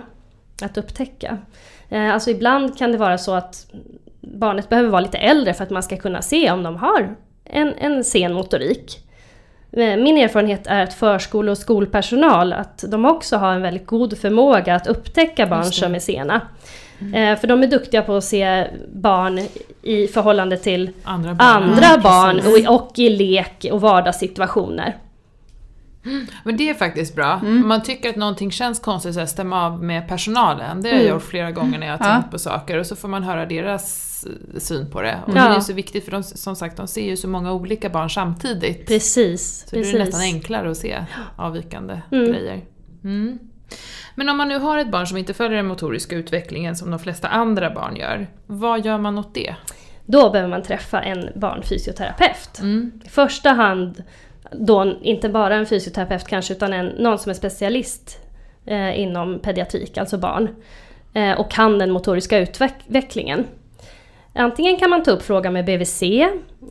att 0.61 0.77
upptäcka. 0.77 1.37
Eh, 1.93 2.13
Alltså 2.13 2.29
ibland 2.29 2.77
kan 2.77 2.91
det 2.91 2.97
vara 2.97 3.17
så 3.17 3.33
att 3.33 3.67
barnet 4.21 4.69
behöver 4.69 4.89
vara 4.89 5.01
lite 5.01 5.17
äldre 5.17 5.53
för 5.53 5.63
att 5.63 5.69
man 5.69 5.83
ska 5.83 5.97
kunna 5.97 6.21
se 6.21 6.51
om 6.51 6.63
de 6.63 6.75
har 6.75 7.15
en, 7.45 7.73
en 7.73 8.03
sen 8.03 8.33
motorik. 8.33 8.99
Eh, 9.71 9.97
Min 9.97 10.17
erfarenhet 10.17 10.67
är 10.67 10.83
att 10.83 10.93
förskole 10.93 11.51
och 11.51 11.57
skolpersonal, 11.57 12.53
att 12.53 12.83
de 12.87 13.05
också 13.05 13.37
har 13.37 13.53
en 13.53 13.61
väldigt 13.61 13.85
god 13.87 14.17
förmåga 14.17 14.75
att 14.75 14.87
upptäcka 14.87 15.47
barn 15.47 15.63
som 15.63 15.95
är 15.95 15.99
sena. 15.99 16.41
Eh, 17.15 17.37
För 17.39 17.47
de 17.47 17.63
är 17.63 17.67
duktiga 17.67 18.01
på 18.01 18.15
att 18.15 18.23
se 18.23 18.67
barn 18.93 19.39
i 19.81 20.07
förhållande 20.07 20.57
till 20.57 20.89
Andra 21.03 21.33
barn? 21.33 21.47
andra 21.47 21.97
barn 22.03 22.41
och, 22.69 22.75
och 22.75 22.99
i 22.99 23.09
lek 23.09 23.65
och 23.71 23.81
vardagssituationer. 23.81 24.95
Men 26.43 26.57
det 26.57 26.69
är 26.69 26.73
faktiskt 26.73 27.15
bra. 27.15 27.39
Mm. 27.41 27.61
Om 27.61 27.67
man 27.67 27.83
tycker 27.83 28.09
att 28.09 28.15
någonting 28.15 28.51
känns 28.51 28.79
konstigt, 28.79 29.13
så 29.13 29.19
här, 29.19 29.27
stämma 29.27 29.65
av 29.65 29.83
med 29.83 30.07
personalen. 30.07 30.81
Det 30.81 30.89
har 30.89 30.95
jag 30.95 31.01
Mm. 31.03 31.13
gjort 31.13 31.23
flera 31.23 31.51
gånger 31.51 31.79
när 31.79 31.87
jag 31.87 31.97
har 31.97 32.07
Ja. 32.09 32.13
tänkt 32.13 32.31
på 32.31 32.39
saker. 32.39 32.77
Och 32.79 32.85
så 32.85 32.95
får 32.95 33.07
man 33.07 33.23
höra 33.23 33.45
deras 33.45 34.09
eh, 34.53 34.59
syn 34.59 34.91
på 34.91 35.01
det. 35.01 35.17
Och 35.25 35.29
Ja. 35.29 35.33
det 35.43 35.49
är 35.49 35.55
ju 35.55 35.61
så 35.61 35.73
viktigt 35.73 36.05
för 36.05 36.11
de, 36.11 36.23
som 36.23 36.55
sagt, 36.55 36.77
de 36.77 36.87
ser 36.87 37.05
ju 37.09 37.17
så 37.17 37.27
många 37.27 37.53
olika 37.53 37.89
barn 37.89 38.09
samtidigt. 38.09 38.87
Precis. 38.87 39.65
Så 39.69 39.75
det 39.75 39.81
precis. 39.81 39.95
är 39.95 39.99
nästan 39.99 40.21
enklare 40.21 40.71
att 40.71 40.77
se 40.77 41.05
avvikande 41.35 42.01
Mm. 42.11 42.25
grejer. 42.31 42.61
Mm. 43.03 43.39
Men 44.15 44.29
om 44.29 44.37
man 44.37 44.47
nu 44.47 44.59
har 44.59 44.77
ett 44.77 44.91
barn 44.91 45.07
som 45.07 45.17
inte 45.17 45.33
följer 45.33 45.57
den 45.57 45.67
motoriska 45.67 46.15
utvecklingen 46.15 46.75
som 46.75 46.91
de 46.91 46.99
flesta 46.99 47.27
andra 47.27 47.69
barn 47.73 47.95
gör, 47.95 48.27
vad 48.47 48.85
gör 48.85 48.97
man 48.97 49.17
åt 49.17 49.33
det? 49.35 49.55
då 50.05 50.29
behöver 50.29 50.49
man 50.49 50.63
träffa 50.63 51.01
en 51.01 51.29
barnfysioterapeut. 51.35 52.59
Mm. 52.59 52.91
I 53.05 53.09
första 53.09 53.49
hand 53.49 54.03
då 54.51 54.93
inte 55.01 55.29
bara 55.29 55.55
en 55.55 55.65
fysioterapeut 55.65 56.27
kanske 56.27 56.53
utan 56.53 56.73
en, 56.73 56.85
någon 56.85 57.19
som 57.19 57.29
är 57.29 57.33
specialist 57.33 58.19
eh, 58.65 58.99
inom 58.99 59.39
pediatrik, 59.39 59.97
alltså 59.97 60.17
barn. 60.17 60.49
Eh, 61.13 61.39
och 61.39 61.51
kan 61.51 61.79
den 61.79 61.91
motoriska 61.91 62.37
utvecklingen. 62.37 63.45
Antingen 64.35 64.77
kan 64.77 64.89
man 64.89 65.03
ta 65.03 65.11
upp 65.11 65.23
frågan 65.23 65.53
med 65.53 65.65
BVC, 65.65 66.03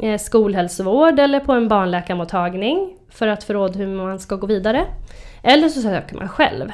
eh, 0.02 0.18
skolhälsovård 0.18 1.18
eller 1.18 1.40
på 1.40 1.52
en 1.52 1.68
barnläkarmottagning 1.68 2.96
för 3.10 3.26
att 3.26 3.44
få 3.44 3.52
råd 3.52 3.76
hur 3.76 3.86
man 3.86 4.20
ska 4.20 4.36
gå 4.36 4.46
vidare. 4.46 4.86
Eller 5.42 5.68
så 5.68 5.80
söker 5.80 6.16
man 6.16 6.28
själv. 6.28 6.72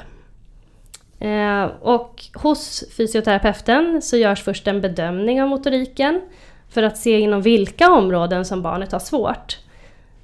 Eh, 1.20 1.64
och 1.80 2.24
hos 2.34 2.84
fysioterapeuten 2.96 4.02
så 4.02 4.16
görs 4.16 4.42
först 4.42 4.68
en 4.68 4.80
bedömning 4.80 5.42
av 5.42 5.48
motoriken 5.48 6.20
för 6.68 6.82
att 6.82 6.96
se 6.96 7.20
inom 7.20 7.42
vilka 7.42 7.92
områden 7.92 8.44
som 8.44 8.62
barnet 8.62 8.92
har 8.92 8.98
svårt. 8.98 9.58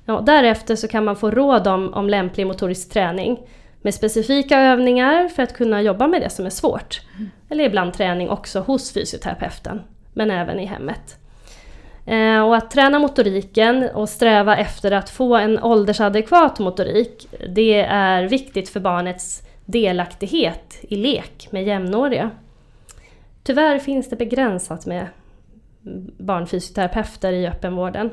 Ja, 0.07 0.21
därefter 0.21 0.77
så 0.77 0.88
kan 0.88 1.05
man 1.05 1.17
få 1.17 1.31
råd 1.31 1.67
om, 1.67 1.95
om 1.95 2.09
lämplig 2.09 2.47
motorisk 2.47 2.93
träning 2.93 3.38
med 3.83 3.95
specifika 3.95 4.61
övningar 4.61 5.29
för 5.29 5.43
att 5.43 5.53
kunna 5.53 5.83
jobba 5.83 6.07
med 6.07 6.23
det 6.23 6.31
som 6.31 6.47
är 6.47 6.51
svårt. 6.51 7.01
Eller 7.49 7.64
ibland 7.64 7.95
träning 7.95 8.31
också 8.31 8.61
hos 8.61 8.93
fysioterapeuten, 8.93 9.83
men 10.12 10.31
även 10.31 10.61
i 10.61 10.67
hemmet. 10.67 11.19
Eh, 12.07 12.40
och 12.40 12.57
att 12.57 12.71
träna 12.71 12.99
motoriken 12.99 13.88
och 13.95 14.09
sträva 14.09 14.57
efter 14.57 14.93
att 14.93 15.11
få 15.11 15.37
en 15.37 15.62
åldersadekvat 15.62 16.59
motorik, 16.59 17.29
det 17.49 17.81
är 17.81 18.23
viktigt 18.23 18.69
för 18.69 18.81
barnets 18.81 19.43
delaktighet 19.64 20.79
i 20.83 20.97
lek 20.97 21.49
med 21.51 21.64
jämnåriga. 21.64 22.31
Tyvärr 23.43 23.79
finns 23.79 24.11
det 24.11 24.17
begränsat 24.17 24.87
med 24.87 25.07
barnfysioterapeuter 26.19 27.33
i 27.33 27.47
öppenvården. 27.47 28.11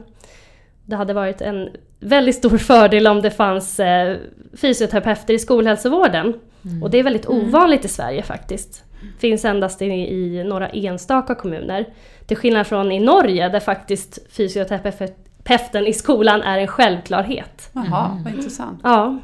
Det 0.86 0.96
hade 0.96 1.13
varit 1.13 1.41
en 1.41 1.70
väldigt 2.00 2.36
stor 2.36 2.58
fördel 2.58 3.08
om 3.08 3.22
det 3.22 3.32
fanns 3.32 3.80
eh, 3.80 4.17
fysioterapeuter 4.54 5.34
i 5.34 5.39
skolhälsovården. 5.39 6.34
Mm. 6.65 6.84
Och 6.84 6.89
det 6.89 6.98
är 6.98 7.04
väldigt 7.04 7.28
ovanligt 7.28 7.86
i 7.86 7.88
Sverige 7.88 8.24
faktiskt. 8.24 8.84
Finns 9.20 9.46
endast 9.46 9.82
i, 9.82 9.86
i 9.86 10.44
några 10.44 10.70
enstaka 10.70 11.36
kommuner. 11.36 11.86
Till 12.26 12.38
skillnad 12.38 12.67
från 12.67 12.91
i 12.91 13.00
Norge 13.00 13.50
där 13.50 13.60
faktiskt 13.60 14.20
fysioterapeuten 14.32 15.88
i 15.88 15.94
skolan 15.94 16.41
är 16.41 16.58
en 16.60 16.67
självklarhet. 16.67 17.70
Jaha, 17.74 18.22
vad 18.24 18.34
intressant. 18.34 18.80
Ja, 18.84 19.20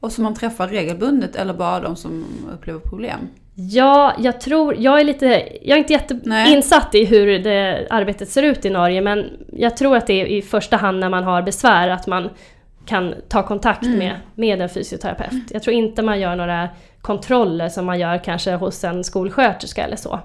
Och 0.00 0.12
som 0.12 0.24
man 0.24 0.34
träffar 0.34 0.68
regelbundet 0.68 1.36
eller 1.36 1.54
bara 1.54 1.80
de 1.80 1.96
som 1.96 2.24
upplever 2.52 2.80
problem? 2.80 3.18
Ja, 3.54 4.12
jag 4.18 4.40
tror, 4.40 4.74
jag 4.78 5.00
är 5.00 5.04
lite, 5.04 5.26
jag 5.62 5.74
är 5.74 5.78
inte 5.78 5.92
jätteinsatt 5.92 6.94
i 6.94 7.04
hur 7.04 7.38
det 7.38 7.86
arbetet 7.90 8.28
ser 8.28 8.42
ut 8.42 8.64
i 8.64 8.70
Norge 8.70 9.00
men 9.00 9.30
jag 9.52 9.76
tror 9.76 9.96
att 9.96 10.06
det 10.06 10.12
är 10.22 10.26
i 10.26 10.42
första 10.42 10.76
hand 10.76 10.98
när 11.00 11.08
man 11.08 11.24
har 11.24 11.42
besvär 11.42 11.88
att 11.88 12.06
man 12.06 12.30
kan 12.86 13.14
ta 13.28 13.42
kontakt 13.46 13.82
Mm. 13.82 13.98
med, 13.98 14.16
med 14.34 14.60
en 14.60 14.68
fysioterapeut. 14.68 15.50
Jag 15.50 15.62
tror 15.62 15.76
inte 15.76 16.02
man 16.02 16.20
gör 16.20 16.36
några 16.36 16.68
kontroller 17.00 17.68
som 17.68 17.86
man 17.86 17.98
gör 17.98 18.24
kanske 18.24 18.54
hos 18.54 18.84
en 18.84 19.04
skolsköterska 19.04 19.84
eller 19.84 19.96
så. 19.96 20.20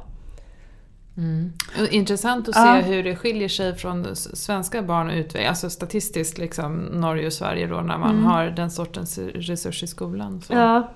Mm. 1.17 1.53
Intressant 1.91 2.49
att 2.49 2.55
se 2.55 2.61
Ja. 2.61 2.73
hur 2.75 3.03
det 3.03 3.15
skiljer 3.15 3.49
sig 3.49 3.75
från 3.75 4.15
svenska 4.15 4.81
barn 4.81 5.07
och 5.09 5.13
utveckling, 5.15 5.47
alltså 5.47 5.69
statistiskt 5.69 6.37
liksom 6.37 6.77
Norge 6.77 7.25
och 7.27 7.33
Sverige 7.33 7.67
då 7.67 7.75
när 7.81 7.97
man 7.97 8.11
Mm. 8.11 8.25
har 8.25 8.45
den 8.45 8.71
sortens 8.71 9.17
resurs 9.17 9.83
i 9.83 9.87
skolan. 9.87 10.41
Så. 10.41 10.53
Ja, 10.53 10.89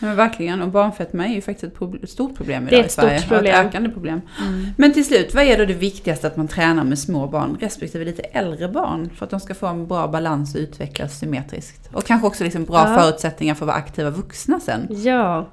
Men 0.00 0.16
verkligen, 0.16 0.62
och 0.62 0.68
barnfetma 0.68 1.26
är 1.26 1.34
ju 1.34 1.40
faktiskt 1.40 1.64
ett 1.72 1.78
prob- 1.78 2.06
stort 2.06 2.36
problem 2.36 2.66
Det 2.70 2.76
är 2.76 2.78
idag 2.78 2.82
i 2.82 2.86
ett 2.86 2.92
stort 2.92 3.04
Sverige. 3.04 3.18
Och 3.18 3.28
problem. 3.28 3.54
ett 3.60 3.66
ökande 3.66 3.88
problem. 3.90 4.20
Mm. 4.46 4.66
Men 4.76 4.92
till 4.92 5.04
slut, 5.04 5.34
vad 5.34 5.44
är 5.44 5.58
då 5.58 5.64
det 5.64 5.74
viktigaste 5.74 6.26
att 6.26 6.36
man 6.36 6.48
tränar 6.48 6.84
med 6.84 6.98
små 6.98 7.26
barn 7.26 7.56
respektive 7.60 8.04
lite 8.04 8.22
äldre 8.22 8.68
barn? 8.68 9.10
För 9.16 9.24
att 9.24 9.30
de 9.30 9.40
ska 9.40 9.54
få 9.54 9.66
en 9.66 9.86
bra 9.86 10.08
balans 10.08 10.54
och 10.54 10.60
utvecklas 10.60 11.18
symmetriskt. 11.18 11.88
Och 11.92 12.04
kanske 12.04 12.26
också 12.26 12.44
liksom 12.44 12.64
bra 12.64 12.84
Ja. 12.88 13.00
förutsättningar 13.02 13.54
för 13.54 13.64
att 13.64 13.66
vara 13.66 13.76
aktiva 13.76 14.10
vuxna 14.10 14.60
sen. 14.60 14.86
ja. 15.04 15.48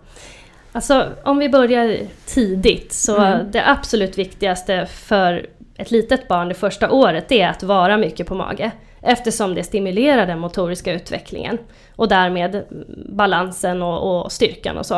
Alltså 0.72 1.10
om 1.24 1.38
vi 1.38 1.50
börjar 1.50 1.98
tidigt 2.26 2.94
så 2.94 3.18
Mm. 3.18 3.52
det 3.52 3.70
absolut 3.70 4.18
viktigaste 4.18 4.86
för 4.86 5.46
ett 5.78 5.92
litet 5.92 6.28
barn 6.28 6.48
det 6.48 6.54
första 6.54 6.92
året 6.92 7.30
det 7.30 7.42
är 7.42 7.50
att 7.50 7.64
vara 7.64 7.98
mycket 7.98 8.28
på 8.28 8.36
mage. 8.36 8.72
Eftersom 9.06 9.56
det 9.56 9.64
stimulerar 9.64 10.28
den 10.28 10.40
motoriska 10.40 10.94
utvecklingen 10.94 11.58
och 11.96 12.08
därmed 12.08 12.66
balansen 13.10 13.82
och, 13.82 14.26
och 14.26 14.32
styrkan 14.32 14.78
och 14.78 14.86
så. 14.86 14.96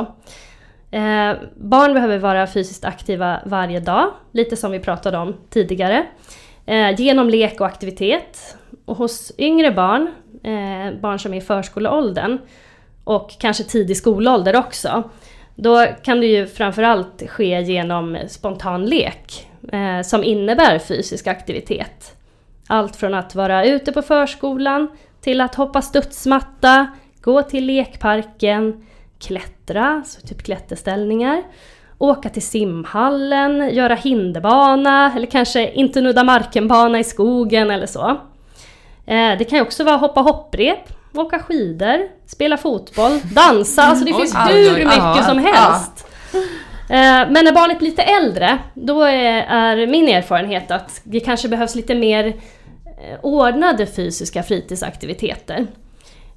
Eh, 0.91 1.33
barn 1.55 1.93
behöver 1.93 2.19
vara 2.19 2.47
fysiskt 2.47 2.85
aktiva 2.85 3.39
varje 3.45 3.79
dag, 3.79 4.11
lite 4.31 4.55
som 4.55 4.71
vi 4.71 4.79
pratade 4.79 5.17
om 5.17 5.35
tidigare. 5.49 6.05
Eh, 6.65 7.01
genom 7.01 7.29
lek 7.29 7.61
och 7.61 7.67
aktivitet. 7.67 8.57
Och 8.85 8.97
hos 8.97 9.31
yngre 9.37 9.71
barn, 9.71 10.07
eh, 10.43 10.99
barn 10.99 11.19
som 11.19 11.33
är 11.33 11.37
i 11.37 11.41
förskoleåldern 11.41 12.37
och 13.03 13.31
kanske 13.39 13.63
tidig 13.63 13.97
skolålder 13.97 14.55
också, 14.55 15.03
då 15.55 15.85
kan 16.03 16.19
det 16.19 16.25
ju 16.25 16.47
framförallt 16.47 17.23
ske 17.29 17.61
genom 17.61 18.17
spontan 18.27 18.85
lek 18.85 19.47
eh, 19.71 20.01
som 20.01 20.23
innebär 20.23 20.79
fysisk 20.79 21.27
aktivitet. 21.27 22.16
Allt 22.67 22.95
från 22.95 23.13
att 23.13 23.35
vara 23.35 23.65
ute 23.65 23.91
på 23.91 24.01
förskolan 24.01 24.87
till 25.21 25.41
att 25.41 25.55
hoppa 25.55 25.81
studsmatta, 25.81 26.87
gå 27.21 27.41
till 27.43 27.65
lekparken, 27.65 28.85
klättra, 29.19 30.03
så 30.05 30.27
typ 30.27 30.43
klätterställningar, 30.43 31.43
åka 31.97 32.29
till 32.29 32.41
simhallen, 32.41 33.69
göra 33.75 33.95
hinderbana 33.95 35.11
eller 35.15 35.27
kanske 35.27 35.71
inte 35.71 36.01
nudda 36.01 36.23
markenbana 36.23 36.99
i 36.99 37.03
skogen 37.03 37.71
eller 37.71 37.87
så. 37.87 38.09
Eh, 39.05 39.37
Det 39.37 39.49
kan 39.49 39.57
ju 39.59 39.61
också 39.61 39.83
vara 39.83 39.97
hoppa 39.97 40.21
hopprep, 40.21 40.79
åka 41.13 41.39
skidor, 41.39 42.07
spela 42.25 42.57
fotboll, 42.57 43.11
dansa, 43.35 43.81
alltså 43.83 44.05
det 44.05 44.13
finns 44.13 44.35
hur 44.35 44.77
mycket 44.85 45.25
som 45.25 45.37
helst. 45.37 46.07
Eh, 46.89 47.31
Men 47.31 47.45
när 47.45 47.51
barnet 47.51 47.79
blir 47.79 47.89
lite 47.89 48.03
äldre, 48.03 48.57
då 48.73 49.01
är 49.01 49.43
är 49.49 49.87
min 49.87 50.07
erfarenhet 50.09 50.71
att 50.71 51.01
det 51.03 51.19
kanske 51.19 51.47
behövs 51.47 51.75
lite 51.75 51.95
mer 51.95 52.33
Eh, 52.97 53.19
ordnade 53.21 53.85
fysiska 53.85 54.43
fritidsaktiviteter. 54.43 55.67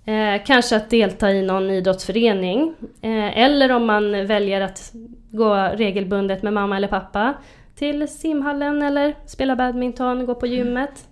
Eh, 0.04 0.44
kanske 0.46 0.76
att 0.76 0.90
delta 0.90 1.30
i 1.30 1.42
någon 1.42 1.70
idrottsförening. 1.70 2.74
Eh, 3.02 3.38
eller 3.38 3.72
om 3.72 3.86
man 3.86 4.26
väljer 4.26 4.60
att 4.60 4.92
gå 5.30 5.54
regelbundet 5.54 6.42
med 6.42 6.52
mamma 6.52 6.76
eller 6.76 6.88
pappa 6.88 7.34
till 7.74 8.08
simhallen 8.08 8.82
eller 8.82 9.14
spela 9.26 9.56
badminton, 9.56 10.26
gå 10.26 10.34
på 10.34 10.46
gymmet. 10.46 11.06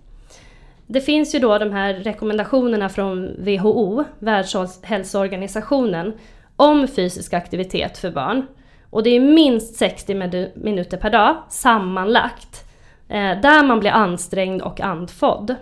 Det 0.87 1.01
finns 1.01 1.35
ju 1.35 1.39
då 1.39 1.57
de 1.57 1.71
här 1.71 1.93
rekommendationerna 1.93 2.89
från 2.89 3.35
WHO, 3.39 4.03
Världshälsoorganisationen, 4.19 6.13
om 6.55 6.87
fysisk 6.87 7.33
aktivitet 7.33 7.97
för 7.97 8.11
barn. 8.11 8.45
Och 8.89 9.03
det 9.03 9.09
är 9.09 9.19
minst 9.19 9.75
60 9.75 10.13
minuter 10.55 10.97
per 10.97 11.09
dag 11.09 11.43
sammanlagt. 11.49 12.68
Eh, 13.09 13.41
där 13.41 13.63
man 13.63 13.79
blir 13.79 13.91
ansträngd 13.91 14.61
och 14.61 14.81
andfådd. 14.81 15.55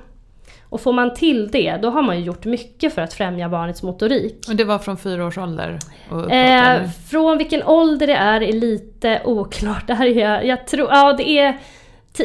Och 0.69 0.81
får 0.81 0.93
man 0.93 1.13
till 1.13 1.47
det, 1.51 1.77
då 1.81 1.89
har 1.89 2.01
man 2.01 2.17
ju 2.19 2.23
gjort 2.23 2.45
mycket 2.45 2.93
för 2.93 3.01
att 3.01 3.13
främja 3.13 3.49
barnets 3.49 3.83
motorik. 3.83 4.45
Och 4.49 4.55
det 4.55 4.63
var 4.63 4.79
från 4.79 4.97
fyra 4.97 5.25
års 5.25 5.37
ålder 5.37 5.79
uppåt, 6.11 6.31
Eh, 6.31 6.89
från 7.09 7.37
vilken 7.37 7.63
ålder 7.63 8.07
det 8.07 8.13
är 8.15 8.41
är 8.41 8.53
lite 8.53 9.21
oklart. 9.25 9.87
Det 9.87 9.93
här 9.93 10.05
är, 10.05 10.29
jag, 10.31 10.45
jag 10.45 10.67
tror, 10.67 10.89
ja 10.91 11.13
det 11.13 11.29
är 11.29 11.57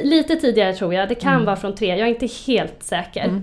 lite 0.02 0.36
tidigare 0.36 0.72
tror 0.72 0.94
jag. 0.94 1.08
Det 1.08 1.14
kan 1.14 1.32
Mm. 1.32 1.44
vara 1.44 1.56
från 1.56 1.74
tre, 1.74 1.86
jag 1.88 1.98
är 2.00 2.06
inte 2.06 2.28
helt 2.46 2.82
säker. 2.82 3.24
Mm. 3.24 3.42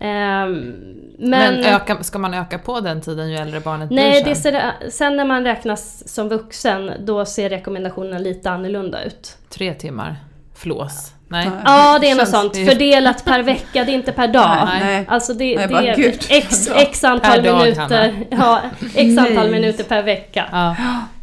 Ehm, 0.00 0.74
Men, 1.18 1.30
men 1.54 1.64
öka, 1.64 2.02
ska 2.02 2.18
man 2.18 2.34
öka 2.34 2.58
på 2.58 2.80
den 2.80 3.00
tiden 3.00 3.30
ju 3.30 3.36
äldre 3.36 3.60
barnet 3.60 3.90
nej, 3.90 4.22
blir 4.22 4.34
det 4.34 4.40
sen? 4.40 4.52
ser, 4.52 4.90
sen 4.90 5.16
när 5.16 5.24
man 5.24 5.44
räknas 5.44 6.08
som 6.14 6.28
vuxen, 6.28 6.90
då 7.00 7.24
ser 7.24 7.48
rekommendationerna 7.48 8.18
lite 8.18 8.50
annorlunda 8.50 9.04
ut. 9.04 9.36
Tre 9.48 9.74
timmar 9.74 10.16
flås? 10.58 11.12
Nej? 11.28 11.50
Ja. 11.64 11.98
Det 12.00 12.10
är 12.10 12.14
något 12.14 12.28
sånt. 12.28 12.56
Fördelat 12.56 13.24
per 13.24 13.42
vecka, 13.42 13.84
det 13.84 13.92
är 13.92 13.94
inte 13.94 14.12
per 14.12 14.28
dag. 14.28 14.58
Nej, 14.66 14.80
nej. 14.84 15.04
Alltså 15.08 15.34
det, 15.34 15.56
det 15.56 15.68
bara, 15.68 15.82
är 15.82 15.96
gud, 15.96 16.18
x, 16.28 16.68
x 16.74 17.04
antal 17.04 17.42
dag, 17.42 17.58
minuter. 17.58 18.14
Ja, 18.30 18.60
x 18.94 19.18
antal 19.18 19.50
minuter 19.50 19.84
per 19.84 20.02
vecka 20.02 20.44
Ja. 20.52 20.76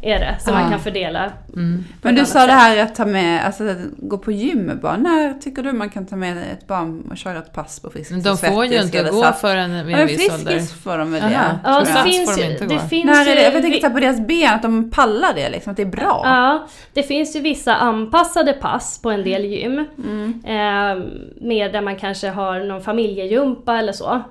Är 0.04 0.18
det 0.18 0.36
som 0.40 0.54
Ja. 0.54 0.60
man 0.60 0.70
kan 0.70 0.80
fördela. 0.80 1.32
Mm. 1.52 1.84
Men 2.02 2.14
du 2.14 2.24
sa 2.24 2.38
det 2.38 2.46
sätt. 2.46 2.50
här 2.50 2.82
att 2.82 2.94
ta 2.94 3.04
med, 3.04 3.46
alltså 3.46 3.68
att 3.68 3.78
gå 3.96 4.18
på 4.18 4.32
gym 4.32 4.58
med 4.58 4.80
barn. 4.80 5.02
När 5.02 5.32
tycker 5.40 5.62
du 5.62 5.72
man 5.72 5.90
kan 5.90 6.06
ta 6.06 6.16
med 6.16 6.36
ett 6.52 6.66
barn 6.66 7.08
och 7.10 7.16
köra 7.16 7.38
ett 7.38 7.52
pass 7.52 7.80
på 7.80 7.90
Friskis 7.90 8.10
Men 8.10 8.22
de 8.22 8.36
får 8.36 8.66
ju 8.66 8.82
inte 8.82 9.02
gå 9.02 9.32
förrän 9.32 9.70
vid 9.70 9.94
en 9.94 10.00
men 10.00 10.06
viss 10.06 10.32
ålder. 10.32 10.52
Friskis 10.52 10.82
får 10.82 10.98
de 10.98 11.12
väl 11.12 11.22
Aha. 11.22 11.30
det? 11.30 11.58
Ja, 11.64 11.80
det 11.80 12.10
finns 12.10 12.36
de 12.36 12.42
ju... 12.42 12.58
Det 12.58 12.88
finns 12.88 13.04
När 13.04 13.28
är 13.28 13.34
det? 13.34 13.42
Jag 13.42 13.62
tänker 13.62 13.90
på 13.90 14.00
deras 14.00 14.20
ben, 14.20 14.54
att 14.54 14.62
de 14.62 14.90
pallar 14.90 15.34
det 15.34 15.48
liksom, 15.50 15.70
att 15.70 15.76
det 15.76 15.82
är 15.82 15.86
bra. 15.86 16.20
Ja, 16.24 16.66
det 16.92 17.02
finns 17.02 17.36
ju 17.36 17.40
vissa 17.40 17.74
anpassade 17.74 18.52
pass 18.52 19.02
på 19.02 19.10
en 19.10 19.24
del 19.24 19.44
gym. 19.44 19.84
Mm. 19.98 20.42
Eh, 20.44 21.04
mer 21.40 21.72
där 21.72 21.80
man 21.80 21.96
kanske 21.96 22.28
har 22.28 22.60
någon 22.60 22.82
familjejumpa 22.82 23.78
eller 23.78 23.92
så. 23.92 24.22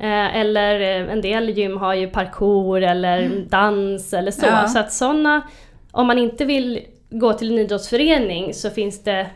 Eh, 0.00 0.36
eller 0.36 0.80
eh, 0.80 1.12
en 1.12 1.20
del 1.20 1.50
gym 1.50 1.76
har 1.76 1.94
ju 1.94 2.06
parkour 2.06 2.82
eller 2.82 3.28
dans 3.48 4.12
eller 4.12 4.30
så. 4.30 4.46
Ja. 4.46 4.68
Så 4.68 4.78
att 4.78 4.92
sådana, 4.92 5.42
om 5.90 6.06
man 6.06 6.18
inte 6.18 6.44
vill 6.44 6.80
gå 7.10 7.32
till 7.32 7.50
en 7.50 7.58
idrottsförening 7.58 8.54
så 8.54 8.70
finns 8.70 9.02
det 9.02 9.26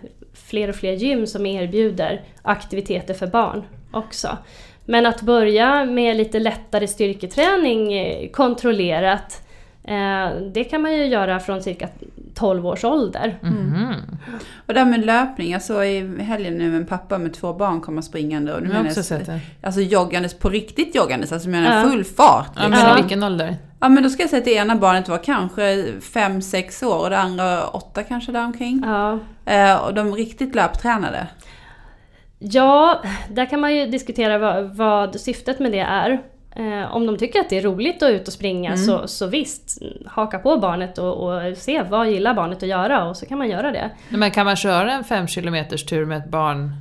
fler 0.49 0.69
och 0.69 0.75
fler 0.75 0.93
gym 0.93 1.27
som 1.27 1.47
erbjuder 1.47 2.23
aktiviteter 2.43 3.15
för 3.15 3.27
barn 3.27 3.63
också. 3.93 4.39
Men 4.85 5.07
att 5.07 5.23
börja 5.23 5.85
med 5.85 6.17
lite 6.17 6.39
lättare 6.39 6.87
styrketräning 6.87 7.93
eh, 7.93 8.31
kontrollerat 8.31 9.41
det 10.53 10.65
kan 10.65 10.83
man 10.83 10.97
ju 10.97 11.07
göra 11.07 11.41
från 11.41 11.63
cirka 11.63 11.89
12 12.35 12.67
års 12.67 12.85
ålder. 12.85 13.39
Mhm. 13.43 13.95
Och 14.67 14.75
det 14.75 14.81
här 14.81 14.87
med 14.87 15.07
löpning, 15.07 15.53
jag 15.53 15.63
såg 15.63 15.85
i 15.85 16.23
helgen 16.23 16.55
nu 16.55 16.77
en 16.77 16.87
pappa 16.87 17.19
med 17.19 17.35
två 17.35 17.53
barn 17.53 17.81
komma 17.81 18.03
springande. 18.03 18.55
Och 18.55 18.63
nu 18.63 18.69
Jag 18.69 18.75
har 18.75 18.83
menar 18.83 18.91
också 18.91 18.99
jag- 19.15 19.21
sett 19.21 19.27
det. 19.27 19.41
Alltså 19.63 19.81
joggandes, 19.81 20.35
på 20.39 20.49
riktigt 20.49 20.95
joggandes, 20.95 21.33
alltså 21.33 21.49
menar 21.49 21.77
Ja. 21.83 21.89
full 21.91 22.05
fart. 22.05 22.47
Ja, 22.47 22.53
Liksom. 22.55 22.71
men 22.71 22.81
Ja. 22.81 22.99
i 22.99 23.03
vilken 23.03 23.23
ålder? 23.23 23.57
Ja 23.81 23.89
men 23.89 24.03
då 24.03 24.11
ska 24.11 24.23
jag 24.23 24.31
säga 24.31 24.39
att 24.39 24.45
det 24.45 24.55
ena 24.55 24.77
barnet 24.77 25.09
var 25.09 25.19
kanske 25.19 25.85
5-6 26.01 26.83
år 26.83 26.99
och 27.05 27.11
det 27.11 27.19
andra 27.19 27.67
8 27.67 28.03
kanske 28.03 28.33
däromkring. 28.33 28.83
Ja. 28.87 29.19
Eh, 29.47 29.77
och 29.85 29.95
de 29.95 30.15
riktigt 30.15 30.55
löptränade. 30.55 31.27
Ja, 32.39 33.03
där 33.31 33.47
kan 33.47 33.61
man 33.61 33.75
ju 33.77 33.87
diskutera 33.87 34.39
vad, 34.39 34.77
vad 34.77 35.21
syftet 35.21 35.59
med 35.61 35.73
det 35.73 35.79
är. 35.81 36.23
Eh, 36.57 36.97
om 36.97 37.07
de 37.07 37.17
tycker 37.19 37.41
att 37.41 37.51
det 37.51 37.59
är 37.59 37.63
roligt 37.63 38.03
att 38.03 38.11
ut 38.11 38.27
och 38.27 38.33
springa 38.33 38.73
Mm. 38.73 38.85
så, 38.85 39.09
så 39.09 39.27
visst, 39.27 39.83
haka 40.07 40.39
på 40.39 40.57
barnet 40.57 40.99
och, 40.99 41.15
och 41.15 41.57
se 41.57 41.83
vad 41.83 42.11
gillar 42.11 42.35
barnet 42.35 42.63
att 42.63 42.69
göra 42.69 43.05
och 43.05 43.17
så 43.17 43.27
kan 43.27 43.39
man 43.39 43.49
göra 43.49 43.73
det. 43.73 43.91
Men 44.09 44.31
kan 44.31 44.47
man 44.47 44.57
köra 44.57 44.93
en 44.93 45.05
fem 45.05 45.27
kilometers 45.27 45.85
tur 45.85 46.05
med 46.05 46.19
ett 46.19 46.29
barn? 46.29 46.73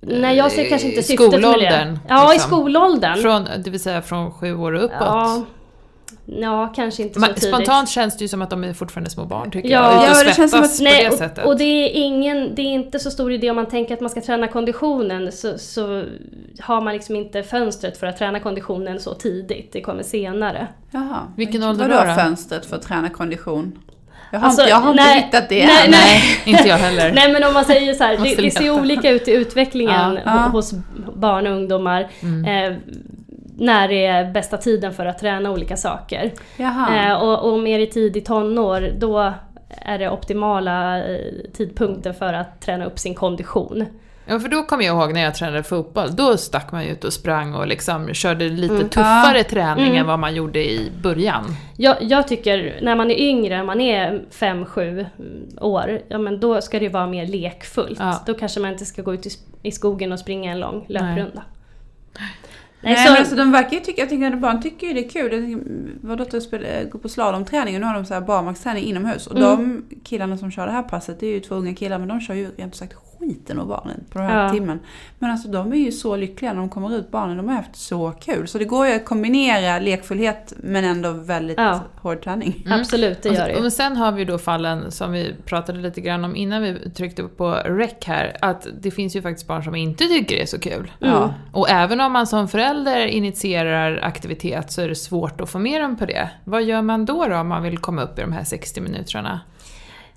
Nej, 0.00 0.36
jag 0.36 0.52
ser 0.52 0.68
kanske 0.68 0.88
i 0.88 0.90
inte 0.90 1.02
syftet 1.02 1.40
med 1.40 1.58
det. 1.58 1.98
Ja, 2.08 2.30
i 2.30 2.32
liksom. 2.32 2.50
skolåldern. 2.50 3.16
Från, 3.16 3.48
det 3.64 3.70
vill 3.70 3.80
säga 3.80 4.02
från 4.02 4.32
sju 4.32 4.56
år 4.56 4.72
och 4.72 4.84
uppåt? 4.84 4.96
ja, 5.00 5.44
ja, 6.26 6.72
kanske 6.76 7.02
inte 7.02 7.18
Man, 7.18 7.28
så 7.28 7.34
tidigt. 7.34 7.54
spontant 7.54 7.88
känns 7.88 8.16
det 8.18 8.24
ju 8.24 8.28
som 8.28 8.42
att 8.42 8.50
de 8.50 8.64
är 8.64 8.72
fortfarande 8.72 9.10
små 9.10 9.24
barn 9.24 9.50
tycker 9.50 9.68
Ja. 9.68 9.92
jag. 9.92 9.98
Och 9.98 10.16
Ja, 10.18 10.24
det 10.24 10.34
känns 10.34 10.50
som 10.50 10.60
att- 10.62 10.78
på 10.78 10.82
Nej, 10.84 11.04
det 11.04 11.10
och, 11.10 11.14
sättet. 11.18 11.44
och 11.44 11.56
det 11.58 11.64
är 11.64 11.90
ingen, 11.94 12.54
det 12.54 12.62
är 12.62 12.66
inte 12.72 12.98
så 12.98 13.10
stor 13.10 13.32
idé 13.32 13.50
om 13.50 13.56
man 13.56 13.66
tänker 13.66 13.94
att 13.94 14.00
man 14.00 14.10
ska 14.10 14.20
träna 14.20 14.48
konditionen 14.48 15.32
så, 15.32 15.58
så 15.58 16.04
har 16.60 16.80
man 16.80 16.92
liksom 16.94 17.16
inte 17.16 17.42
fönstret 17.42 17.96
för 17.98 18.06
att 18.06 18.16
träna 18.18 18.40
konditionen 18.40 19.00
så 19.00 19.14
tidigt, 19.14 19.72
det 19.72 19.80
kommer 19.80 20.02
senare. 20.02 20.66
Jaha. 20.90 21.18
Vilken 21.36 21.62
ålder 21.62 21.88
Vadå 21.88 22.00
då 22.00 22.08
då? 22.08 22.14
fönstret 22.14 22.66
för 22.66 22.76
att 22.76 22.82
träna 22.82 23.08
kondition? 23.08 23.78
Jag 24.34 24.40
har, 24.40 24.46
Alltså, 24.46 24.62
inte, 24.62 24.70
jag 24.70 24.76
har 24.76 24.90
inte 24.90 25.02
nej, 25.04 25.22
hittat 25.22 25.48
det 25.48 25.66
nej, 25.66 25.84
än. 25.84 25.90
nej. 25.90 26.22
inte 26.44 26.68
jag 26.68 26.76
heller. 26.76 27.12
Nej 27.14 27.32
men 27.32 27.44
om 27.44 27.54
man 27.54 27.64
säger 27.64 27.94
så 27.94 28.04
här, 28.04 28.16
det, 28.16 28.34
det 28.42 28.50
ser 28.50 28.70
olika 28.70 29.10
ut 29.10 29.28
i 29.28 29.30
utvecklingen 29.32 30.18
Ja. 30.24 30.30
ho- 30.30 30.48
hos 30.50 30.72
barn 31.16 31.46
och 31.46 31.52
ungdomar. 31.52 32.10
Mm. 32.22 32.72
Eh, 32.72 32.78
när 33.62 33.88
det 33.88 34.06
är 34.06 34.30
bästa 34.32 34.56
tiden 34.56 34.92
för 34.92 35.06
att 35.06 35.18
träna 35.18 35.50
olika 35.50 35.76
saker. 35.76 36.32
Jaha. 36.56 37.06
Eh, 37.10 37.22
och, 37.22 37.52
och 37.52 37.58
mer 37.58 37.78
i 37.78 37.86
tidig 37.86 38.26
tonår, 38.26 38.90
då 38.98 39.32
är 39.68 39.98
det 39.98 40.10
optimala 40.10 41.04
eh, 41.04 41.18
tidpunkten 41.52 42.14
för 42.14 42.32
att 42.32 42.60
träna 42.60 42.84
upp 42.84 42.98
sin 42.98 43.14
kondition. 43.14 43.86
Ja, 44.26 44.40
för 44.40 44.48
då 44.48 44.62
kommer 44.62 44.84
jag 44.84 44.96
ihåg 44.96 45.12
när 45.14 45.20
jag 45.22 45.34
tränade 45.34 45.62
fotboll, 45.62 46.16
då 46.16 46.36
stack 46.36 46.72
man 46.72 46.84
ju 46.84 46.90
ut 46.90 47.04
och 47.04 47.12
sprang 47.12 47.54
och 47.54 47.66
liksom 47.66 48.14
körde 48.14 48.48
lite 48.48 48.74
Mm. 48.74 48.88
tuffare 48.88 49.44
träning 49.44 49.84
Mm. 49.86 49.96
än 49.98 50.06
vad 50.06 50.18
man 50.18 50.34
gjorde 50.34 50.58
i 50.70 50.90
början. 51.02 51.44
Jag, 51.76 51.96
jag 52.00 52.28
tycker 52.28 52.78
när 52.82 52.96
man 52.96 53.10
är 53.10 53.20
yngre, 53.20 53.56
när 53.56 53.64
man 53.64 53.80
är 53.80 54.22
5-7 54.30 55.06
år, 55.60 56.00
ja 56.08 56.18
men 56.18 56.40
då 56.40 56.60
ska 56.60 56.78
det 56.78 56.84
ju 56.84 56.90
vara 56.90 57.06
mer 57.06 57.26
lekfullt. 57.26 57.98
Ja. 58.00 58.22
Då 58.26 58.34
kanske 58.34 58.60
man 58.60 58.72
inte 58.72 58.84
ska 58.84 59.02
gå 59.02 59.14
ut 59.14 59.26
i, 59.26 59.30
i 59.62 59.70
skogen 59.72 60.12
och 60.12 60.18
springa 60.18 60.52
en 60.52 60.60
lång 60.60 60.84
löprunda. 60.88 61.42
Nej, 62.18 62.28
Nej, 62.82 62.96
så, 62.96 63.12
men 63.12 63.18
alltså, 63.20 63.36
de 63.36 63.52
verkar 63.52 63.72
ju 63.72 63.80
tycka, 63.80 64.00
jag 64.02 64.08
tänker 64.08 64.32
att 64.32 64.40
barn 64.40 64.62
tycker 64.62 64.86
ju 64.86 64.92
det 64.92 65.04
är 65.04 65.08
kul. 65.08 65.32
Jag 65.32 65.42
tänker, 65.42 65.70
Vår 66.00 66.16
dotter 66.16 66.40
spelar, 66.40 66.84
går 66.90 66.98
på 66.98 67.08
slalomträning 67.08 67.74
och 67.74 67.80
nu 67.80 67.86
har 67.86 67.94
de 67.94 68.04
så 68.04 68.14
här 68.14 68.20
barmarksträning 68.20 68.84
inomhus. 68.84 69.26
Och 69.26 69.36
Mm. 69.38 69.82
de 69.88 69.96
killarna 70.04 70.36
som 70.38 70.50
kör 70.50 70.66
det 70.66 70.72
här 70.72 70.82
passet, 70.82 71.20
det 71.20 71.26
är 71.26 71.30
ju 71.30 71.40
två 71.40 71.54
unga 71.54 71.74
killar, 71.74 71.98
men 71.98 72.08
de 72.08 72.20
kör 72.20 72.34
ju 72.34 72.50
rent 72.56 72.74
sagt 72.74 72.94
skiten 73.22 73.58
ur 73.58 73.64
barnen 73.64 74.04
på 74.10 74.18
den 74.18 74.28
här 74.28 74.42
Ja. 74.44 74.50
timmen. 74.50 74.80
Men 75.18 75.30
alltså 75.30 75.48
de 75.48 75.72
är 75.72 75.76
ju 75.76 75.92
så 75.92 76.16
lyckliga 76.16 76.52
när 76.52 76.60
de 76.60 76.68
kommer 76.68 76.96
ut, 76.96 77.10
barnen. 77.10 77.36
De 77.36 77.48
har 77.48 77.54
haft 77.56 77.76
så 77.76 78.10
kul. 78.20 78.48
Så 78.48 78.58
det 78.58 78.64
går 78.64 78.86
ju 78.86 78.92
att 78.94 79.04
kombinera 79.04 79.78
lekfullhet 79.78 80.52
men 80.56 80.84
ändå 80.84 81.10
väldigt 81.10 81.58
Ja. 81.58 81.80
hård 82.00 82.22
träning. 82.24 82.62
Mm. 82.66 82.80
Absolut, 82.80 83.22
det 83.22 83.28
Och- 83.28 83.34
gör 83.34 83.48
det. 83.48 83.60
Men 83.60 83.70
sen 83.70 83.96
har 83.96 84.12
vi 84.12 84.24
då 84.24 84.38
fallen 84.38 84.90
som 84.92 85.12
vi 85.12 85.34
pratade 85.46 85.78
lite 85.80 86.00
grann 86.00 86.24
om 86.24 86.36
innan 86.36 86.62
vi 86.62 86.90
tryckte 86.90 87.22
på 87.22 87.50
rec 87.52 87.94
här, 88.06 88.36
att 88.40 88.66
det 88.80 88.90
finns 88.90 89.16
ju 89.16 89.22
faktiskt 89.22 89.46
barn 89.48 89.64
som 89.64 89.74
inte 89.74 90.04
tycker 90.04 90.36
det 90.36 90.42
är 90.42 90.46
så 90.46 90.60
kul. 90.60 90.90
Mm. 91.00 91.14
Ja. 91.14 91.34
Och 91.52 91.70
även 91.70 92.00
om 92.00 92.12
man 92.12 92.26
som 92.26 92.48
förälder 92.48 93.06
initierar 93.06 94.00
aktivitet 94.02 94.70
så 94.72 94.80
är 94.82 94.88
det 94.88 94.94
svårt 94.94 95.40
att 95.40 95.50
få 95.50 95.58
med 95.58 95.80
dem 95.80 95.96
på 95.96 96.06
det. 96.06 96.30
Vad 96.44 96.62
gör 96.62 96.82
man 96.82 97.04
då, 97.04 97.26
då 97.26 97.36
om 97.36 97.48
man 97.48 97.62
vill 97.62 97.78
komma 97.78 98.02
upp 98.02 98.18
i 98.18 98.22
de 98.22 98.32
här 98.32 98.44
60 98.44 98.80
minuterna? 98.80 99.40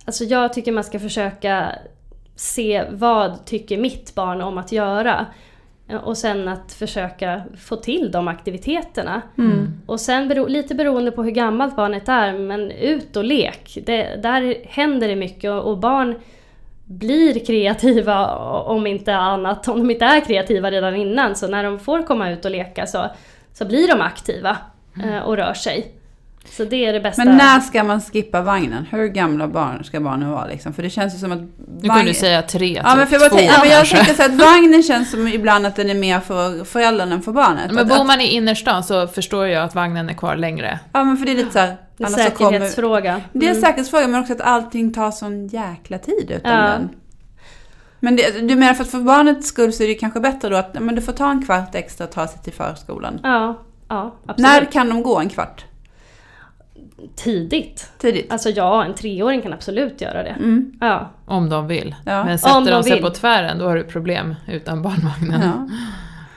Alltså 0.06 0.24
jag 0.24 0.54
tycker 0.54 0.72
man 0.72 0.84
ska 0.84 1.00
försöka 1.00 1.72
se 2.36 2.86
vad 2.90 3.46
tycker 3.46 3.78
mitt 3.78 4.16
barn 4.16 4.42
om 4.42 4.58
att 4.58 4.72
göra. 4.72 5.26
Och 6.04 6.18
sen 6.18 6.48
att 6.48 6.74
försöka 6.74 7.42
få 7.58 7.76
till 7.76 8.12
de 8.12 8.28
aktiviteterna. 8.28 9.22
Mm. 9.38 9.82
Och 9.86 10.00
sen 10.00 10.28
bero, 10.28 10.48
lite 10.48 10.76
beroende 10.76 11.12
på 11.12 11.24
hur 11.24 11.32
gammalt 11.32 11.76
barnet 11.76 12.10
är, 12.10 12.34
men 12.34 12.72
ut 12.72 13.16
och 13.16 13.24
lek. 13.24 13.78
Det, 13.86 14.22
där 14.24 14.56
händer 14.68 15.08
det 15.08 15.16
mycket 15.16 15.52
och, 15.52 15.72
och 15.72 15.78
barn 15.78 16.16
blir 16.86 17.46
kreativa 17.46 18.36
om 18.60 18.88
inte 18.88 19.16
annat, 19.16 19.68
om 19.68 19.78
de 19.80 19.92
inte 19.92 20.06
är 20.06 20.22
kreativa 20.22 20.72
redan 20.72 20.96
innan. 20.96 21.36
Så 21.36 21.48
när 21.48 21.64
de 21.64 21.80
får 21.80 22.04
komma 22.04 22.32
ut 22.32 22.46
och 22.46 22.52
leka 22.52 22.88
så, 22.88 23.06
så 23.54 23.66
blir 23.66 23.88
de 23.88 24.02
aktiva 24.02 24.58
eh, 25.04 25.20
och 25.20 25.38
rör 25.38 25.54
sig. 25.54 25.92
Så 26.50 26.64
det 26.66 26.86
är 26.86 26.94
det 26.94 27.00
bästa. 27.00 27.26
Men 27.26 27.38
när 27.38 27.60
ska 27.60 27.84
man 27.84 28.02
skippa 28.02 28.42
vagnen? 28.42 28.86
Hur 28.92 29.08
gamla 29.08 29.48
barn 29.48 29.84
ska 29.84 30.00
barnen 30.00 30.32
vara 30.32 30.46
liksom? 30.46 30.74
För 30.74 30.84
det 30.84 30.90
känns 30.90 31.16
ju 31.16 31.18
som 31.18 31.32
att... 31.32 31.40
Nu 31.82 31.90
kan 31.90 32.06
du 32.06 32.14
säga 32.14 32.42
tre, 32.42 32.82
Ja, 32.84 32.96
men 32.96 33.08
typ 33.08 33.18
för 33.18 33.24
jag, 33.26 33.32
två 33.32 33.38
tänker, 33.38 33.54
ja, 33.54 33.60
men 33.62 33.72
jag 33.72 33.86
tänker 33.86 34.14
så 34.14 34.24
att 34.24 34.32
vagnen 34.36 34.84
känns 34.84 35.12
som 35.12 35.28
ibland 35.28 35.66
att 35.66 35.76
den 35.76 35.90
är 35.90 35.96
mer 35.96 36.20
för 36.20 36.64
föräldern 36.64 37.12
än 37.12 37.22
för 37.22 37.32
barnet. 37.32 37.72
Men 37.72 37.92
att, 37.92 37.98
bor 37.98 38.04
man 38.06 38.22
i 38.22 38.28
innerstan 38.28 38.84
så 38.84 39.08
förstår 39.08 39.48
jag 39.48 39.64
att 39.64 39.76
vagnen 39.76 40.10
är 40.10 40.14
kvar 40.14 40.36
längre. 40.36 40.80
ja, 40.94 41.04
men 41.04 41.18
för 41.18 41.26
det 41.26 41.32
är 41.32 41.36
lite 41.36 41.52
så 41.52 41.60
här... 41.60 41.68
en 41.68 42.06
annars 42.06 42.12
så 42.26 42.32
kommer, 42.32 42.52
säkerhetsfråga. 42.52 43.22
det 43.34 43.46
är 43.46 43.50
en 43.50 43.56
Mm. 43.58 43.62
säkerhetsfråga, 43.62 44.08
men 44.08 44.20
också 44.22 44.34
att 44.34 44.42
allting 44.42 44.94
tar 44.94 45.12
sån 45.12 45.48
jäkla 45.48 45.98
tid 45.98 46.32
utan 46.32 46.52
Ja. 46.52 46.68
den. 46.68 46.90
Men 48.00 48.16
det, 48.16 48.48
du 48.48 48.56
menar 48.56 48.74
för 48.74 48.84
att 48.84 48.90
för 48.92 49.00
barnets 49.00 49.48
skull 49.48 49.74
så 49.74 49.84
är 49.84 49.88
det 49.88 49.94
kanske 49.94 50.20
bättre 50.20 50.50
då 50.50 50.56
att 50.58 50.80
men 50.80 50.96
du 50.96 51.02
får 51.02 51.14
ta 51.14 51.32
en 51.32 51.46
kvart 51.46 51.76
extra 51.76 52.04
och 52.08 52.12
ta 52.12 52.28
sig 52.28 52.40
till 52.44 52.54
förskolan. 52.54 53.20
Ja, 53.24 53.60
ja 53.90 54.16
absolut. 54.26 54.38
När 54.52 54.66
kan 54.72 54.90
de 54.90 55.04
gå 55.04 55.20
en 55.20 55.30
kvart? 55.30 55.66
Tidigt. 57.16 57.92
Tidigt? 57.98 58.32
Alltså 58.32 58.50
ja, 58.50 58.86
en 58.86 58.96
treåring 58.96 59.42
kan 59.42 59.54
absolut 59.54 60.02
göra 60.02 60.24
det. 60.24 60.30
Mm. 60.30 60.72
Ja. 60.82 61.10
Om 61.26 61.50
de 61.50 61.68
vill. 61.68 61.96
Ja. 62.06 62.24
Men 62.24 62.32
Om 62.34 62.38
sätter 62.38 62.60
de 62.62 62.70
de 62.72 62.84
sig 62.84 62.94
vill. 62.94 63.02
på 63.04 63.10
tvären, 63.10 63.60
då 63.60 63.66
har 63.66 63.76
du 63.76 63.84
problem 63.84 64.36
utan 64.48 64.82
barnvagnen. 64.82 65.42
Ja. 65.42 65.68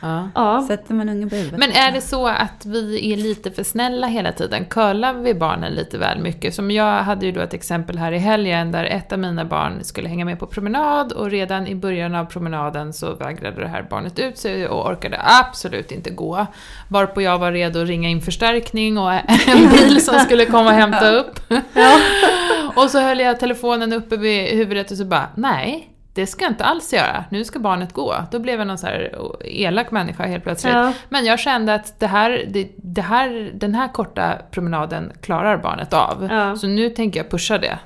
Ja. 0.01 0.28
ja. 0.34 0.64
Sätter 0.68 0.94
man 0.94 1.09
ungen 1.09 1.30
på 1.30 1.36
huvudet. 1.36 1.59
Men 1.59 1.72
är 1.72 1.92
det 1.92 2.01
så 2.01 2.26
att 2.26 2.66
vi 2.66 3.12
är 3.12 3.16
lite 3.16 3.51
för 3.51 3.62
snälla 3.62 4.07
hela 4.07 4.32
tiden? 4.32 4.64
Curlar 4.64 5.14
vi 5.14 5.34
barnen 5.34 5.72
lite 5.72 5.99
väl 5.99 6.18
mycket? 6.18 6.55
Som 6.55 6.70
jag 6.70 7.03
hade 7.03 7.26
ju 7.26 7.32
då 7.32 7.40
ett 7.40 7.55
exempel 7.55 7.99
här 7.99 8.12
i 8.12 8.18
helgen 8.18 8.72
där 8.72 8.84
ett 8.84 9.12
av 9.12 9.18
mina 9.18 9.44
barn 9.44 9.84
skulle 9.84 10.09
hänga 10.09 10.24
med 10.24 10.38
på 10.38 10.46
promenad 10.46 11.12
och 11.12 11.30
redan 11.30 11.66
i 11.66 11.74
början 11.74 12.14
av 12.14 12.24
promenaden 12.24 12.92
så 12.92 13.14
vägrade 13.14 13.61
det 13.61 13.68
här 13.68 13.86
barnet 13.90 14.18
ut 14.18 14.38
sig 14.38 14.68
och 14.68 14.90
orkade 14.90 15.20
absolut 15.22 15.92
inte 15.92 16.11
gå. 16.11 16.46
Varpå 16.88 17.22
jag 17.22 17.38
var 17.38 17.53
redo 17.53 17.82
att 17.82 17.88
ringa 17.88 18.09
in 18.09 18.20
förstärkning 18.20 18.99
och 18.99 19.12
en 19.46 19.68
bil 19.70 20.05
som 20.05 20.18
skulle 20.18 20.44
komma 20.44 20.70
och 20.70 20.76
hämta 20.76 21.11
upp. 21.11 21.40
och 22.76 22.90
så 22.90 23.01
höll 23.01 23.20
jag 23.20 23.40
telefonen 23.40 23.92
uppe 23.92 24.16
vid 24.16 24.49
huvudet 24.49 24.90
och 24.90 24.96
så 24.96 25.05
bara, 25.05 25.28
nej. 25.34 25.97
Det 26.18 26.26
ska 26.26 26.44
jag 26.44 26.52
inte 26.52 26.64
alls 26.64 26.92
göra, 26.92 27.24
nu 27.30 27.44
ska 27.44 27.58
barnet 27.58 27.92
gå. 27.92 28.14
Då 28.30 28.38
blev 28.38 28.58
jag 28.58 28.66
någon 28.66 28.78
så 28.78 28.86
här 28.86 29.14
elak 29.44 29.90
människa 29.90 30.26
helt 30.26 30.44
plötsligt. 30.44 30.74
Ja. 30.74 30.92
Men 31.08 31.24
jag 31.24 31.38
kände 31.38 31.74
att 31.74 32.00
det 32.00 32.06
här, 32.06 32.44
det, 32.50 32.68
det 32.76 33.02
här, 33.02 33.50
den 33.54 33.74
här 33.74 33.88
korta 33.88 34.38
promenaden 34.50 35.12
klarar 35.22 35.56
barnet 35.56 35.92
av. 35.92 36.28
Ja. 36.30 36.56
Så 36.56 36.66
nu 36.66 36.90
tänker 36.90 37.20
jag 37.20 37.30
pusha 37.30 37.58
det. 37.58 37.78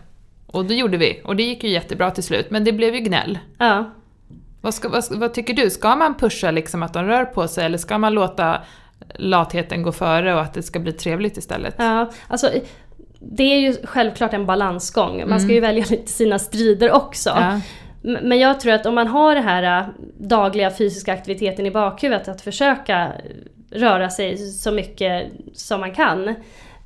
Och 0.47 0.64
det 0.64 0.74
gjorde 0.74 0.97
vi. 0.97 1.20
Och 1.24 1.37
det 1.37 1.43
gick 1.43 1.64
ju 1.64 1.70
jättebra 1.70 2.11
till 2.11 2.22
slut, 2.24 2.51
men 2.51 2.64
det 2.64 2.72
blev 2.72 2.95
ju 2.95 3.01
gnäll. 3.01 3.39
ja. 3.59 3.91
Vad, 4.61 4.74
ska, 4.74 4.89
vad, 4.89 5.05
vad 5.11 5.35
tycker 5.35 5.55
du? 5.55 5.70
Ska 5.70 5.97
man 5.97 6.14
pusha 6.14 6.51
liksom 6.51 6.83
att 6.83 6.93
de 6.93 7.05
rör 7.05 7.24
på 7.24 7.49
sig 7.49 7.64
eller 7.64 7.78
ska 7.78 7.99
man 7.99 8.14
låta 8.14 8.61
latheten 9.14 9.83
gå 9.83 9.93
före 9.93 10.35
och 10.35 10.41
att 10.41 10.55
det 10.55 10.62
ska 10.62 10.78
bli 10.78 10.93
trevligt 10.93 11.37
istället? 11.37 11.74
Ja, 11.78 12.11
alltså 12.28 12.51
det 13.20 13.43
är 13.43 13.59
ju 13.61 13.76
självklart 13.85 14.33
en 14.33 14.47
balansgång. 14.47 15.28
Man 15.28 15.41
ska 15.41 15.45
Mm. 15.45 15.55
ju 15.55 15.61
välja 15.61 15.85
lite 15.91 16.12
sina 16.12 16.39
strider 16.39 16.93
också. 16.93 17.30
Ja. 17.30 17.61
Men 18.03 18.39
jag 18.39 18.61
tror 18.61 18.73
att 18.73 18.87
om 18.87 18.95
man 18.95 19.07
har 19.07 19.35
den 19.35 19.45
här 19.45 19.81
äh, 19.81 19.87
dagliga 20.19 20.71
fysiska 20.71 21.13
aktiviteten 21.13 21.67
i 21.67 21.71
bakhuvudet, 21.71 22.29
att 22.29 22.41
försöka 22.41 23.13
röra 23.71 24.11
sig 24.11 24.37
så 24.37 24.73
mycket 24.73 25.33
som 25.53 25.81
man 25.81 25.95
kan. 25.95 26.29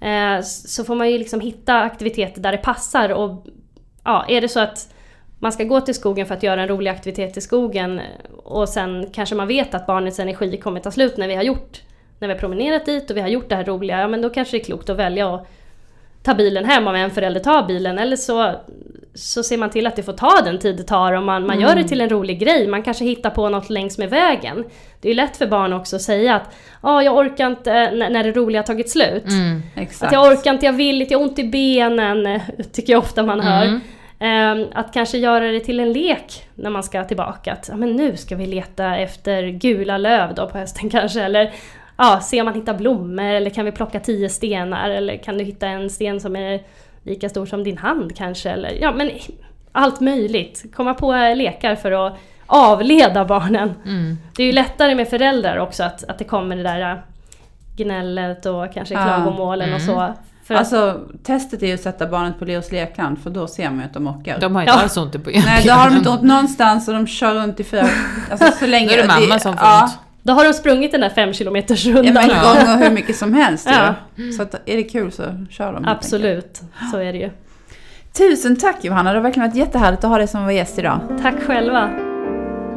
Eh, 0.01 0.41
så 0.43 0.85
får 0.85 0.95
man 0.95 1.11
ju 1.11 1.19
liksom 1.19 1.41
hitta 1.41 1.81
aktiviteter 1.81 2.41
där 2.41 2.53
det 2.53 2.59
passar 2.59 3.12
och 3.12 3.47
ja, 4.05 4.25
är 4.29 4.41
det 4.41 4.49
så 4.49 4.61
att 4.61 4.95
man 5.39 5.53
ska 5.53 5.64
gå 5.64 5.81
till 5.81 5.95
skogen 5.95 6.27
för 6.27 6.35
att 6.35 6.43
göra 6.43 6.62
en 6.62 6.69
rolig 6.69 6.91
aktivitet 6.91 7.37
i 7.37 7.41
skogen 7.41 8.01
och 8.45 8.69
sen 8.69 9.07
kanske 9.12 9.35
man 9.35 9.49
vet 9.49 9.75
att 9.75 9.87
barnets 9.87 10.19
energi 10.19 10.57
kommer 10.57 10.81
ta 10.81 10.91
slut 10.91 11.17
när 11.17 11.29
vi 11.29 11.35
har 11.35 11.43
gjort 11.43 11.83
när 12.19 12.29
vi 12.29 12.35
har 12.35 12.41
promenerat 12.41 12.87
dit 12.87 13.11
och 13.11 13.17
vi 13.17 13.21
har 13.21 13.29
gjort 13.29 13.49
det 13.49 13.57
här 13.57 13.64
roliga, 13.64 14.01
ja 14.01 14.09
men 14.09 14.23
då 14.23 14.31
kanske 14.31 14.57
det 14.57 14.62
är 14.62 14.64
klokt 14.64 14.89
att 14.89 14.97
välja 14.97 15.35
att 15.35 15.49
ta 16.27 16.35
bilen 16.35 16.64
hem 16.64 16.87
om 16.87 16.95
en 16.95 17.11
förälder 17.11 17.41
tar 17.41 17.66
bilen 17.66 17.99
eller 17.99 18.16
så 18.16 18.55
så 19.14 19.43
ser 19.43 19.57
man 19.57 19.70
till 19.70 19.87
att 19.87 19.97
det 19.97 20.03
får 20.03 20.12
ta 20.12 20.41
den 20.45 20.59
tid 20.59 20.77
det 20.77 20.83
tar 20.83 21.12
och 21.12 21.22
man, 21.22 21.47
man 21.47 21.61
gör 21.61 21.74
det 21.74 21.85
till 21.85 22.01
en 22.01 22.09
rolig 22.09 22.41
grej. 22.41 22.66
Man 22.66 22.83
kanske 22.83 23.05
hittar 23.05 23.31
på 23.31 23.49
något 23.49 23.70
längs 23.70 23.99
med 23.99 24.11
vägen. 24.11 24.64
Det 25.01 25.11
är 25.11 25.14
lätt 25.14 25.37
för 25.37 25.47
barn 25.47 25.72
också 25.72 25.97
att 25.97 26.03
säga 26.03 26.35
att 26.35 26.55
ah, 26.81 27.03
jag 27.03 27.16
orkar 27.16 27.47
inte 27.47 27.91
när, 27.91 28.24
det 28.24 28.33
roliga 28.33 28.61
har 28.61 28.66
tagit 28.66 28.91
slut. 28.91 29.29
Mm. 29.29 29.62
Att 30.01 30.12
jag 30.12 30.33
orkar 30.33 30.53
inte, 30.53 30.66
jag 30.66 30.72
vill 30.72 31.03
inte, 31.03 31.14
jag 31.14 31.18
har 31.18 31.27
ont 31.27 31.39
i 31.39 31.45
benen, 31.45 32.41
tycker 32.72 32.93
jag 32.93 33.03
ofta 33.03 33.22
man 33.22 33.41
hör. 33.41 33.64
Mm. 33.64 33.81
Ehm, 34.18 34.66
att 34.74 34.93
kanske 34.93 35.18
göra 35.18 35.53
det 35.53 35.61
till 35.61 35.81
en 35.81 35.93
lek 35.93 36.49
när 36.55 36.70
man 36.70 36.83
ska 36.83 37.05
tillbaka. 37.05 37.53
Att 37.53 37.70
men 37.74 37.93
nu 37.93 38.16
ska 38.16 38.37
vi 38.37 38.47
leta 38.47 38.97
efter 38.97 39.49
gula 39.49 39.99
löv 39.99 40.35
då 40.35 40.49
på 40.49 40.59
hösten 40.59 40.91
kanske. 40.91 41.22
Eller 41.22 41.53
ja, 41.97 42.20
se 42.20 42.40
om 42.40 42.44
man 42.44 42.55
hittar 42.55 42.74
blommor 42.74 43.24
eller 43.24 43.51
kan 43.51 43.64
vi 43.64 43.72
plocka 43.72 44.01
tio 44.01 44.28
stenar 44.28 44.90
eller 44.90 45.16
kan 45.16 45.38
du 45.38 45.44
hitta 45.44 45.66
en 45.66 45.90
sten 45.90 46.20
som 46.20 46.36
är 46.36 46.62
lika 47.03 47.28
stor 47.28 47.47
som 47.47 47.64
din 47.64 47.78
hand 47.78 48.16
kanske. 48.16 48.51
Eller, 48.51 48.78
ja, 48.80 48.92
men 48.92 49.11
allt 49.72 50.01
möjligt. 50.01 50.64
Komma 50.74 50.94
på 50.94 51.12
lekar 51.36 51.74
för 51.74 52.07
att 52.07 52.18
avleda 52.47 53.24
barnen. 53.24 53.74
Mm. 53.84 54.18
Det 54.36 54.42
är 54.42 54.47
ju 54.47 54.53
lättare 54.53 54.94
med 54.94 55.09
föräldrar 55.09 55.57
också 55.57 55.82
att, 55.84 56.05
att 56.05 56.18
det 56.18 56.24
kommer 56.24 56.57
det 56.57 56.62
där 56.62 56.90
äh, 56.92 56.99
gnället 57.76 58.47
och 58.47 58.72
kanske 58.74 58.94
Ja. 58.94 59.05
klagomålen 59.05 59.74
och 59.74 59.80
så. 59.80 60.14
För 60.44 60.55
att, 60.55 60.61
Alltså 60.61 61.01
testet 61.22 61.62
är 61.62 61.66
ju 61.66 61.74
att 61.74 61.80
sätta 61.80 62.07
barnet 62.07 62.38
på 62.38 62.44
Leos 62.44 62.72
lekland 62.72 63.18
för 63.18 63.30
då 63.30 63.47
ser 63.47 63.70
man 63.70 63.78
ju 63.78 63.84
att 63.84 63.94
de 63.94 64.07
orkar. 64.07 64.38
De 64.40 64.55
har 64.55 64.62
inte 64.62 64.74
Ja. 64.74 64.82
alls 64.82 64.97
ont 64.97 65.14
i 65.14 65.18
på 65.18 65.30
Nej, 65.30 65.64
då 65.66 65.72
har 65.72 65.90
de 65.90 65.97
inte 65.97 66.09
ont 66.16 66.22
någonstans 66.22 66.88
och 66.88 66.94
de 66.94 67.07
kör 67.07 67.34
runt 67.34 67.61
i 67.61 67.64
fyra... 67.64 67.86
Alltså 68.30 68.53
så 68.59 68.66
länge... 68.66 68.86
Då 68.86 68.92
är 68.92 69.03
det 69.03 69.09
mamma 69.09 69.38
som 69.38 69.57
får 69.57 69.66
ja, 69.66 69.82
ont. 69.82 69.99
Då 70.27 70.33
har 70.33 70.45
de 70.45 70.53
sprungit 70.53 70.93
den 70.93 71.01
där 71.01 71.09
fem 71.11 71.33
kilometers 71.33 71.85
Ja, 71.87 71.95
rundan. 71.97 72.14
men 72.14 72.29
gånger 72.29 72.77
hur 72.85 72.91
mycket 72.91 73.16
som 73.16 73.35
helst 73.35 73.68
Ja. 73.70 73.95
Så 74.37 74.43
att, 74.43 74.55
är 74.66 74.77
det 74.77 74.83
kul 74.83 75.12
så 75.12 75.22
kör 75.51 75.72
de. 75.72 75.85
Absolut, 75.85 76.61
så 76.93 76.99
är 76.99 77.12
det 77.12 77.18
ju. 77.18 77.31
Tusen 78.18 78.57
tack 78.57 78.85
Johanna, 78.85 79.11
det 79.12 79.18
har 79.18 79.22
verkligen 79.22 79.49
varit 79.49 79.57
jättehärligt 79.59 80.05
att 80.05 80.11
ha 80.11 80.18
dig 80.18 80.29
som 80.29 80.43
vår 80.45 80.53
gäst 80.53 80.79
idag. 80.79 81.01
Tack 81.22 81.35
själva. 81.43 81.91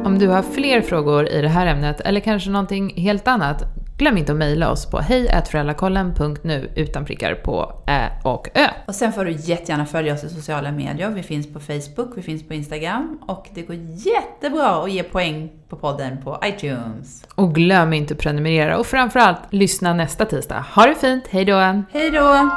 Om 0.04 0.18
du 0.18 0.28
har 0.28 0.42
fler 0.42 0.80
frågor 0.80 1.28
i 1.28 1.42
det 1.42 1.48
här 1.48 1.66
ämnet 1.66 2.00
eller 2.00 2.20
kanske 2.20 2.50
någonting 2.50 2.94
helt 2.96 3.28
annat, 3.28 3.62
glöm 4.00 4.16
inte 4.16 4.32
att 4.32 4.38
mejla 4.38 4.70
oss 4.70 4.86
på 4.86 4.98
hejföräldrakollen.nu 4.98 6.70
utan 6.76 7.04
prickar 7.04 7.34
på 7.34 7.82
ä 7.86 8.08
och 8.24 8.48
ö. 8.54 8.66
Och 8.86 8.94
sen 8.94 9.12
får 9.12 9.24
du 9.24 9.30
jättegärna 9.30 9.86
följa 9.86 10.14
oss 10.14 10.24
i 10.24 10.28
sociala 10.28 10.72
medier. 10.72 11.10
Vi 11.10 11.22
finns 11.22 11.52
på 11.52 11.60
Facebook, 11.60 12.12
vi 12.16 12.22
finns 12.22 12.48
på 12.48 12.54
Instagram 12.54 13.18
och 13.26 13.48
det 13.54 13.62
går 13.62 13.76
jättebra 13.94 14.82
att 14.84 14.92
ge 14.92 15.02
poäng 15.02 15.50
på 15.68 15.76
podden 15.76 16.22
på 16.24 16.40
iTunes. 16.44 17.24
Och 17.34 17.54
glöm 17.54 17.92
inte 17.92 18.14
att 18.14 18.20
prenumerera 18.20 18.78
och 18.78 18.86
framförallt 18.86 19.40
lyssna 19.50 19.94
nästa 19.94 20.24
tisdag. 20.24 20.64
Ha 20.74 20.86
det 20.86 20.94
fint, 20.94 21.28
hejdå! 21.28 21.82
Hej 21.92 22.10
då! 22.10 22.50